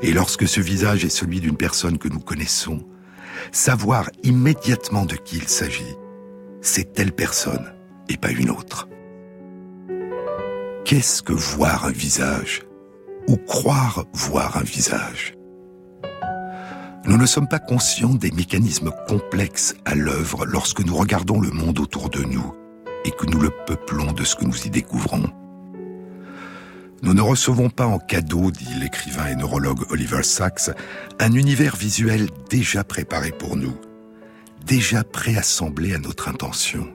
Et 0.03 0.13
lorsque 0.13 0.47
ce 0.47 0.61
visage 0.61 1.05
est 1.05 1.11
celui 1.11 1.41
d'une 1.41 1.57
personne 1.57 1.99
que 1.99 2.09
nous 2.09 2.21
connaissons, 2.21 2.81
savoir 3.53 4.11
immédiatement 4.23 5.05
de 5.05 5.17
qui 5.17 5.37
il 5.37 5.49
s'agit, 5.49 5.97
c'est 6.61 6.93
telle 6.93 7.13
personne 7.13 7.73
et 8.09 8.17
pas 8.17 8.31
une 8.31 8.51
autre. 8.51 8.89
Qu'est-ce 10.85 11.23
que 11.23 11.33
voir 11.33 11.87
un 11.87 11.91
visage 11.91 12.63
ou 13.29 13.37
croire 13.37 14.05
voir 14.13 14.57
un 14.57 14.63
visage? 14.63 15.36
Nous 17.07 17.17
ne 17.17 17.27
sommes 17.27 17.47
pas 17.47 17.61
conscients 17.61 18.15
des 18.15 18.33
mécanismes 18.33 18.91
complexes 19.07 19.77
à 19.85 19.95
l'œuvre 19.95 20.45
lorsque 20.45 20.85
nous 20.85 20.97
regardons 20.97 21.41
le 21.41 21.51
monde 21.51 21.79
autour 21.79 22.11
de 22.11 22.23
nous 22.23 22.53
et 23.05 23.13
que 23.13 23.27
nous 23.27 23.41
le 23.41 23.51
peuplons 23.67 24.13
de 24.13 24.25
ce 24.25 24.35
que 24.35 24.45
nous 24.45 24.67
y 24.67 24.71
découvrons. 24.71 25.31
Nous 27.03 27.15
ne 27.15 27.21
recevons 27.21 27.71
pas 27.71 27.87
en 27.87 28.01
cadeau, 28.01 28.51
dit 28.51 28.75
l'écrivain 28.81 29.29
et 29.29 29.37
neurologue 29.37 29.85
Oliver 29.91 30.25
Sacks, 30.25 30.71
un 31.21 31.33
univers 31.33 31.77
visuel 31.77 32.29
déjà 32.51 32.83
préparé 32.83 33.31
pour 33.31 33.57
nous, 33.57 33.77
déjà 34.65 35.05
préassemblé 35.05 35.95
à 35.95 35.99
notre 35.99 36.29
intention. 36.29 36.89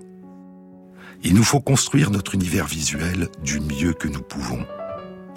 Il 1.23 1.35
nous 1.35 1.43
faut 1.43 1.61
construire 1.61 2.11
notre 2.11 2.35
univers 2.35 2.67
visuel 2.67 3.29
du 3.43 3.61
mieux 3.61 3.93
que 3.93 4.09
nous 4.09 4.23
pouvons. 4.23 4.65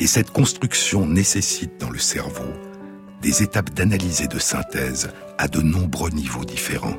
Et 0.00 0.08
cette 0.08 0.30
construction 0.30 1.06
nécessite 1.06 1.78
dans 1.78 1.90
le 1.90 2.00
cerveau 2.00 2.50
des 3.24 3.42
étapes 3.42 3.70
d'analyse 3.70 4.20
et 4.20 4.28
de 4.28 4.38
synthèse 4.38 5.10
à 5.38 5.48
de 5.48 5.62
nombreux 5.62 6.10
niveaux 6.10 6.44
différents. 6.44 6.98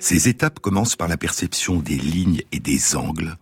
Ces 0.00 0.28
étapes 0.28 0.58
commencent 0.58 0.96
par 0.96 1.06
la 1.06 1.16
perception 1.16 1.76
des 1.76 1.96
lignes 1.96 2.42
et 2.50 2.58
des 2.58 2.96
angles, 2.96 3.36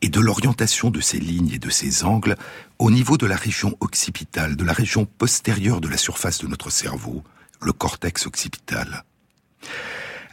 et 0.00 0.08
de 0.08 0.20
l'orientation 0.20 0.90
de 0.90 1.00
ces 1.00 1.18
lignes 1.18 1.50
et 1.52 1.58
de 1.58 1.70
ces 1.70 2.04
angles 2.04 2.36
au 2.78 2.92
niveau 2.92 3.16
de 3.16 3.26
la 3.26 3.34
région 3.34 3.76
occipitale, 3.80 4.54
de 4.54 4.62
la 4.62 4.72
région 4.72 5.06
postérieure 5.06 5.80
de 5.80 5.88
la 5.88 5.96
surface 5.96 6.38
de 6.38 6.46
notre 6.46 6.70
cerveau, 6.70 7.24
le 7.60 7.72
cortex 7.72 8.28
occipital. 8.28 9.02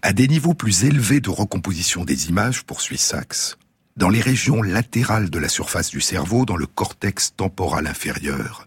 À 0.03 0.13
des 0.13 0.27
niveaux 0.27 0.53
plus 0.53 0.83
élevés 0.83 1.19
de 1.19 1.31
recomposition 1.31 2.05
des 2.05 2.29
images, 2.29 2.63
poursuit 2.63 2.99
Sachs, 2.99 3.57
dans 3.95 4.09
les 4.09 4.21
régions 4.21 4.61
latérales 4.61 5.31
de 5.31 5.39
la 5.39 5.49
surface 5.49 5.89
du 5.89 5.99
cerveau, 5.99 6.45
dans 6.45 6.57
le 6.57 6.67
cortex 6.67 7.33
temporal 7.35 7.87
inférieur, 7.87 8.66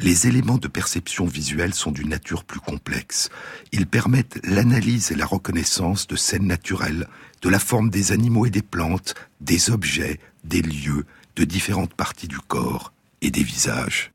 les 0.00 0.26
éléments 0.26 0.58
de 0.58 0.68
perception 0.68 1.26
visuelle 1.26 1.74
sont 1.74 1.92
d'une 1.92 2.08
nature 2.08 2.44
plus 2.44 2.60
complexe. 2.60 3.28
Ils 3.70 3.86
permettent 3.86 4.40
l'analyse 4.44 5.12
et 5.12 5.14
la 5.14 5.26
reconnaissance 5.26 6.06
de 6.06 6.16
scènes 6.16 6.46
naturelles, 6.46 7.06
de 7.42 7.48
la 7.48 7.58
forme 7.58 7.90
des 7.90 8.12
animaux 8.12 8.46
et 8.46 8.50
des 8.50 8.62
plantes, 8.62 9.14
des 9.40 9.70
objets, 9.70 10.18
des 10.44 10.62
lieux, 10.62 11.04
de 11.36 11.44
différentes 11.44 11.94
parties 11.94 12.28
du 12.28 12.38
corps 12.38 12.92
et 13.20 13.30
des 13.30 13.42
visages. 13.42 14.12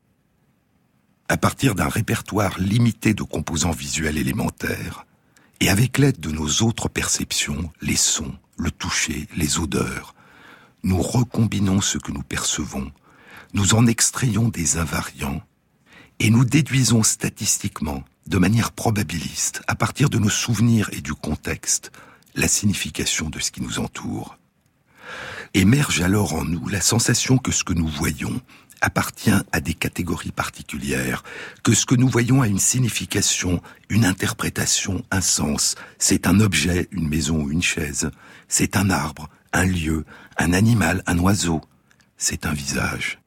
À 1.28 1.36
partir 1.36 1.74
d'un 1.74 1.88
répertoire 1.88 2.58
limité 2.58 3.14
de 3.14 3.22
composants 3.22 3.70
visuels 3.70 4.18
élémentaires, 4.18 5.06
et 5.60 5.70
avec 5.70 5.98
l'aide 5.98 6.20
de 6.20 6.30
nos 6.30 6.62
autres 6.62 6.88
perceptions, 6.88 7.70
les 7.80 7.96
sons, 7.96 8.34
le 8.58 8.70
toucher, 8.70 9.28
les 9.36 9.58
odeurs, 9.58 10.14
nous 10.82 11.00
recombinons 11.00 11.80
ce 11.80 11.98
que 11.98 12.12
nous 12.12 12.22
percevons, 12.22 12.92
nous 13.54 13.74
en 13.74 13.86
extrayons 13.86 14.48
des 14.48 14.76
invariants 14.76 15.42
et 16.18 16.30
nous 16.30 16.44
déduisons 16.44 17.02
statistiquement, 17.02 18.04
de 18.26 18.38
manière 18.38 18.72
probabiliste, 18.72 19.62
à 19.66 19.74
partir 19.74 20.10
de 20.10 20.18
nos 20.18 20.30
souvenirs 20.30 20.90
et 20.92 21.00
du 21.00 21.14
contexte, 21.14 21.92
la 22.34 22.48
signification 22.48 23.30
de 23.30 23.38
ce 23.38 23.50
qui 23.50 23.62
nous 23.62 23.78
entoure. 23.78 24.38
Émerge 25.54 26.00
alors 26.00 26.34
en 26.34 26.44
nous 26.44 26.68
la 26.68 26.80
sensation 26.80 27.38
que 27.38 27.52
ce 27.52 27.64
que 27.64 27.72
nous 27.72 27.86
voyons 27.86 28.40
appartient 28.80 29.30
à 29.52 29.60
des 29.60 29.74
catégories 29.74 30.32
particulières, 30.32 31.22
que 31.62 31.74
ce 31.74 31.86
que 31.86 31.94
nous 31.94 32.08
voyons 32.08 32.42
a 32.42 32.48
une 32.48 32.58
signification, 32.58 33.62
une 33.88 34.04
interprétation, 34.04 35.02
un 35.10 35.20
sens. 35.20 35.76
C'est 35.98 36.26
un 36.26 36.40
objet, 36.40 36.88
une 36.90 37.08
maison 37.08 37.42
ou 37.42 37.50
une 37.50 37.62
chaise. 37.62 38.10
C'est 38.48 38.76
un 38.76 38.90
arbre, 38.90 39.28
un 39.52 39.64
lieu, 39.64 40.04
un 40.36 40.52
animal, 40.52 41.02
un 41.06 41.18
oiseau. 41.18 41.62
C'est 42.18 42.46
un 42.46 42.52
visage. 42.52 43.18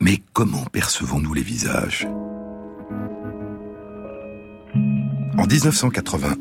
Mais 0.00 0.22
comment 0.32 0.64
percevons-nous 0.64 1.34
les 1.34 1.42
visages? 1.42 2.06
En 5.36 5.46
1981, 5.46 6.38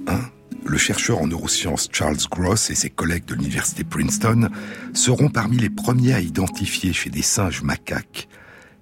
le 0.65 0.77
chercheur 0.77 1.21
en 1.21 1.27
neurosciences 1.27 1.89
Charles 1.91 2.17
Gross 2.29 2.69
et 2.69 2.75
ses 2.75 2.89
collègues 2.89 3.25
de 3.25 3.35
l'université 3.35 3.83
Princeton 3.83 4.49
seront 4.93 5.29
parmi 5.29 5.57
les 5.57 5.69
premiers 5.69 6.13
à 6.13 6.21
identifier 6.21 6.93
chez 6.93 7.09
des 7.09 7.21
singes 7.21 7.63
macaques 7.63 8.27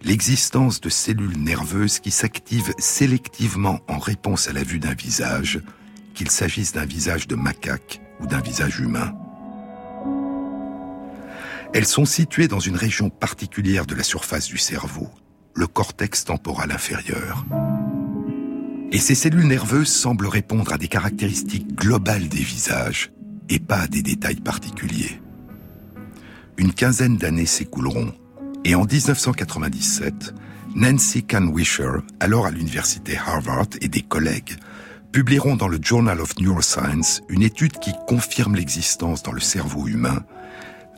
l'existence 0.06 0.82
de 0.82 0.90
cellules 0.90 1.38
nerveuses 1.38 2.00
qui 2.00 2.12
s'activent 2.12 2.74
sélectivement 2.78 3.80
en 3.88 3.98
réponse 3.98 4.48
à 4.48 4.54
la 4.54 4.64
vue 4.64 4.80
d'un 4.80 4.94
visage, 4.94 5.60
qu'il 6.14 6.30
s'agisse 6.30 6.74
d'un 6.74 6.86
visage 6.86 7.28
de 7.28 7.36
macaque 7.36 8.02
ou 8.20 8.28
d'un 8.28 8.42
visage 8.42 8.80
humain. 8.80 9.14
Elles 11.76 11.86
sont 11.86 12.06
situées 12.06 12.48
dans 12.48 12.62
une 12.62 12.78
région 12.78 13.10
particulière 13.10 13.86
de 13.86 13.96
la 13.96 14.04
surface 14.04 14.48
du 14.48 14.58
cerveau, 14.58 15.10
le 15.54 15.68
cortex 15.68 16.24
temporal 16.24 16.72
inférieur. 16.72 17.46
Et 18.94 18.98
ces 18.98 19.14
cellules 19.14 19.46
nerveuses 19.46 19.92
semblent 19.92 20.28
répondre 20.28 20.72
à 20.72 20.78
des 20.78 20.88
caractéristiques 20.88 21.76
globales 21.76 22.30
des 22.30 22.42
visages 22.42 23.12
et 23.50 23.60
pas 23.60 23.80
à 23.80 23.88
des 23.88 24.02
détails 24.02 24.40
particuliers. 24.40 25.20
Une 26.56 26.72
quinzaine 26.72 27.18
d'années 27.18 27.46
s'écouleront 27.46 28.14
et 28.64 28.74
en 28.74 28.86
1997, 28.86 30.34
Nancy 30.76 31.24
Kanwisher, 31.24 31.92
alors 32.22 32.46
à 32.46 32.52
l'université 32.52 33.18
Harvard, 33.18 33.68
et 33.82 33.90
des 33.90 34.02
collègues 34.02 34.56
publieront 35.12 35.58
dans 35.58 35.68
le 35.68 35.80
Journal 35.82 36.22
of 36.22 36.40
Neuroscience 36.40 37.22
une 37.28 37.44
étude 37.44 37.80
qui 37.80 37.92
confirme 38.08 38.56
l'existence 38.56 39.24
dans 39.24 39.34
le 39.34 39.42
cerveau 39.42 39.90
humain 39.90 40.24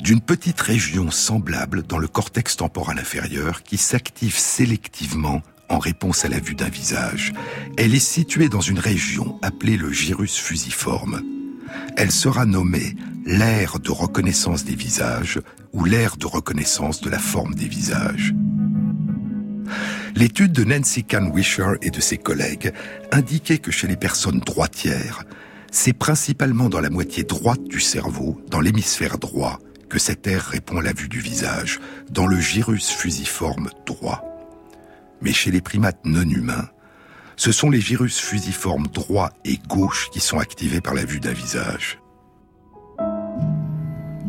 d'une 0.01 0.21
petite 0.21 0.61
région 0.61 1.11
semblable 1.11 1.83
dans 1.83 1.97
le 1.97 2.07
cortex 2.07 2.57
temporal 2.57 2.99
inférieur 2.99 3.63
qui 3.63 3.77
s'active 3.77 4.37
sélectivement 4.37 5.41
en 5.69 5.79
réponse 5.79 6.23
à 6.25 6.29
la 6.29 6.39
vue 6.39 6.55
d'un 6.55 6.69
visage. 6.69 7.33
Elle 7.77 7.93
est 7.93 7.99
située 7.99 8.49
dans 8.49 8.61
une 8.61 8.79
région 8.79 9.37
appelée 9.41 9.77
le 9.77 9.91
gyrus 9.91 10.37
fusiforme. 10.37 11.21
Elle 11.97 12.11
sera 12.11 12.45
nommée 12.45 12.95
l'aire 13.25 13.79
de 13.79 13.91
reconnaissance 13.91 14.63
des 14.63 14.75
visages 14.75 15.41
ou 15.73 15.83
l'aire 15.83 16.15
de 16.17 16.27
reconnaissance 16.27 17.01
de 17.01 17.09
la 17.09 17.19
forme 17.19 17.55
des 17.55 17.67
visages. 17.67 18.33
L'étude 20.15 20.53
de 20.53 20.63
Nancy 20.63 21.03
Kahn 21.03 21.31
Wisher 21.35 21.73
et 21.81 21.91
de 21.91 21.99
ses 21.99 22.17
collègues 22.17 22.71
indiquait 23.11 23.59
que 23.59 23.71
chez 23.71 23.87
les 23.87 23.97
personnes 23.97 24.39
droitières, 24.39 25.23
c'est 25.71 25.93
principalement 25.93 26.69
dans 26.69 26.79
la 26.79 26.89
moitié 26.89 27.23
droite 27.23 27.63
du 27.65 27.79
cerveau, 27.79 28.41
dans 28.49 28.61
l'hémisphère 28.61 29.17
droit, 29.17 29.59
que 29.89 29.99
cette 29.99 30.27
aire 30.27 30.43
répond 30.43 30.77
à 30.77 30.81
la 30.81 30.93
vue 30.93 31.09
du 31.09 31.19
visage, 31.19 31.79
dans 32.09 32.27
le 32.27 32.39
gyrus 32.39 32.89
fusiforme 32.89 33.69
droit. 33.85 34.23
Mais 35.21 35.33
chez 35.33 35.51
les 35.51 35.61
primates 35.61 36.05
non 36.05 36.29
humains, 36.29 36.69
ce 37.35 37.51
sont 37.51 37.69
les 37.69 37.81
gyrus 37.81 38.19
fusiformes 38.19 38.87
droit 38.87 39.31
et 39.45 39.57
gauche 39.69 40.09
qui 40.11 40.19
sont 40.19 40.39
activés 40.39 40.81
par 40.81 40.93
la 40.93 41.05
vue 41.05 41.19
d'un 41.19 41.33
visage. 41.33 41.99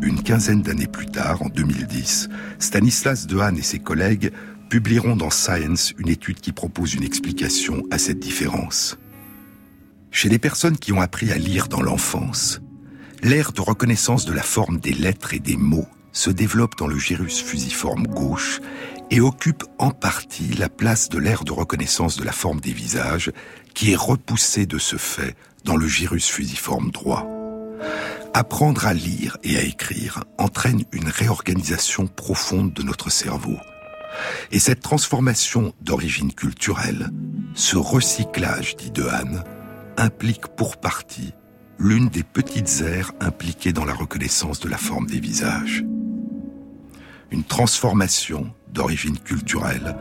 Une 0.02 0.22
quinzaine 0.22 0.62
d'années 0.62 0.86
plus 0.86 1.06
tard, 1.06 1.42
en 1.42 1.48
2010, 1.48 2.28
Stanislas 2.58 3.26
Dehaene 3.26 3.58
et 3.58 3.62
ses 3.62 3.78
collègues 3.78 4.32
publieront 4.68 5.16
dans 5.16 5.30
Science 5.30 5.92
une 5.98 6.08
étude 6.08 6.40
qui 6.40 6.52
propose 6.52 6.94
une 6.94 7.02
explication 7.02 7.82
à 7.90 7.98
cette 7.98 8.20
différence. 8.20 8.98
Chez 10.10 10.28
les 10.28 10.38
personnes 10.38 10.78
qui 10.78 10.92
ont 10.92 11.00
appris 11.00 11.32
à 11.32 11.38
lire 11.38 11.68
dans 11.68 11.82
l'enfance, 11.82 12.60
l'aire 13.22 13.52
de 13.52 13.60
reconnaissance 13.60 14.24
de 14.24 14.32
la 14.32 14.42
forme 14.42 14.78
des 14.78 14.92
lettres 14.92 15.34
et 15.34 15.38
des 15.38 15.56
mots 15.56 15.88
se 16.12 16.30
développe 16.30 16.76
dans 16.76 16.86
le 16.86 16.98
gyrus 16.98 17.42
fusiforme 17.42 18.06
gauche 18.06 18.60
et 19.10 19.20
occupe 19.20 19.64
en 19.78 19.90
partie 19.90 20.54
la 20.54 20.68
place 20.68 21.08
de 21.08 21.18
l'aire 21.18 21.44
de 21.44 21.52
reconnaissance 21.52 22.16
de 22.16 22.24
la 22.24 22.32
forme 22.32 22.60
des 22.60 22.72
visages, 22.72 23.32
qui 23.74 23.92
est 23.92 23.96
repoussée 23.96 24.66
de 24.66 24.78
ce 24.78 24.96
fait 24.96 25.36
dans 25.64 25.76
le 25.76 25.86
gyrus 25.86 26.28
fusiforme 26.28 26.90
droit. 26.90 27.26
Apprendre 28.34 28.86
à 28.86 28.94
lire 28.94 29.38
et 29.42 29.56
à 29.56 29.62
écrire 29.62 30.24
entraîne 30.38 30.84
une 30.92 31.08
réorganisation 31.08 32.06
profonde 32.06 32.72
de 32.72 32.82
notre 32.82 33.10
cerveau. 33.10 33.56
Et 34.50 34.58
cette 34.58 34.80
transformation 34.80 35.72
d'origine 35.80 36.32
culturelle, 36.32 37.10
ce 37.54 37.76
recyclage, 37.76 38.76
dit 38.76 38.90
Dehaene, 38.90 39.44
implique 39.96 40.46
pour 40.48 40.76
partie 40.76 41.32
l'une 41.78 42.08
des 42.08 42.22
petites 42.22 42.82
aires 42.82 43.12
impliquées 43.20 43.72
dans 43.72 43.84
la 43.84 43.94
reconnaissance 43.94 44.60
de 44.60 44.68
la 44.68 44.78
forme 44.78 45.06
des 45.06 45.20
visages. 45.20 45.84
Une 47.30 47.44
transformation 47.44 48.52
d'origine 48.72 49.18
culturelle 49.18 49.96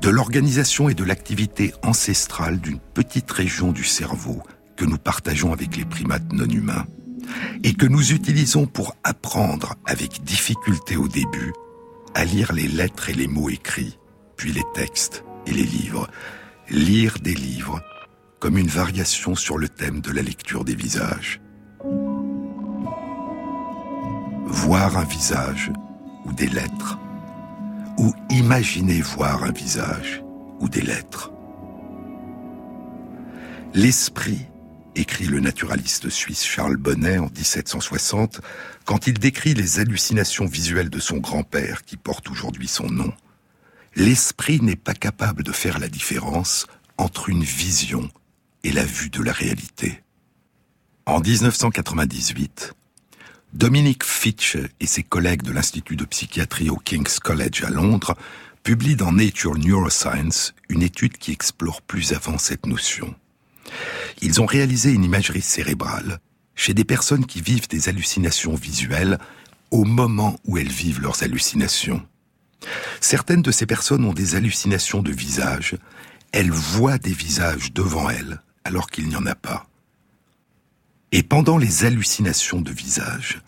de 0.00 0.10
l'organisation 0.10 0.88
et 0.88 0.94
de 0.94 1.04
l'activité 1.04 1.72
ancestrale 1.82 2.60
d'une 2.60 2.80
petite 2.80 3.30
région 3.30 3.72
du 3.72 3.84
cerveau 3.84 4.42
que 4.76 4.84
nous 4.84 4.98
partageons 4.98 5.52
avec 5.52 5.76
les 5.76 5.84
primates 5.84 6.32
non 6.32 6.48
humains 6.48 6.86
et 7.62 7.74
que 7.74 7.86
nous 7.86 8.12
utilisons 8.12 8.66
pour 8.66 8.96
apprendre 9.04 9.76
avec 9.86 10.24
difficulté 10.24 10.96
au 10.96 11.08
début 11.08 11.52
à 12.14 12.24
lire 12.24 12.52
les 12.52 12.68
lettres 12.68 13.08
et 13.08 13.14
les 13.14 13.28
mots 13.28 13.48
écrits, 13.48 13.98
puis 14.36 14.52
les 14.52 14.64
textes 14.74 15.24
et 15.46 15.52
les 15.52 15.64
livres. 15.64 16.08
Lire 16.68 17.16
des 17.22 17.34
livres 17.34 17.80
comme 18.42 18.58
une 18.58 18.66
variation 18.66 19.36
sur 19.36 19.56
le 19.56 19.68
thème 19.68 20.00
de 20.00 20.10
la 20.10 20.20
lecture 20.20 20.64
des 20.64 20.74
visages. 20.74 21.40
Voir 24.46 24.96
un 24.96 25.04
visage 25.04 25.70
ou 26.24 26.32
des 26.32 26.48
lettres, 26.48 26.98
ou 27.98 28.12
imaginer 28.30 29.00
voir 29.00 29.44
un 29.44 29.52
visage 29.52 30.24
ou 30.58 30.68
des 30.68 30.80
lettres. 30.80 31.30
L'esprit 33.74 34.44
écrit 34.96 35.26
le 35.26 35.38
naturaliste 35.38 36.10
suisse 36.10 36.44
Charles 36.44 36.78
Bonnet 36.78 37.18
en 37.18 37.26
1760, 37.26 38.40
quand 38.84 39.06
il 39.06 39.20
décrit 39.20 39.54
les 39.54 39.78
hallucinations 39.78 40.46
visuelles 40.46 40.90
de 40.90 40.98
son 40.98 41.18
grand-père, 41.18 41.84
qui 41.84 41.96
porte 41.96 42.28
aujourd'hui 42.28 42.66
son 42.66 42.90
nom. 42.90 43.12
L'esprit 43.94 44.60
n'est 44.60 44.74
pas 44.74 44.94
capable 44.94 45.44
de 45.44 45.52
faire 45.52 45.78
la 45.78 45.88
différence 45.88 46.66
entre 46.98 47.28
une 47.28 47.44
vision 47.44 48.10
et 48.64 48.72
la 48.72 48.84
vue 48.84 49.10
de 49.10 49.22
la 49.22 49.32
réalité. 49.32 50.02
En 51.06 51.20
1998, 51.20 52.74
Dominic 53.52 54.04
Fitch 54.04 54.56
et 54.80 54.86
ses 54.86 55.02
collègues 55.02 55.42
de 55.42 55.52
l'Institut 55.52 55.96
de 55.96 56.04
psychiatrie 56.04 56.70
au 56.70 56.76
King's 56.76 57.18
College 57.18 57.64
à 57.64 57.70
Londres 57.70 58.16
publient 58.62 58.96
dans 58.96 59.12
Nature 59.12 59.58
Neuroscience 59.58 60.54
une 60.68 60.82
étude 60.82 61.18
qui 61.18 61.32
explore 61.32 61.82
plus 61.82 62.12
avant 62.12 62.38
cette 62.38 62.66
notion. 62.66 63.14
Ils 64.20 64.40
ont 64.40 64.46
réalisé 64.46 64.92
une 64.92 65.04
imagerie 65.04 65.42
cérébrale 65.42 66.20
chez 66.54 66.72
des 66.72 66.84
personnes 66.84 67.26
qui 67.26 67.40
vivent 67.40 67.68
des 67.68 67.88
hallucinations 67.88 68.54
visuelles 68.54 69.18
au 69.70 69.84
moment 69.84 70.38
où 70.44 70.58
elles 70.58 70.68
vivent 70.68 71.00
leurs 71.00 71.22
hallucinations. 71.22 72.06
Certaines 73.00 73.42
de 73.42 73.50
ces 73.50 73.66
personnes 73.66 74.04
ont 74.04 74.12
des 74.12 74.36
hallucinations 74.36 75.02
de 75.02 75.10
visage. 75.10 75.76
Elles 76.30 76.50
voient 76.50 76.98
des 76.98 77.12
visages 77.12 77.72
devant 77.72 78.08
elles 78.08 78.40
alors 78.64 78.88
qu'il 78.90 79.08
n'y 79.08 79.16
en 79.16 79.26
a 79.26 79.34
pas. 79.34 79.66
Et 81.12 81.22
pendant 81.22 81.58
les 81.58 81.84
hallucinations 81.84 82.60
de 82.60 82.70
visage, 82.70 83.40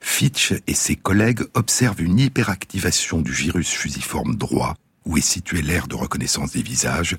Fitch 0.00 0.54
et 0.66 0.74
ses 0.74 0.96
collègues 0.96 1.42
observent 1.54 2.00
une 2.00 2.18
hyperactivation 2.18 3.20
du 3.20 3.34
gyrus 3.34 3.70
fusiforme 3.70 4.36
droit 4.36 4.76
où 5.08 5.16
est 5.16 5.22
située 5.22 5.62
l'aire 5.62 5.88
de 5.88 5.96
reconnaissance 5.96 6.52
des 6.52 6.62
visages, 6.62 7.16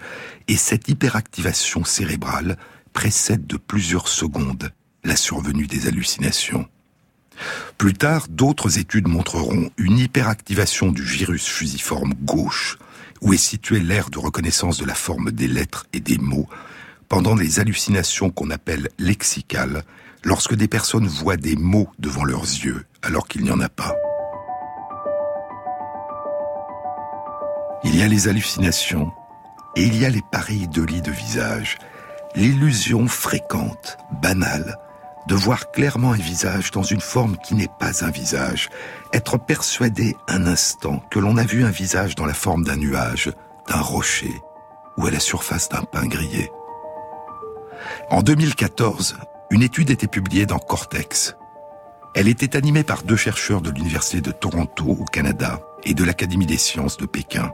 et 0.48 0.56
cette 0.56 0.88
hyperactivation 0.88 1.84
cérébrale 1.84 2.58
précède 2.94 3.48
de 3.48 3.58
plusieurs 3.58 4.08
secondes 4.08 4.72
la 5.04 5.16
survenue 5.16 5.66
des 5.66 5.88
hallucinations. 5.88 6.68
Plus 7.78 7.94
tard, 7.94 8.28
d'autres 8.30 8.78
études 8.78 9.08
montreront 9.08 9.72
une 9.78 9.98
hyperactivation 9.98 10.92
du 10.92 11.06
gyrus 11.06 11.48
fusiforme 11.48 12.14
gauche, 12.14 12.78
où 13.22 13.34
est 13.34 13.38
située 13.38 13.80
l'aire 13.80 14.10
de 14.10 14.20
reconnaissance 14.20 14.78
de 14.78 14.86
la 14.86 14.94
forme 14.94 15.32
des 15.32 15.48
lettres 15.48 15.88
et 15.94 16.00
des 16.00 16.18
mots, 16.18 16.48
pendant 17.10 17.36
les 17.36 17.60
hallucinations 17.60 18.30
qu'on 18.30 18.52
appelle 18.52 18.90
lexicales, 19.00 19.84
lorsque 20.24 20.56
des 20.56 20.68
personnes 20.68 21.08
voient 21.08 21.38
des 21.38 21.56
mots 21.56 21.90
devant 21.98 22.24
leurs 22.24 22.44
yeux 22.44 22.86
alors 23.02 23.28
qu'il 23.28 23.44
n'y 23.44 23.52
en 23.52 23.60
a 23.60 23.70
pas. 23.70 23.96
Il 27.84 27.96
y 27.96 28.04
a 28.04 28.08
les 28.08 28.28
hallucinations 28.28 29.12
et 29.76 29.84
il 29.84 29.98
y 29.98 30.06
a 30.06 30.10
les 30.10 30.22
pareidolies 30.32 31.02
de 31.02 31.12
visage, 31.12 31.78
l'illusion 32.36 33.08
fréquente, 33.08 33.98
banale, 34.22 34.78
de 35.28 35.36
voir 35.36 35.72
clairement 35.72 36.12
un 36.12 36.18
visage 36.18 36.72
dans 36.72 36.84
une 36.84 37.02
forme 37.02 37.38
qui 37.38 37.56
n'est 37.56 37.70
pas 37.80 38.04
un 38.04 38.12
visage, 38.12 38.70
être 39.14 39.38
persuadé 39.38 40.16
un 40.28 40.46
instant 40.46 41.02
que 41.10 41.20
l'on 41.20 41.38
a 41.38 41.44
vu 41.44 41.64
un 41.64 41.72
visage 41.72 42.16
dans 42.16 42.26
la 42.26 42.34
forme 42.34 42.64
d'un 42.64 42.76
nuage, 42.76 43.32
d'un 43.68 43.82
rocher 43.82 44.34
ou 44.98 45.08
à 45.08 45.12
la 45.12 45.20
surface 45.20 45.70
d'un 45.70 45.84
pain 45.84 46.06
grillé. 46.06 46.52
En 48.10 48.22
2014, 48.22 49.18
une 49.52 49.64
étude 49.64 49.90
était 49.90 50.08
publiée 50.08 50.46
dans 50.46 50.60
Cortex. 50.60 51.36
Elle 52.16 52.28
était 52.28 52.56
animée 52.56 52.84
par 52.84 53.04
deux 53.04 53.16
chercheurs 53.16 53.62
de 53.62 53.70
l'Université 53.70 54.22
de 54.22 54.32
Toronto 54.32 54.86
au 54.86 55.06
Canada 55.06 55.62
et 55.84 55.94
de 55.94 56.04
l'Académie 56.04 56.46
des 56.46 56.58
sciences 56.58 56.98
de 56.98 57.06
Pékin. 57.06 57.52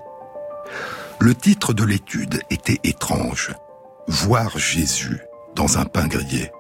Le 1.20 1.36
titre 1.36 1.74
de 1.74 1.84
l'étude 1.84 2.42
était 2.50 2.80
étrange. 2.84 3.54
Voir 4.08 4.58
Jésus 4.58 5.20
dans 5.56 5.78
un 5.78 5.86
pain 5.86 6.08
grillé. 6.08 6.52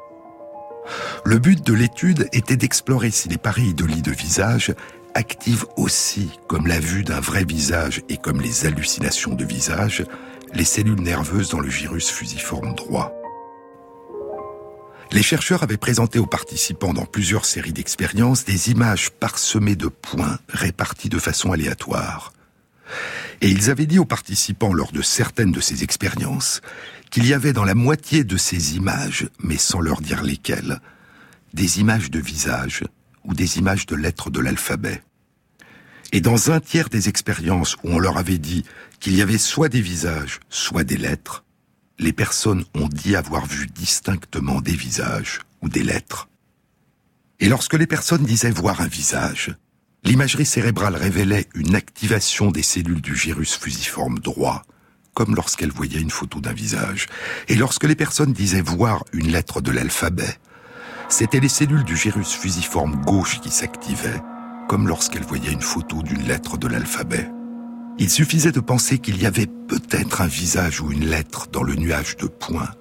Le 1.24 1.39
but 1.39 1.66
de 1.66 1.74
l'étude 1.74 2.30
était 2.32 2.57
d'explorer 2.57 3.11
si 3.11 3.28
les 3.30 3.38
pareidolies 3.38 4.01
de 4.01 4.11
visage 4.11 4.74
activent 5.13 5.66
aussi, 5.78 6.39
comme 6.47 6.68
la 6.68 6.80
vue 6.80 7.03
d'un 7.03 7.20
vrai 7.20 7.43
visage 7.45 8.01
et 8.09 8.18
comme 8.18 8.41
les 8.41 8.66
hallucinations 8.66 9.34
de 9.34 9.45
visage, 9.45 10.05
les 10.53 10.66
cellules 10.66 11.01
nerveuses 11.01 11.49
dans 11.49 11.59
le 11.59 11.70
gyrus 11.70 12.09
fusiforme 12.09 12.76
droit. 12.76 13.11
Les 15.12 15.24
chercheurs 15.24 15.64
avaient 15.64 15.78
présenté 15.78 16.20
aux 16.20 16.26
participants 16.26 16.93
dans 16.93 17.06
plusieurs 17.06 17.45
séries 17.45 17.74
d'expériences 17.74 18.43
des 18.43 18.72
images 18.72 19.12
parsemées 19.12 19.76
de 19.76 19.88
points 19.88 20.39
répartis 20.49 21.10
de 21.10 21.20
façon 21.20 21.51
aléatoire. 21.51 22.34
Et 23.41 23.49
ils 23.49 23.70
avaient 23.70 23.86
dit 23.86 23.99
aux 23.99 24.06
participants 24.06 24.74
lors 24.74 24.91
de 24.91 25.01
certaines 25.01 25.51
de 25.51 25.62
ces 25.62 25.84
expériences 25.84 26.62
qu'il 27.12 27.26
y 27.26 27.34
avait 27.34 27.53
dans 27.53 27.64
la 27.64 27.76
moitié 27.76 28.24
de 28.24 28.38
ces 28.38 28.76
images, 28.76 29.30
mais 29.39 29.58
sans 29.58 29.80
leur 29.80 30.01
dire 30.01 30.24
lesquelles, 30.24 30.82
des 31.53 31.80
images 31.80 32.12
de 32.12 32.20
visage 32.20 32.84
ou 33.24 33.34
des 33.34 33.58
images 33.58 33.86
de 33.86 33.95
lettres 33.95 34.30
de 34.30 34.41
l'alphabet. 34.41 35.01
Et 36.12 36.22
dans 36.22 36.51
un 36.51 36.60
tiers 36.60 36.89
des 36.89 37.10
expériences 37.10 37.76
où 37.84 37.89
on 37.89 37.99
leur 37.99 38.18
avait 38.18 38.38
dit 38.38 38.66
qu'il 38.99 39.16
y 39.16 39.22
avait 39.22 39.38
soit 39.38 39.70
des 39.70 39.82
visages, 39.82 40.39
soit 40.49 40.84
des 40.84 40.97
lettres, 40.97 41.45
les 42.00 42.14
personnes 42.14 42.66
ont 42.76 42.88
dit 42.88 43.16
avoir 43.16 43.46
vu 43.46 43.68
distinctement 43.68 44.62
des 44.62 44.76
visages 44.76 45.39
ou 45.62 45.70
des 45.70 45.84
lettres. 45.84 46.28
Et 47.39 47.50
lorsque 47.50 47.74
les 47.74 47.88
personnes 47.88 48.24
disaient 48.24 48.52
voir 48.52 48.82
un 48.82 48.88
visage, 48.88 49.56
L'imagerie 50.06 50.46
cérébrale 50.46 50.96
révélait 50.96 51.48
une 51.56 51.74
activation 51.74 52.52
des 52.52 52.62
cellules 52.62 53.02
du 53.02 53.16
gyrus 53.16 53.58
fusiforme 53.58 54.20
droit, 54.20 54.62
comme 55.16 55.34
lorsqu'elle 55.34 55.72
voyait 55.72 56.00
une 56.00 56.12
photo 56.12 56.39
d'un 56.39 56.54
visage. 56.54 57.08
Et 57.48 57.56
lorsque 57.56 57.86
les 57.86 57.96
personnes 57.96 58.32
disaient 58.32 58.62
voir 58.62 59.04
une 59.14 59.32
lettre 59.32 59.62
de 59.62 59.72
l'alphabet, 59.72 60.38
c'étaient 61.10 61.39
les 61.39 61.50
cellules 61.50 61.84
du 61.84 61.98
gyrus 61.98 62.34
fusiforme 62.34 63.04
gauche 63.04 63.41
qui 63.41 63.50
s'activaient, 63.50 64.22
comme 64.70 64.88
lorsqu'elles 64.88 65.24
voyaient 65.24 65.52
une 65.52 65.62
photo 65.62 66.04
d'une 66.04 66.28
lettre 66.28 66.60
de 66.60 66.68
l'alphabet. 66.68 67.28
Il 67.98 68.10
suffisait 68.10 68.52
de 68.52 68.60
penser 68.60 69.00
qu'il 69.00 69.22
y 69.22 69.26
avait 69.26 69.48
peut-être 69.48 70.22
un 70.22 70.28
visage 70.28 70.82
ou 70.82 70.91
une 70.91 71.06
lettre 71.06 71.48
dans 71.52 71.64
le 71.64 71.76
nuage 71.76 72.18
de 72.18 72.28
points 72.28 72.72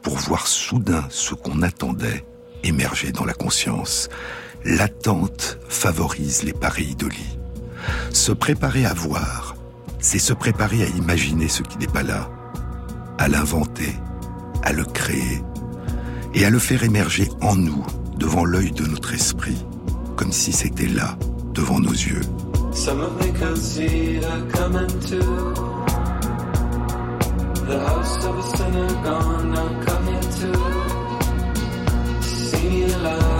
pour 0.00 0.16
voir 0.16 0.46
soudain 0.46 1.04
ce 1.10 1.34
qu'on 1.34 1.62
attendait 1.62 2.24
émerger 2.62 3.10
dans 3.10 3.24
la 3.24 3.34
conscience. 3.34 4.08
L'attente 4.64 5.58
favorise 5.68 6.44
les 6.44 6.52
pareils 6.52 6.94
de 6.94 7.06
lit. 7.06 7.38
Se 8.12 8.30
préparer 8.30 8.86
à 8.86 8.94
voir, 8.94 9.56
c'est 9.98 10.20
se 10.20 10.32
préparer 10.32 10.84
à 10.84 10.88
imaginer 10.88 11.48
ce 11.48 11.62
qui 11.62 11.76
n'est 11.78 11.86
pas 11.86 12.04
là, 12.04 12.30
à 13.18 13.26
l'inventer, 13.28 13.92
à 14.62 14.72
le 14.72 14.84
créer 14.84 15.42
et 16.32 16.44
à 16.44 16.50
le 16.50 16.60
faire 16.60 16.84
émerger 16.84 17.28
en 17.40 17.56
nous, 17.56 17.84
devant 18.16 18.44
l'œil 18.44 18.70
de 18.70 18.86
notre 18.86 19.14
esprit, 19.14 19.66
comme 20.16 20.32
si 20.32 20.52
c'était 20.52 20.86
là, 20.86 21.18
devant 21.52 21.80
nos 21.80 21.92
yeux. 21.92 22.22
Some 22.74 23.00
of 23.00 23.20
me 23.20 23.32
could 23.32 23.58
see 23.58 24.16
her 24.16 24.50
coming 24.50 24.88
to 24.88 25.18
the 27.70 27.78
house 27.86 28.24
of 28.24 28.38
a 28.38 28.42
sinner 28.56 28.88
gone, 29.04 29.52
now 29.52 29.82
coming 29.84 30.20
to 30.20 30.52
see 32.22 32.68
me 32.68 32.92
alive. 32.92 33.33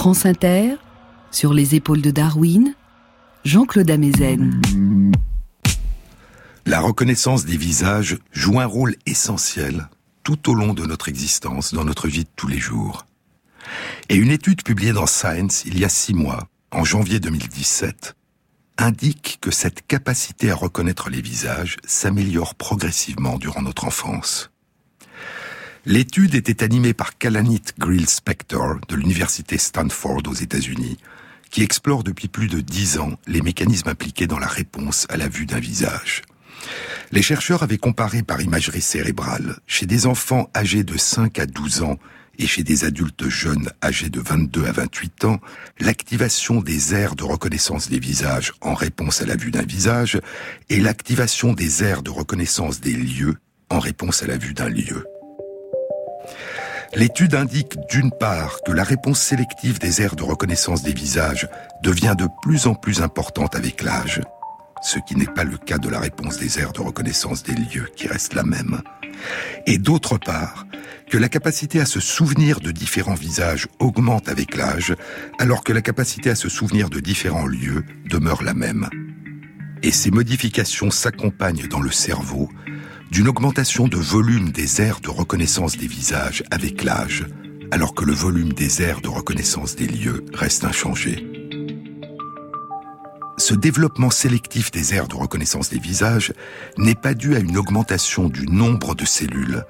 France 0.00 0.24
Inter, 0.24 0.76
sur 1.30 1.52
les 1.52 1.74
épaules 1.74 2.00
de 2.00 2.10
Darwin, 2.10 2.74
Jean-Claude 3.44 3.90
Amezen. 3.90 4.62
La 6.64 6.80
reconnaissance 6.80 7.44
des 7.44 7.58
visages 7.58 8.16
joue 8.32 8.60
un 8.60 8.64
rôle 8.64 8.96
essentiel 9.04 9.90
tout 10.22 10.48
au 10.48 10.54
long 10.54 10.72
de 10.72 10.86
notre 10.86 11.10
existence, 11.10 11.74
dans 11.74 11.84
notre 11.84 12.08
vie 12.08 12.24
de 12.24 12.30
tous 12.34 12.48
les 12.48 12.56
jours. 12.56 13.04
Et 14.08 14.16
une 14.16 14.30
étude 14.30 14.62
publiée 14.62 14.94
dans 14.94 15.04
Science 15.04 15.66
il 15.66 15.78
y 15.78 15.84
a 15.84 15.90
six 15.90 16.14
mois, 16.14 16.48
en 16.70 16.82
janvier 16.82 17.20
2017, 17.20 18.16
indique 18.78 19.36
que 19.42 19.50
cette 19.50 19.86
capacité 19.86 20.50
à 20.50 20.54
reconnaître 20.54 21.10
les 21.10 21.20
visages 21.20 21.76
s'améliore 21.84 22.54
progressivement 22.54 23.36
durant 23.36 23.60
notre 23.60 23.84
enfance. 23.84 24.49
L'étude 25.86 26.34
était 26.34 26.62
animée 26.62 26.92
par 26.92 27.16
Kalanit 27.16 27.62
Grill 27.78 28.06
Spector 28.06 28.80
de 28.86 28.96
l'université 28.96 29.56
Stanford 29.56 30.22
aux 30.26 30.34
États-Unis, 30.34 30.98
qui 31.50 31.62
explore 31.62 32.04
depuis 32.04 32.28
plus 32.28 32.48
de 32.48 32.60
dix 32.60 32.98
ans 32.98 33.12
les 33.26 33.40
mécanismes 33.40 33.88
impliqués 33.88 34.26
dans 34.26 34.38
la 34.38 34.46
réponse 34.46 35.06
à 35.08 35.16
la 35.16 35.26
vue 35.26 35.46
d'un 35.46 35.58
visage. 35.58 36.20
Les 37.12 37.22
chercheurs 37.22 37.62
avaient 37.62 37.78
comparé 37.78 38.22
par 38.22 38.42
imagerie 38.42 38.82
cérébrale, 38.82 39.56
chez 39.66 39.86
des 39.86 40.06
enfants 40.06 40.50
âgés 40.54 40.84
de 40.84 40.98
5 40.98 41.38
à 41.38 41.46
12 41.46 41.82
ans 41.82 41.96
et 42.38 42.46
chez 42.46 42.62
des 42.62 42.84
adultes 42.84 43.30
jeunes 43.30 43.70
âgés 43.82 44.10
de 44.10 44.20
22 44.20 44.66
à 44.66 44.72
28 44.72 45.24
ans, 45.24 45.40
l'activation 45.78 46.60
des 46.60 46.94
aires 46.94 47.16
de 47.16 47.24
reconnaissance 47.24 47.88
des 47.88 47.98
visages 47.98 48.52
en 48.60 48.74
réponse 48.74 49.22
à 49.22 49.26
la 49.26 49.36
vue 49.36 49.50
d'un 49.50 49.64
visage 49.64 50.20
et 50.68 50.78
l'activation 50.78 51.54
des 51.54 51.82
aires 51.82 52.02
de 52.02 52.10
reconnaissance 52.10 52.80
des 52.80 52.92
lieux 52.92 53.36
en 53.70 53.78
réponse 53.78 54.22
à 54.22 54.26
la 54.26 54.36
vue 54.36 54.52
d'un 54.52 54.68
lieu. 54.68 55.06
L'étude 56.94 57.36
indique 57.36 57.76
d'une 57.88 58.10
part 58.10 58.58
que 58.66 58.72
la 58.72 58.82
réponse 58.82 59.20
sélective 59.20 59.78
des 59.78 60.02
aires 60.02 60.16
de 60.16 60.24
reconnaissance 60.24 60.82
des 60.82 60.92
visages 60.92 61.48
devient 61.82 62.16
de 62.18 62.26
plus 62.42 62.66
en 62.66 62.74
plus 62.74 63.00
importante 63.00 63.54
avec 63.54 63.82
l'âge, 63.82 64.20
ce 64.82 64.98
qui 65.06 65.14
n'est 65.14 65.26
pas 65.26 65.44
le 65.44 65.56
cas 65.56 65.78
de 65.78 65.88
la 65.88 66.00
réponse 66.00 66.38
des 66.38 66.58
aires 66.58 66.72
de 66.72 66.80
reconnaissance 66.80 67.44
des 67.44 67.54
lieux 67.54 67.88
qui 67.94 68.08
reste 68.08 68.34
la 68.34 68.42
même. 68.42 68.82
et 69.66 69.78
d'autre 69.78 70.18
part, 70.18 70.66
que 71.10 71.18
la 71.18 71.28
capacité 71.28 71.80
à 71.80 71.86
se 71.86 72.00
souvenir 72.00 72.60
de 72.60 72.70
différents 72.70 73.14
visages 73.14 73.68
augmente 73.78 74.28
avec 74.28 74.56
l'âge, 74.56 74.94
alors 75.38 75.62
que 75.62 75.72
la 75.72 75.82
capacité 75.82 76.30
à 76.30 76.34
se 76.34 76.48
souvenir 76.48 76.88
de 76.88 77.00
différents 77.00 77.46
lieux 77.46 77.84
demeure 78.08 78.42
la 78.42 78.54
même. 78.54 78.88
Et 79.82 79.90
ces 79.90 80.10
modifications 80.10 80.90
s'accompagnent 80.90 81.68
dans 81.68 81.80
le 81.80 81.90
cerveau 81.90 82.48
d'une 83.10 83.26
augmentation 83.26 83.88
de 83.88 83.96
volume 83.96 84.50
des 84.50 84.80
aires 84.80 85.00
de 85.00 85.10
reconnaissance 85.10 85.76
des 85.76 85.88
visages 85.88 86.44
avec 86.50 86.84
l'âge, 86.84 87.26
alors 87.72 87.94
que 87.94 88.04
le 88.04 88.12
volume 88.12 88.52
des 88.52 88.82
aires 88.82 89.00
de 89.00 89.08
reconnaissance 89.08 89.74
des 89.74 89.86
lieux 89.86 90.24
reste 90.32 90.64
inchangé. 90.64 91.26
Ce 93.36 93.54
développement 93.54 94.10
sélectif 94.10 94.70
des 94.70 94.94
aires 94.94 95.08
de 95.08 95.16
reconnaissance 95.16 95.70
des 95.70 95.78
visages 95.78 96.32
n'est 96.78 96.94
pas 96.94 97.14
dû 97.14 97.34
à 97.34 97.40
une 97.40 97.56
augmentation 97.56 98.28
du 98.28 98.46
nombre 98.46 98.94
de 98.94 99.04
cellules, 99.04 99.64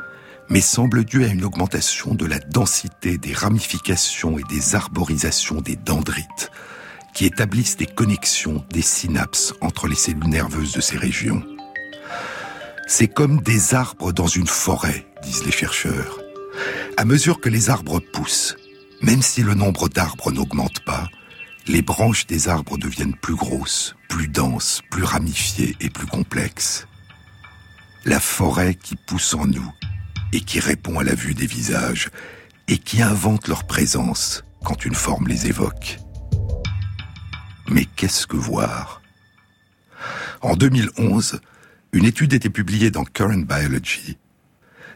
mais 0.50 0.60
semble 0.60 1.04
dû 1.04 1.24
à 1.24 1.28
une 1.28 1.44
augmentation 1.44 2.14
de 2.14 2.26
la 2.26 2.40
densité 2.40 3.16
des 3.16 3.32
ramifications 3.32 4.38
et 4.38 4.42
des 4.50 4.74
arborisations 4.74 5.62
des 5.62 5.76
dendrites, 5.76 6.50
qui 7.14 7.24
établissent 7.24 7.76
des 7.76 7.86
connexions, 7.86 8.64
des 8.70 8.82
synapses 8.82 9.54
entre 9.60 9.88
les 9.88 9.94
cellules 9.94 10.28
nerveuses 10.28 10.72
de 10.72 10.80
ces 10.80 10.98
régions. 10.98 11.42
C'est 12.92 13.06
comme 13.06 13.40
des 13.40 13.72
arbres 13.72 14.12
dans 14.12 14.26
une 14.26 14.48
forêt, 14.48 15.06
disent 15.22 15.44
les 15.44 15.52
chercheurs. 15.52 16.18
À 16.96 17.04
mesure 17.04 17.40
que 17.40 17.48
les 17.48 17.70
arbres 17.70 18.00
poussent, 18.00 18.56
même 19.00 19.22
si 19.22 19.44
le 19.44 19.54
nombre 19.54 19.88
d'arbres 19.88 20.32
n'augmente 20.32 20.84
pas, 20.84 21.06
les 21.68 21.82
branches 21.82 22.26
des 22.26 22.48
arbres 22.48 22.76
deviennent 22.76 23.14
plus 23.14 23.36
grosses, 23.36 23.94
plus 24.08 24.26
denses, 24.26 24.82
plus 24.90 25.04
ramifiées 25.04 25.76
et 25.78 25.88
plus 25.88 26.08
complexes. 26.08 26.88
La 28.04 28.18
forêt 28.18 28.74
qui 28.74 28.96
pousse 28.96 29.34
en 29.34 29.46
nous 29.46 29.72
et 30.32 30.40
qui 30.40 30.58
répond 30.58 30.98
à 30.98 31.04
la 31.04 31.14
vue 31.14 31.34
des 31.34 31.46
visages 31.46 32.10
et 32.66 32.78
qui 32.78 33.02
invente 33.02 33.46
leur 33.46 33.68
présence 33.68 34.42
quand 34.64 34.84
une 34.84 34.96
forme 34.96 35.28
les 35.28 35.46
évoque. 35.46 35.98
Mais 37.68 37.84
qu'est-ce 37.84 38.26
que 38.26 38.36
voir? 38.36 39.00
En 40.42 40.56
2011, 40.56 41.40
une 41.92 42.04
étude 42.04 42.32
était 42.32 42.50
publiée 42.50 42.90
dans 42.90 43.04
Current 43.04 43.44
Biology. 43.46 44.16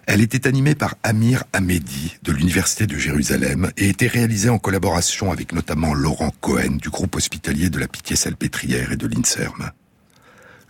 Elle 0.07 0.21
était 0.21 0.47
animée 0.47 0.75
par 0.75 0.95
Amir 1.03 1.45
Hamedi 1.53 2.17
de 2.23 2.31
l'Université 2.31 2.87
de 2.87 2.97
Jérusalem 2.97 3.71
et 3.77 3.89
était 3.89 4.07
réalisée 4.07 4.51
en 4.51 4.59
collaboration 4.59 5.33
avec 5.33 5.53
notamment 5.53 5.95
Laurent 5.95 6.33
Cohen 6.41 6.77
du 6.81 6.91
groupe 6.91 7.17
hospitalier 7.17 7.71
de 7.71 7.79
la 7.79 7.89
Pitié-Salpêtrière 7.89 8.93
et 8.93 8.97
de 8.97 9.07
l'INSERM. 9.07 9.71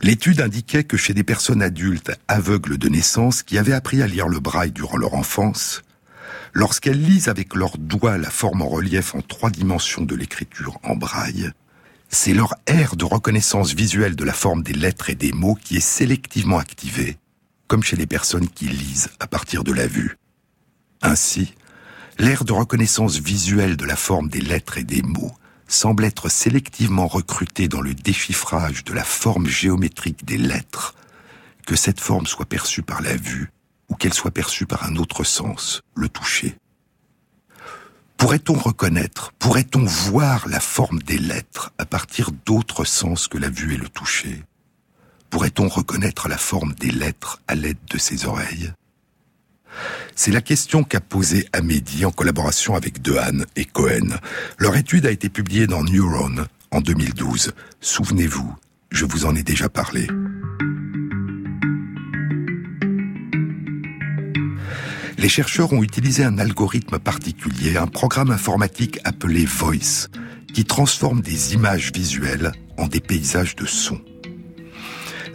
L'étude 0.00 0.40
indiquait 0.40 0.84
que 0.84 0.96
chez 0.96 1.14
des 1.14 1.24
personnes 1.24 1.62
adultes 1.62 2.12
aveugles 2.28 2.78
de 2.78 2.88
naissance 2.88 3.42
qui 3.42 3.58
avaient 3.58 3.72
appris 3.72 4.02
à 4.02 4.06
lire 4.06 4.28
le 4.28 4.40
braille 4.40 4.72
durant 4.72 4.96
leur 4.96 5.14
enfance, 5.14 5.82
lorsqu'elles 6.52 7.02
lisent 7.02 7.28
avec 7.28 7.54
leurs 7.54 7.76
doigts 7.76 8.18
la 8.18 8.30
forme 8.30 8.62
en 8.62 8.68
relief 8.68 9.14
en 9.14 9.20
trois 9.20 9.50
dimensions 9.50 10.04
de 10.04 10.14
l'écriture 10.14 10.78
en 10.84 10.94
braille, 10.94 11.50
c'est 12.14 12.32
leur 12.32 12.54
aire 12.66 12.94
de 12.94 13.04
reconnaissance 13.04 13.74
visuelle 13.74 14.14
de 14.14 14.24
la 14.24 14.32
forme 14.32 14.62
des 14.62 14.72
lettres 14.72 15.10
et 15.10 15.16
des 15.16 15.32
mots 15.32 15.56
qui 15.56 15.76
est 15.76 15.80
sélectivement 15.80 16.58
activée, 16.58 17.18
comme 17.66 17.82
chez 17.82 17.96
les 17.96 18.06
personnes 18.06 18.48
qui 18.48 18.66
lisent 18.66 19.10
à 19.18 19.26
partir 19.26 19.64
de 19.64 19.72
la 19.72 19.88
vue. 19.88 20.16
Ainsi, 21.02 21.54
l'aire 22.18 22.44
de 22.44 22.52
reconnaissance 22.52 23.18
visuelle 23.18 23.76
de 23.76 23.84
la 23.84 23.96
forme 23.96 24.28
des 24.28 24.40
lettres 24.40 24.78
et 24.78 24.84
des 24.84 25.02
mots 25.02 25.32
semble 25.66 26.04
être 26.04 26.28
sélectivement 26.28 27.08
recruté 27.08 27.66
dans 27.66 27.80
le 27.80 27.94
déchiffrage 27.94 28.84
de 28.84 28.92
la 28.92 29.04
forme 29.04 29.48
géométrique 29.48 30.24
des 30.24 30.38
lettres, 30.38 30.94
que 31.66 31.74
cette 31.74 32.00
forme 32.00 32.26
soit 32.26 32.46
perçue 32.46 32.82
par 32.82 33.02
la 33.02 33.16
vue 33.16 33.50
ou 33.88 33.96
qu'elle 33.96 34.14
soit 34.14 34.30
perçue 34.30 34.66
par 34.66 34.84
un 34.84 34.96
autre 34.96 35.24
sens, 35.24 35.82
le 35.96 36.08
toucher. 36.08 36.56
Pourrait-on 38.16 38.54
reconnaître, 38.54 39.32
pourrait-on 39.38 39.84
voir 39.84 40.48
la 40.48 40.60
forme 40.60 41.02
des 41.02 41.18
lettres 41.18 41.72
à 41.78 41.84
partir 41.84 42.30
d'autres 42.46 42.84
sens 42.84 43.28
que 43.28 43.38
la 43.38 43.50
vue 43.50 43.74
et 43.74 43.76
le 43.76 43.88
toucher? 43.88 44.42
Pourrait-on 45.30 45.68
reconnaître 45.68 46.28
la 46.28 46.38
forme 46.38 46.74
des 46.74 46.90
lettres 46.90 47.42
à 47.48 47.54
l'aide 47.54 47.78
de 47.90 47.98
ses 47.98 48.24
oreilles? 48.24 48.72
C'est 50.14 50.30
la 50.30 50.40
question 50.40 50.84
qu'a 50.84 51.00
posée 51.00 51.48
Amédi 51.52 52.04
en 52.04 52.12
collaboration 52.12 52.76
avec 52.76 53.02
Dehaene 53.02 53.44
et 53.56 53.64
Cohen. 53.64 54.18
Leur 54.58 54.76
étude 54.76 55.06
a 55.06 55.10
été 55.10 55.28
publiée 55.28 55.66
dans 55.66 55.82
Neuron 55.82 56.46
en 56.70 56.80
2012. 56.80 57.52
Souvenez-vous, 57.80 58.54
je 58.90 59.04
vous 59.04 59.26
en 59.26 59.34
ai 59.34 59.42
déjà 59.42 59.68
parlé. 59.68 60.06
Les 65.24 65.30
chercheurs 65.30 65.72
ont 65.72 65.82
utilisé 65.82 66.22
un 66.22 66.36
algorithme 66.36 66.98
particulier, 66.98 67.78
un 67.78 67.86
programme 67.86 68.30
informatique 68.30 68.98
appelé 69.04 69.46
Voice, 69.46 70.08
qui 70.52 70.66
transforme 70.66 71.22
des 71.22 71.54
images 71.54 71.92
visuelles 71.94 72.52
en 72.76 72.88
des 72.88 73.00
paysages 73.00 73.56
de 73.56 73.64
sons. 73.64 74.02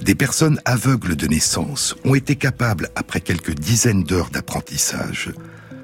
Des 0.04 0.14
personnes 0.14 0.62
aveugles 0.64 1.16
de 1.16 1.26
naissance 1.26 1.96
ont 2.06 2.14
été 2.14 2.36
capables, 2.36 2.90
après 2.96 3.20
quelques 3.20 3.56
dizaines 3.56 4.04
d'heures 4.04 4.30
d'apprentissage, 4.30 5.34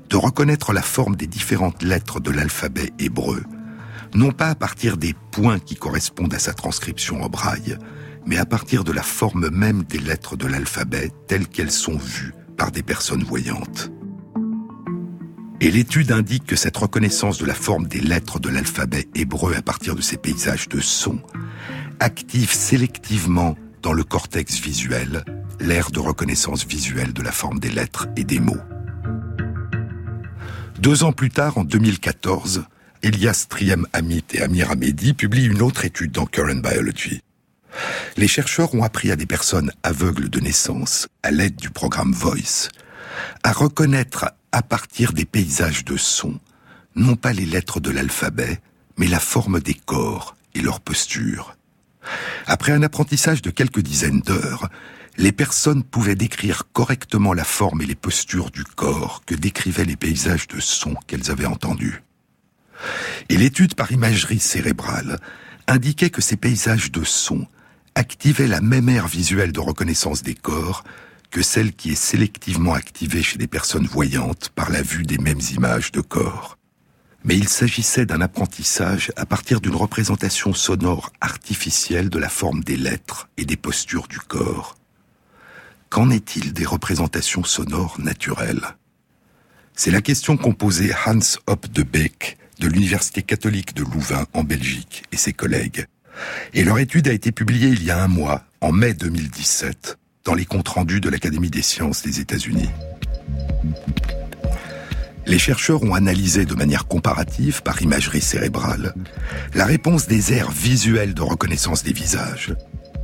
de 0.07 0.17
reconnaître 0.17 0.71
la 0.71 0.83
forme 0.83 1.15
des 1.15 1.25
différentes 1.25 1.81
lettres 1.81 2.19
de 2.19 2.29
l'alphabet 2.29 2.93
hébreu, 2.99 3.41
non 4.13 4.31
pas 4.31 4.49
à 4.49 4.55
partir 4.55 4.97
des 4.97 5.15
points 5.31 5.57
qui 5.57 5.73
correspondent 5.73 6.35
à 6.35 6.39
sa 6.39 6.53
transcription 6.53 7.23
en 7.23 7.27
braille, 7.27 7.75
mais 8.27 8.37
à 8.37 8.45
partir 8.45 8.83
de 8.83 8.91
la 8.91 9.01
forme 9.01 9.49
même 9.49 9.81
des 9.81 9.97
lettres 9.97 10.37
de 10.37 10.45
l'alphabet 10.45 11.09
telles 11.27 11.47
qu'elles 11.47 11.71
sont 11.71 11.97
vues 11.97 12.35
par 12.55 12.71
des 12.71 12.83
personnes 12.83 13.23
voyantes. 13.23 13.91
Et 15.61 15.71
l'étude 15.71 16.11
indique 16.11 16.45
que 16.45 16.55
cette 16.55 16.77
reconnaissance 16.77 17.37
de 17.37 17.45
la 17.45 17.53
forme 17.53 17.87
des 17.87 18.01
lettres 18.01 18.39
de 18.39 18.49
l'alphabet 18.49 19.07
hébreu 19.15 19.55
à 19.55 19.61
partir 19.61 19.95
de 19.95 20.01
ces 20.01 20.17
paysages 20.17 20.69
de 20.69 20.79
sons 20.79 21.21
active 21.99 22.51
sélectivement 22.51 23.55
dans 23.81 23.93
le 23.93 24.03
cortex 24.03 24.59
visuel 24.59 25.23
l'aire 25.59 25.91
de 25.91 25.99
reconnaissance 25.99 26.65
visuelle 26.65 27.13
de 27.13 27.21
la 27.21 27.31
forme 27.31 27.59
des 27.59 27.69
lettres 27.69 28.07
et 28.17 28.23
des 28.23 28.39
mots. 28.39 28.61
Deux 30.79 31.03
ans 31.03 31.13
plus 31.13 31.29
tard, 31.29 31.57
en 31.57 31.63
2014, 31.63 32.65
Elias 33.01 33.45
Triem 33.49 33.87
Amit 33.93 34.25
et 34.33 34.41
Amir 34.41 34.71
Hamedi 34.71 35.13
publient 35.13 35.47
une 35.47 35.61
autre 35.61 35.85
étude 35.85 36.11
dans 36.11 36.25
Current 36.25 36.61
Biology. 36.61 37.21
Les 38.17 38.27
chercheurs 38.27 38.73
ont 38.75 38.83
appris 38.83 39.11
à 39.11 39.15
des 39.15 39.25
personnes 39.25 39.71
aveugles 39.83 40.29
de 40.29 40.39
naissance, 40.39 41.07
à 41.23 41.31
l'aide 41.31 41.55
du 41.55 41.69
programme 41.69 42.11
Voice, 42.11 42.69
à 43.43 43.51
reconnaître 43.51 44.33
à 44.55 44.61
partir 44.61 45.11
des 45.11 45.25
paysages 45.25 45.83
de 45.83 45.97
sons, 45.97 46.39
non 46.95 47.17
pas 47.17 47.33
les 47.33 47.45
lettres 47.45 47.81
de 47.81 47.91
l'alphabet, 47.91 48.61
mais 48.95 49.07
la 49.07 49.19
forme 49.19 49.59
des 49.59 49.73
corps 49.73 50.37
et 50.53 50.61
leur 50.61 50.79
posture. 50.79 51.57
Après 52.47 52.71
un 52.71 52.81
apprentissage 52.81 53.41
de 53.41 53.49
quelques 53.49 53.81
dizaines 53.81 54.21
d'heures, 54.21 54.69
les 55.17 55.33
personnes 55.33 55.83
pouvaient 55.83 56.15
décrire 56.15 56.71
correctement 56.71 57.33
la 57.33 57.43
forme 57.43 57.81
et 57.81 57.85
les 57.85 57.95
postures 57.95 58.49
du 58.49 58.63
corps 58.63 59.23
que 59.25 59.35
décrivaient 59.35 59.83
les 59.83 59.97
paysages 59.97 60.47
de 60.47 60.61
sons 60.61 60.95
qu'elles 61.05 61.31
avaient 61.31 61.45
entendus. 61.45 62.01
Et 63.27 63.35
l'étude 63.35 63.75
par 63.75 63.91
imagerie 63.91 64.39
cérébrale 64.39 65.19
indiquait 65.67 66.11
que 66.11 66.21
ces 66.21 66.37
paysages 66.37 66.93
de 66.93 67.03
sons 67.03 67.45
activaient 67.93 68.47
la 68.47 68.61
même 68.61 68.87
aire 68.87 69.09
visuelle 69.09 69.51
de 69.51 69.59
reconnaissance 69.59 70.23
des 70.23 70.35
corps 70.35 70.85
que 71.31 71.41
celle 71.41 71.73
qui 71.73 71.91
est 71.91 71.95
sélectivement 71.95 72.73
activée 72.73 73.23
chez 73.23 73.37
les 73.37 73.47
personnes 73.47 73.87
voyantes 73.87 74.49
par 74.49 74.69
la 74.69 74.81
vue 74.81 75.03
des 75.03 75.17
mêmes 75.17 75.41
images 75.55 75.91
de 75.91 76.01
corps 76.01 76.57
mais 77.25 77.35
il 77.35 77.49
s'agissait 77.49 78.05
d'un 78.05 78.21
apprentissage 78.21 79.11
à 79.17 79.25
partir 79.25 79.59
d'une 79.59 79.75
représentation 79.75 80.53
sonore 80.53 81.11
artificielle 81.21 82.09
de 82.09 82.19
la 82.19 82.29
forme 82.29 82.63
des 82.63 82.77
lettres 82.77 83.29
et 83.37 83.45
des 83.45 83.57
postures 83.57 84.07
du 84.07 84.19
corps. 84.19 84.77
Qu'en 85.89 86.11
est-il 86.11 86.53
des 86.53 86.65
représentations 86.65 87.43
sonores 87.43 87.99
naturelles? 87.99 88.75
C'est 89.73 89.91
la 89.91 90.01
question 90.01 90.37
qu'ont 90.37 90.53
posée 90.53 90.93
Hans 91.05 91.19
Hopp 91.47 91.67
de 91.71 91.81
Beek 91.81 92.37
de 92.59 92.67
l'Université 92.67 93.23
catholique 93.23 93.73
de 93.73 93.83
Louvain 93.83 94.25
en 94.33 94.43
Belgique 94.43 95.03
et 95.11 95.17
ses 95.17 95.33
collègues. 95.33 95.87
Et 96.53 96.63
leur 96.63 96.77
étude 96.77 97.07
a 97.07 97.13
été 97.13 97.31
publiée 97.31 97.69
il 97.69 97.83
y 97.83 97.91
a 97.91 98.01
un 98.01 98.07
mois, 98.07 98.43
en 98.61 98.71
mai 98.71 98.93
2017, 98.93 99.97
dans 100.25 100.33
les 100.33 100.45
comptes 100.45 100.67
rendus 100.67 100.99
de 100.99 101.09
l'Académie 101.09 101.51
des 101.51 101.61
sciences 101.61 102.01
des 102.01 102.19
États-Unis. 102.19 102.69
Les 105.27 105.39
chercheurs 105.39 105.83
ont 105.83 105.93
analysé 105.93 106.45
de 106.45 106.55
manière 106.55 106.87
comparative, 106.87 107.61
par 107.63 107.81
imagerie 107.81 108.21
cérébrale, 108.21 108.93
la 109.53 109.65
réponse 109.65 110.07
des 110.07 110.33
aires 110.33 110.51
visuelles 110.51 111.13
de 111.13 111.21
reconnaissance 111.21 111.83
des 111.83 111.93
visages, 111.93 112.55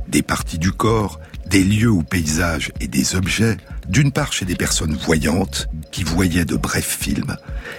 des 0.08 0.22
parties 0.22 0.58
du 0.58 0.72
corps, 0.72 1.20
des 1.46 1.64
lieux 1.64 1.90
ou 1.90 2.02
paysages 2.02 2.72
et 2.80 2.86
des 2.86 3.14
objets, 3.14 3.56
d'une 3.88 4.12
part 4.12 4.32
chez 4.32 4.44
des 4.44 4.54
personnes 4.54 4.94
voyantes 4.94 5.68
qui 5.90 6.04
voyaient 6.04 6.44
de 6.44 6.56
brefs 6.56 6.96
films, 7.00 7.36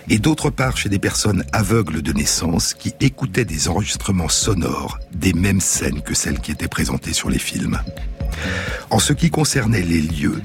et 0.09 0.19
d'autre 0.19 0.49
part 0.49 0.77
chez 0.77 0.89
des 0.89 0.99
personnes 0.99 1.43
aveugles 1.53 2.01
de 2.01 2.11
naissance 2.13 2.73
qui 2.73 2.93
écoutaient 2.99 3.45
des 3.45 3.67
enregistrements 3.67 4.29
sonores 4.29 4.99
des 5.13 5.33
mêmes 5.33 5.61
scènes 5.61 6.01
que 6.01 6.13
celles 6.13 6.39
qui 6.39 6.51
étaient 6.51 6.67
présentées 6.67 7.13
sur 7.13 7.29
les 7.29 7.39
films. 7.39 7.79
En 8.89 8.99
ce 8.99 9.13
qui 9.13 9.29
concernait 9.29 9.81
les 9.81 10.01
lieux, 10.01 10.41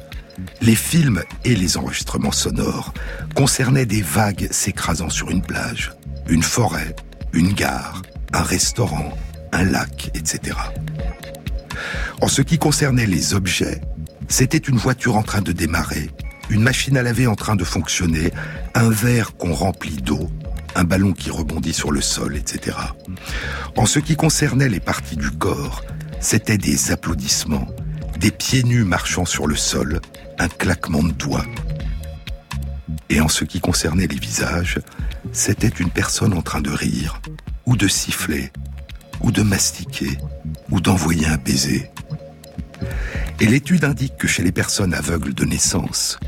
Les 0.60 0.74
films 0.74 1.22
et 1.44 1.54
les 1.54 1.76
enregistrements 1.76 2.32
sonores 2.32 2.92
concernaient 3.34 3.86
des 3.86 4.02
vagues 4.02 4.48
s'écrasant 4.50 5.10
sur 5.10 5.30
une 5.30 5.42
plage, 5.42 5.92
une 6.28 6.42
forêt, 6.42 6.94
une 7.32 7.52
gare, 7.52 8.02
un 8.32 8.42
restaurant, 8.42 9.16
un 9.52 9.64
lac, 9.64 10.10
etc. 10.14 10.56
En 12.20 12.28
ce 12.28 12.42
qui 12.42 12.58
concernait 12.58 13.06
les 13.06 13.34
objets, 13.34 13.80
c'était 14.28 14.58
une 14.58 14.76
voiture 14.76 15.16
en 15.16 15.22
train 15.22 15.42
de 15.42 15.52
démarrer, 15.52 16.10
une 16.50 16.62
machine 16.62 16.96
à 16.96 17.02
laver 17.02 17.26
en 17.26 17.36
train 17.36 17.56
de 17.56 17.64
fonctionner, 17.64 18.32
un 18.74 18.90
verre 18.90 19.36
qu'on 19.36 19.54
remplit 19.54 19.96
d'eau, 19.96 20.28
un 20.74 20.84
ballon 20.84 21.12
qui 21.12 21.30
rebondit 21.30 21.72
sur 21.72 21.90
le 21.90 22.00
sol, 22.00 22.36
etc. 22.36 22.76
En 23.76 23.86
ce 23.86 23.98
qui 24.00 24.16
concernait 24.16 24.68
les 24.68 24.80
parties 24.80 25.16
du 25.16 25.30
corps, 25.30 25.82
c'était 26.20 26.58
des 26.58 26.90
applaudissements, 26.90 27.66
des 28.18 28.30
pieds 28.30 28.62
nus 28.62 28.84
marchant 28.84 29.24
sur 29.24 29.46
le 29.46 29.56
sol, 29.56 30.00
un 30.38 30.48
claquement 30.48 31.02
de 31.02 31.12
doigts. 31.12 31.46
Et 33.10 33.20
en 33.20 33.28
ce 33.28 33.44
qui 33.44 33.60
concernait 33.60 34.06
les 34.06 34.18
visages, 34.18 34.80
c'était 35.32 35.68
une 35.68 35.90
personne 35.90 36.34
en 36.34 36.42
train 36.42 36.60
de 36.60 36.70
rire, 36.70 37.20
ou 37.66 37.76
de 37.76 37.88
siffler, 37.88 38.50
ou 39.20 39.30
de 39.30 39.42
mastiquer, 39.42 40.18
ou 40.70 40.80
d'envoyer 40.80 41.26
un 41.26 41.36
baiser. 41.36 41.90
Et 43.40 43.46
l'étude 43.46 43.84
indique 43.84 44.16
que 44.16 44.28
chez 44.28 44.42
les 44.42 44.52
personnes 44.52 44.94
aveugles 44.94 45.34
de 45.34 45.44
naissance, 45.44 46.18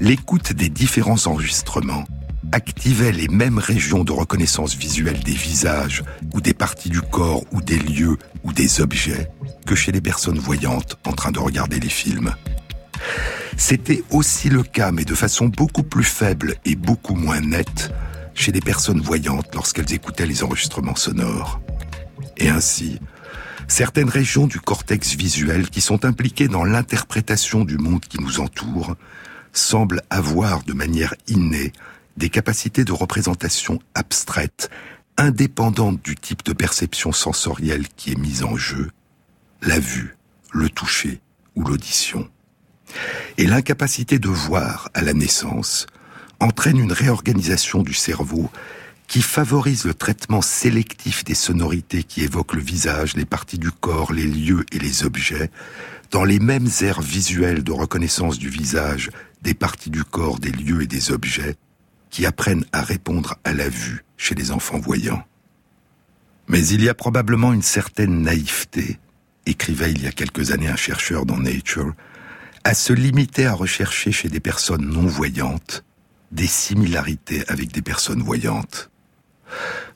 l'écoute 0.00 0.52
des 0.52 0.68
différents 0.68 1.26
enregistrements 1.26 2.04
activait 2.50 3.12
les 3.12 3.28
mêmes 3.28 3.58
régions 3.58 4.04
de 4.04 4.12
reconnaissance 4.12 4.74
visuelle 4.74 5.20
des 5.20 5.34
visages 5.34 6.02
ou 6.34 6.40
des 6.40 6.54
parties 6.54 6.90
du 6.90 7.00
corps 7.00 7.44
ou 7.52 7.60
des 7.60 7.78
lieux 7.78 8.16
ou 8.42 8.52
des 8.52 8.80
objets 8.80 9.30
que 9.66 9.74
chez 9.74 9.92
les 9.92 10.00
personnes 10.00 10.38
voyantes 10.38 10.98
en 11.06 11.12
train 11.12 11.30
de 11.30 11.38
regarder 11.38 11.78
les 11.78 11.88
films. 11.88 12.34
C'était 13.56 14.02
aussi 14.10 14.48
le 14.48 14.62
cas, 14.62 14.92
mais 14.92 15.04
de 15.04 15.14
façon 15.14 15.46
beaucoup 15.46 15.82
plus 15.82 16.04
faible 16.04 16.56
et 16.64 16.74
beaucoup 16.74 17.14
moins 17.14 17.40
nette, 17.40 17.90
chez 18.34 18.50
les 18.50 18.60
personnes 18.60 19.00
voyantes 19.00 19.54
lorsqu'elles 19.54 19.92
écoutaient 19.92 20.26
les 20.26 20.42
enregistrements 20.42 20.96
sonores. 20.96 21.60
Et 22.36 22.48
ainsi, 22.48 22.98
certaines 23.68 24.08
régions 24.08 24.46
du 24.46 24.58
cortex 24.58 25.14
visuel 25.14 25.68
qui 25.68 25.80
sont 25.80 26.04
impliquées 26.04 26.48
dans 26.48 26.64
l'interprétation 26.64 27.64
du 27.64 27.78
monde 27.78 28.00
qui 28.00 28.18
nous 28.20 28.40
entoure 28.40 28.96
semblent 29.52 30.02
avoir 30.10 30.62
de 30.64 30.72
manière 30.72 31.14
innée 31.28 31.72
des 32.16 32.30
capacités 32.30 32.84
de 32.84 32.92
représentation 32.92 33.78
abstraites, 33.94 34.70
indépendantes 35.16 36.02
du 36.02 36.16
type 36.16 36.44
de 36.44 36.52
perception 36.52 37.12
sensorielle 37.12 37.88
qui 37.96 38.12
est 38.12 38.18
mise 38.18 38.42
en 38.42 38.56
jeu, 38.56 38.90
la 39.60 39.78
vue, 39.78 40.16
le 40.52 40.68
toucher 40.68 41.20
ou 41.54 41.64
l'audition. 41.64 42.28
Et 43.38 43.46
l'incapacité 43.46 44.18
de 44.18 44.28
voir 44.28 44.90
à 44.94 45.02
la 45.02 45.14
naissance 45.14 45.86
entraîne 46.40 46.78
une 46.78 46.92
réorganisation 46.92 47.82
du 47.82 47.94
cerveau 47.94 48.50
qui 49.06 49.22
favorise 49.22 49.84
le 49.84 49.94
traitement 49.94 50.42
sélectif 50.42 51.24
des 51.24 51.34
sonorités 51.34 52.02
qui 52.02 52.22
évoquent 52.22 52.54
le 52.54 52.62
visage, 52.62 53.14
les 53.14 53.24
parties 53.24 53.58
du 53.58 53.70
corps, 53.70 54.12
les 54.12 54.26
lieux 54.26 54.64
et 54.72 54.78
les 54.78 55.04
objets, 55.04 55.50
dans 56.10 56.24
les 56.24 56.38
mêmes 56.38 56.68
aires 56.80 57.00
visuelles 57.00 57.62
de 57.62 57.72
reconnaissance 57.72 58.38
du 58.38 58.48
visage, 58.48 59.10
des 59.42 59.54
parties 59.54 59.90
du 59.90 60.04
corps, 60.04 60.38
des 60.38 60.52
lieux 60.52 60.82
et 60.82 60.86
des 60.86 61.10
objets, 61.10 61.56
qui 62.12 62.26
apprennent 62.26 62.64
à 62.70 62.82
répondre 62.82 63.34
à 63.42 63.52
la 63.52 63.68
vue 63.68 64.04
chez 64.16 64.36
les 64.36 64.52
enfants 64.52 64.78
voyants. 64.78 65.24
Mais 66.46 66.64
il 66.68 66.84
y 66.84 66.88
a 66.88 66.94
probablement 66.94 67.52
une 67.52 67.62
certaine 67.62 68.22
naïveté, 68.22 69.00
écrivait 69.46 69.90
il 69.90 70.02
y 70.02 70.06
a 70.06 70.12
quelques 70.12 70.52
années 70.52 70.68
un 70.68 70.76
chercheur 70.76 71.26
dans 71.26 71.38
Nature, 71.38 71.92
à 72.62 72.74
se 72.74 72.92
limiter 72.92 73.46
à 73.46 73.54
rechercher 73.54 74.12
chez 74.12 74.28
des 74.28 74.38
personnes 74.38 74.86
non 74.86 75.06
voyantes 75.06 75.84
des 76.32 76.46
similarités 76.46 77.44
avec 77.48 77.72
des 77.72 77.82
personnes 77.82 78.22
voyantes. 78.22 78.90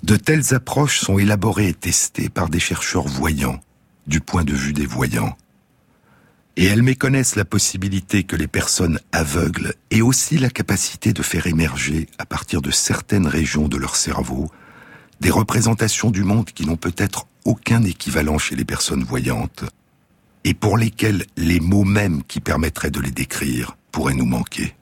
De 0.02 0.16
telles 0.16 0.54
approches 0.54 1.00
sont 1.00 1.18
élaborées 1.18 1.68
et 1.68 1.74
testées 1.74 2.28
par 2.28 2.48
des 2.48 2.60
chercheurs 2.60 3.08
voyants, 3.08 3.60
du 4.06 4.20
point 4.20 4.44
de 4.44 4.52
vue 4.52 4.74
des 4.74 4.86
voyants, 4.86 5.36
et 6.56 6.64
elles 6.64 6.82
méconnaissent 6.82 7.36
la 7.36 7.44
possibilité 7.44 8.24
que 8.24 8.36
les 8.36 8.46
personnes 8.46 8.98
aveugles 9.12 9.74
aient 9.90 10.00
aussi 10.00 10.38
la 10.38 10.48
capacité 10.48 11.12
de 11.12 11.22
faire 11.22 11.46
émerger, 11.46 12.08
à 12.18 12.24
partir 12.24 12.62
de 12.62 12.70
certaines 12.70 13.26
régions 13.26 13.68
de 13.68 13.76
leur 13.76 13.96
cerveau, 13.96 14.50
des 15.20 15.30
représentations 15.30 16.10
du 16.10 16.24
monde 16.24 16.46
qui 16.46 16.66
n'ont 16.66 16.76
peut-être 16.76 17.26
aucun 17.44 17.82
équivalent 17.82 18.38
chez 18.38 18.56
les 18.56 18.64
personnes 18.64 19.04
voyantes, 19.04 19.64
et 20.44 20.54
pour 20.54 20.78
lesquelles 20.78 21.26
les 21.36 21.60
mots 21.60 21.84
mêmes 21.84 22.22
qui 22.24 22.40
permettraient 22.40 22.90
de 22.90 23.00
les 23.00 23.10
décrire 23.10 23.76
pourraient 23.92 24.14
nous 24.14 24.26
manquer. 24.26 24.74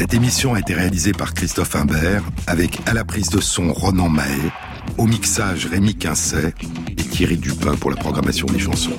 Cette 0.00 0.14
émission 0.14 0.54
a 0.54 0.60
été 0.60 0.72
réalisée 0.72 1.12
par 1.12 1.34
Christophe 1.34 1.76
Imbert, 1.76 2.24
avec 2.46 2.78
à 2.86 2.94
la 2.94 3.04
prise 3.04 3.28
de 3.28 3.38
son 3.38 3.70
Ronan 3.70 4.08
Mahé, 4.08 4.50
au 4.96 5.04
mixage 5.04 5.66
Rémi 5.66 5.94
Quincet 5.94 6.54
et 6.88 6.94
Thierry 6.94 7.36
Dupin 7.36 7.74
pour 7.74 7.90
la 7.90 7.98
programmation 7.98 8.46
des 8.46 8.58
chansons. 8.58 8.96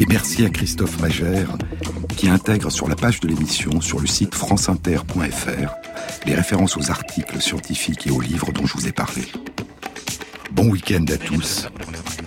Et 0.00 0.06
merci 0.08 0.44
à 0.44 0.50
Christophe 0.50 0.98
Magère, 0.98 1.56
qui 2.16 2.28
intègre 2.28 2.72
sur 2.72 2.88
la 2.88 2.96
page 2.96 3.20
de 3.20 3.28
l'émission, 3.28 3.80
sur 3.80 4.00
le 4.00 4.08
site 4.08 4.34
franceinter.fr, 4.34 5.70
les 6.26 6.34
références 6.34 6.76
aux 6.76 6.90
articles 6.90 7.40
scientifiques 7.40 8.08
et 8.08 8.10
aux 8.10 8.20
livres 8.20 8.50
dont 8.50 8.66
je 8.66 8.74
vous 8.74 8.88
ai 8.88 8.92
parlé. 8.92 9.22
Bon 10.50 10.68
week-end 10.68 11.04
à 11.14 11.16
tous, 11.16 11.68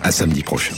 à 0.02 0.10
samedi 0.10 0.42
prochain. 0.42 0.76